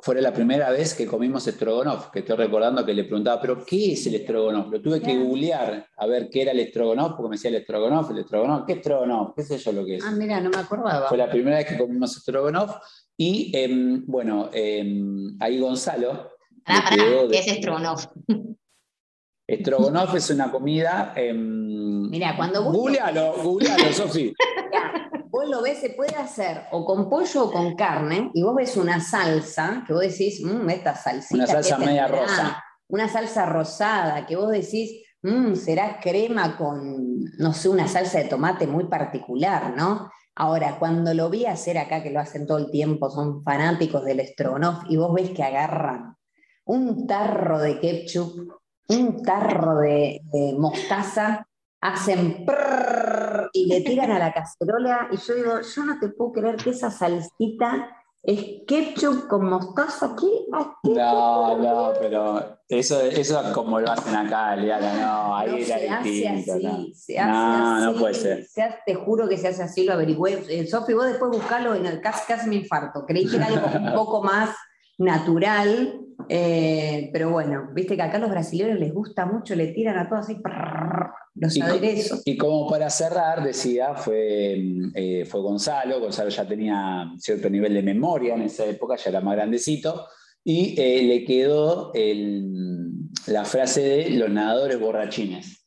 fue 0.00 0.20
la 0.22 0.32
primera 0.32 0.70
vez 0.70 0.94
que 0.94 1.06
comimos 1.06 1.46
estrogonoff, 1.48 2.10
que 2.10 2.20
estoy 2.20 2.36
recordando 2.36 2.86
que 2.86 2.94
le 2.94 3.02
preguntaba, 3.04 3.40
¿pero 3.40 3.64
qué 3.64 3.92
es 3.94 4.06
el 4.06 4.14
estrogonoff? 4.14 4.70
Lo 4.70 4.80
tuve 4.80 5.00
que 5.02 5.16
googlear 5.18 5.88
a 5.96 6.06
ver 6.06 6.28
qué 6.30 6.42
era 6.42 6.52
el 6.52 6.60
estrogonoff, 6.60 7.14
porque 7.16 7.30
me 7.30 7.34
decía 7.36 7.50
el 7.50 7.56
estrogonoff, 7.56 8.10
el 8.12 8.18
estrogonoff, 8.18 8.64
¿qué 8.64 8.74
estrogonoff? 8.74 9.34
¿Qué 9.34 9.42
sé 9.42 9.58
yo 9.58 9.72
lo 9.72 9.84
que 9.84 9.96
es? 9.96 10.04
Ah, 10.04 10.12
mira, 10.12 10.40
no 10.40 10.50
me 10.50 10.58
acordaba. 10.58 11.08
Fue 11.08 11.18
la 11.18 11.28
primera 11.28 11.56
vez 11.58 11.66
que 11.66 11.76
comimos 11.78 12.16
estrogonoff. 12.16 12.76
Y 13.16 13.50
em, 13.56 14.04
bueno, 14.06 14.48
em, 14.52 15.36
ahí 15.40 15.58
Gonzalo. 15.58 16.30
Pará, 16.64 16.78
le 16.78 16.82
pará, 16.84 16.96
quedó 16.96 17.28
de- 17.28 17.32
¿qué 17.32 17.50
es 17.50 17.56
Strogonoff? 17.58 18.06
Estrogonoff 19.48 20.14
es 20.14 20.30
una 20.30 20.50
comida. 20.52 21.12
em, 21.16 22.08
Mira, 22.10 22.36
cuando 22.36 22.62
Googlealo, 22.70 23.32
googlealo, 23.42 23.92
Sofi. 23.92 24.32
Vos 25.30 25.48
lo 25.48 25.62
ves, 25.62 25.78
se 25.78 25.90
puede 25.90 26.14
hacer 26.16 26.62
o 26.70 26.84
con 26.84 27.08
pollo 27.08 27.44
o 27.44 27.52
con 27.52 27.74
carne, 27.76 28.30
y 28.34 28.42
vos 28.42 28.54
ves 28.54 28.76
una 28.76 29.00
salsa, 29.00 29.84
que 29.86 29.92
vos 29.92 30.02
decís, 30.02 30.40
mmm, 30.44 30.68
esta 30.70 30.94
salsita. 30.94 31.34
Una 31.34 31.46
salsa 31.46 31.76
¿qué 31.76 31.86
media 31.86 32.06
tendrá?". 32.06 32.20
rosa. 32.22 32.64
Una 32.88 33.08
salsa 33.08 33.46
rosada, 33.46 34.26
que 34.26 34.36
vos 34.36 34.50
decís, 34.50 35.04
mmm, 35.22 35.54
será 35.54 36.00
crema 36.00 36.56
con, 36.56 37.22
no 37.38 37.52
sé, 37.52 37.68
una 37.68 37.86
salsa 37.86 38.18
de 38.18 38.24
tomate 38.24 38.66
muy 38.66 38.84
particular, 38.84 39.74
¿no? 39.76 40.10
Ahora, 40.34 40.78
cuando 40.78 41.12
lo 41.14 41.30
vi 41.30 41.46
hacer 41.46 41.78
acá, 41.78 42.02
que 42.02 42.10
lo 42.10 42.20
hacen 42.20 42.46
todo 42.46 42.58
el 42.58 42.70
tiempo, 42.70 43.10
son 43.10 43.42
fanáticos 43.42 44.04
del 44.04 44.20
estrogonoff, 44.20 44.84
y 44.88 44.96
vos 44.96 45.12
ves 45.12 45.30
que 45.30 45.42
agarran 45.42 46.16
un 46.64 47.06
tarro 47.06 47.58
de 47.58 47.80
ketchup, 47.80 48.52
un 48.88 49.22
tarro 49.22 49.78
de, 49.78 50.20
de 50.32 50.54
mostaza, 50.58 51.46
hacen 51.80 52.44
y 53.52 53.66
le 53.66 53.80
tiran 53.82 54.10
a 54.12 54.18
la 54.18 54.32
cacerola, 54.32 55.08
y 55.12 55.16
yo 55.16 55.34
digo, 55.34 55.60
yo 55.60 55.84
no 55.84 55.98
te 56.00 56.08
puedo 56.08 56.32
creer 56.32 56.56
que 56.56 56.70
esa 56.70 56.90
salsita 56.90 57.90
es 58.22 58.44
ketchup 58.66 59.28
con 59.28 59.48
mostaza, 59.48 60.14
¿qué? 60.18 60.26
No, 60.92 61.56
no, 61.58 61.92
pero 62.00 62.58
eso, 62.68 63.00
eso 63.00 63.40
es 63.40 63.48
como 63.54 63.80
lo 63.80 63.90
hacen 63.90 64.14
acá, 64.14 64.54
Liana, 64.56 64.92
no, 65.00 65.36
ahí 65.36 65.50
No, 65.50 65.56
era 65.56 65.66
se 65.66 65.88
hace 65.88 65.88
así, 66.28 66.28
no. 66.28 66.42
se 66.94 67.18
hace 67.18 67.30
No, 67.30 67.74
así. 67.76 67.84
no 67.86 67.94
puede 67.94 68.14
ser. 68.14 68.44
se 68.44 68.62
hace- 68.62 68.78
te 68.84 68.94
juro 68.96 69.28
que 69.28 69.38
se 69.38 69.48
hace 69.48 69.62
así, 69.62 69.84
lo 69.84 69.92
averigüé. 69.94 70.44
Eh, 70.48 70.66
Sofi, 70.66 70.92
vos 70.94 71.06
después 71.06 71.30
buscalo, 71.30 71.74
en 71.74 71.86
el, 71.86 72.00
casi, 72.00 72.26
casi 72.26 72.48
me 72.48 72.56
infarto. 72.56 73.06
Creí 73.06 73.26
que 73.26 73.36
era 73.36 73.46
algo 73.46 73.66
un 73.78 73.94
poco 73.94 74.22
más 74.22 74.50
natural, 74.98 76.00
eh, 76.28 77.08
pero 77.12 77.30
bueno, 77.30 77.68
viste 77.72 77.94
que 77.96 78.02
acá 78.02 78.16
a 78.16 78.20
los 78.20 78.30
brasileños 78.30 78.78
les 78.80 78.92
gusta 78.92 79.24
mucho, 79.26 79.54
le 79.54 79.68
tiran 79.68 79.96
a 79.96 80.08
todo 80.08 80.18
así, 80.18 80.36
los 81.40 81.56
Y 81.56 81.60
aderezos. 81.62 82.22
Y 82.24 82.36
como 82.36 82.66
para 82.68 82.90
cerrar, 82.90 83.42
decía, 83.44 83.94
fue, 83.94 84.62
eh, 84.94 85.24
fue 85.26 85.40
Gonzalo. 85.40 86.00
Gonzalo 86.00 86.30
ya 86.30 86.46
tenía 86.46 87.10
cierto 87.18 87.48
nivel 87.50 87.74
de 87.74 87.82
memoria 87.82 88.34
en 88.34 88.42
esa 88.42 88.64
época, 88.66 88.96
ya 88.96 89.10
era 89.10 89.20
más 89.20 89.36
grandecito. 89.36 90.06
Y 90.44 90.74
eh, 90.80 91.02
le 91.02 91.24
quedó 91.24 91.92
el- 91.94 92.48
la 93.26 93.44
frase 93.44 93.82
de 93.82 94.10
los 94.10 94.30
nadadores 94.30 94.80
borrachines. 94.80 95.66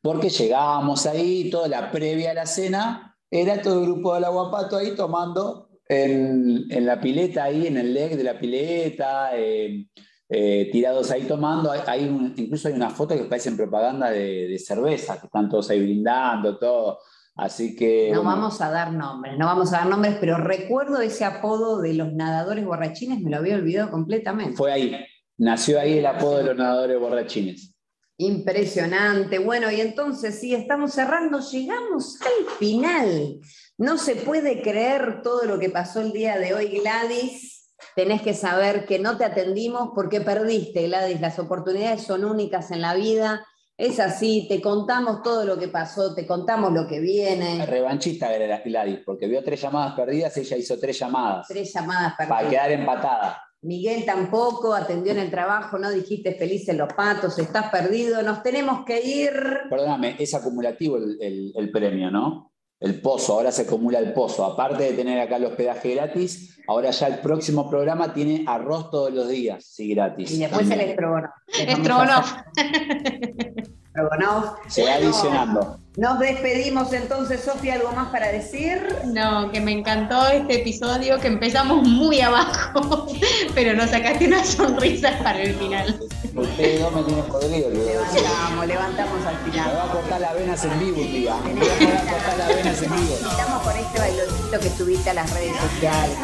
Porque 0.00 0.28
llegábamos 0.28 1.06
ahí, 1.06 1.50
toda 1.50 1.66
la 1.68 1.90
previa 1.90 2.30
a 2.32 2.34
la 2.34 2.46
cena, 2.46 3.16
era 3.30 3.60
todo 3.62 3.80
el 3.80 3.86
grupo 3.90 4.14
del 4.14 4.24
aguapato 4.24 4.76
ahí 4.76 4.94
tomando 4.94 5.70
en, 5.88 6.64
en 6.70 6.86
la 6.86 7.00
pileta, 7.00 7.44
ahí 7.44 7.66
en 7.66 7.76
el 7.78 7.92
leg 7.94 8.16
de 8.16 8.22
la 8.24 8.38
pileta, 8.38 9.30
eh, 9.36 9.86
eh, 10.28 10.68
tirados 10.72 11.10
ahí 11.10 11.22
tomando. 11.22 11.70
Hay 11.70 12.32
incluso 12.36 12.68
hay 12.68 12.74
una 12.74 12.90
foto 12.90 13.14
que 13.14 13.24
parecen 13.24 13.56
propaganda 13.56 14.10
de, 14.10 14.58
cerveza, 14.58 15.20
que 15.20 15.26
están 15.26 15.48
todos 15.48 15.70
ahí 15.70 15.82
brindando, 15.82 16.58
todo. 16.58 16.98
Así 17.36 17.74
que. 17.74 18.10
No 18.12 18.22
vamos 18.22 18.60
a 18.60 18.70
dar 18.70 18.92
nombres, 18.92 19.36
no 19.38 19.46
vamos 19.46 19.72
a 19.72 19.78
dar 19.78 19.88
nombres, 19.88 20.16
pero 20.20 20.38
recuerdo 20.38 21.00
ese 21.00 21.24
apodo 21.24 21.80
de 21.80 21.94
los 21.94 22.12
nadadores 22.12 22.64
borrachines, 22.64 23.20
me 23.20 23.30
lo 23.30 23.38
había 23.38 23.56
olvidado 23.56 23.90
completamente. 23.90 24.56
Fue 24.56 24.72
ahí, 24.72 24.96
nació 25.36 25.80
ahí 25.80 25.98
el 25.98 26.06
apodo 26.06 26.38
de 26.38 26.44
los 26.44 26.56
nadadores 26.56 26.98
borrachines. 26.98 27.74
Impresionante. 28.16 29.40
Bueno, 29.40 29.72
y 29.72 29.80
entonces, 29.80 30.38
sí, 30.38 30.54
estamos 30.54 30.92
cerrando, 30.92 31.40
llegamos 31.40 32.20
al 32.20 32.56
final. 32.58 33.40
No 33.76 33.98
se 33.98 34.14
puede 34.14 34.62
creer 34.62 35.20
todo 35.22 35.44
lo 35.46 35.58
que 35.58 35.68
pasó 35.68 36.00
el 36.00 36.12
día 36.12 36.38
de 36.38 36.54
hoy, 36.54 36.78
Gladys. 36.78 37.53
Tenés 37.94 38.22
que 38.22 38.34
saber 38.34 38.86
que 38.86 38.98
no 38.98 39.16
te 39.16 39.24
atendimos 39.24 39.90
porque 39.94 40.20
perdiste, 40.20 40.86
Gladys. 40.86 41.20
Las 41.20 41.38
oportunidades 41.38 42.02
son 42.02 42.24
únicas 42.24 42.70
en 42.70 42.80
la 42.80 42.94
vida. 42.94 43.44
Es 43.76 43.98
así, 43.98 44.46
te 44.48 44.60
contamos 44.60 45.22
todo 45.22 45.44
lo 45.44 45.58
que 45.58 45.66
pasó, 45.66 46.14
te 46.14 46.26
contamos 46.26 46.72
lo 46.72 46.86
que 46.86 47.00
viene. 47.00 47.66
Revanchista 47.66 48.32
era 48.32 48.60
Gladys, 48.60 49.00
porque 49.04 49.26
vio 49.26 49.42
tres 49.42 49.60
llamadas 49.60 49.94
perdidas, 49.94 50.36
ella 50.36 50.56
hizo 50.56 50.78
tres 50.78 50.96
llamadas. 50.96 51.48
Tres 51.48 51.72
llamadas 51.72 52.14
perdidas. 52.16 52.38
Para 52.38 52.50
quedar 52.50 52.70
empatada. 52.70 53.42
Miguel 53.64 54.04
tampoco 54.04 54.74
atendió 54.74 55.12
en 55.12 55.18
el 55.18 55.30
trabajo, 55.30 55.78
no 55.78 55.90
dijiste 55.90 56.34
feliz 56.34 56.68
en 56.68 56.78
los 56.78 56.92
patos, 56.92 57.38
estás 57.38 57.70
perdido, 57.70 58.22
nos 58.22 58.42
tenemos 58.42 58.84
que 58.84 59.00
ir. 59.00 59.32
Perdóname, 59.70 60.16
es 60.18 60.34
acumulativo 60.34 60.98
el, 60.98 61.70
premio, 61.72 62.10
¿no? 62.10 62.52
El 62.84 63.00
pozo, 63.00 63.32
ahora 63.32 63.50
se 63.50 63.62
acumula 63.62 63.98
el 63.98 64.12
pozo. 64.12 64.44
Aparte 64.44 64.82
de 64.84 64.92
tener 64.92 65.18
acá 65.18 65.36
el 65.36 65.46
hospedaje 65.46 65.94
gratis, 65.94 66.58
ahora 66.68 66.90
ya 66.90 67.06
el 67.06 67.18
próximo 67.20 67.70
programa 67.70 68.12
tiene 68.12 68.44
arroz 68.46 68.90
todos 68.90 69.12
los 69.12 69.26
días, 69.26 69.64
sí, 69.64 69.94
gratis. 69.94 70.30
Y 70.32 70.38
después 70.40 70.70
el 70.70 70.80
estrogonoff. 70.80 72.30
Estrogonoff. 73.94 74.58
Se 74.66 74.84
va 74.84 74.94
adicionando. 74.94 75.78
Nos 75.96 76.18
despedimos 76.18 76.92
entonces, 76.92 77.42
Sofía, 77.44 77.74
¿algo 77.74 77.92
más 77.92 78.08
para 78.08 78.32
decir? 78.32 78.84
No, 79.04 79.52
que 79.52 79.60
me 79.60 79.70
encantó 79.70 80.26
este 80.26 80.60
episodio, 80.62 81.20
que 81.20 81.28
empezamos 81.28 81.86
muy 81.86 82.20
abajo, 82.20 83.06
pero 83.54 83.74
nos 83.74 83.90
sacaste 83.90 84.26
una 84.26 84.44
sonrisa 84.44 85.16
para 85.22 85.40
el 85.40 85.54
final. 85.54 86.00
Ustedes 86.34 86.80
no 86.80 86.90
me 86.90 87.04
tienen 87.04 87.24
podrido. 87.26 87.70
Levantamos, 87.70 88.66
levantamos 88.66 89.24
al 89.24 89.36
final. 89.48 89.68
Me 89.68 89.74
va 89.76 89.84
a 89.84 89.92
cortar 89.92 90.20
las 90.20 90.34
venas 90.34 90.64
en 90.64 90.80
vivo 90.80 91.00
día. 91.00 91.36
Me 91.44 91.54
voy 91.54 91.68
a 91.68 92.10
cortar 92.10 92.38
las 92.38 92.48
venas 92.48 92.82
en 92.82 92.96
vivo. 92.96 93.14
Estamos 93.14 93.62
con 93.62 93.76
este 93.76 93.98
bailecito 94.00 94.60
que 94.60 94.70
subiste 94.70 95.10
a 95.10 95.14
las 95.14 95.32
redes 95.32 95.56
sociales, 95.56 96.18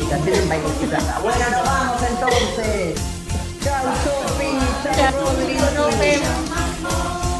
este 0.00 0.42
un 0.42 0.48
bailecito 0.48 0.96
acá. 0.96 1.18
Bueno, 1.22 1.50
nos 1.50 1.64
vamos 1.64 2.02
entonces. 2.08 3.23
Chao, 3.64 3.94
Sofi. 4.04 4.58
Chao, 4.94 5.10
Rodrigo. 5.24 5.64
Nos 5.74 5.98
vemos. 5.98 6.50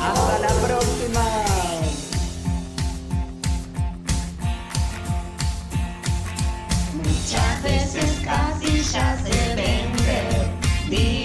Hasta 0.02 0.38
la 0.38 0.48
próxima. 0.66 1.24
Muchas 6.94 7.62
veces 7.62 8.22
casi 8.24 8.82
ya 8.84 9.18
se 9.22 9.54
vende. 9.54 11.23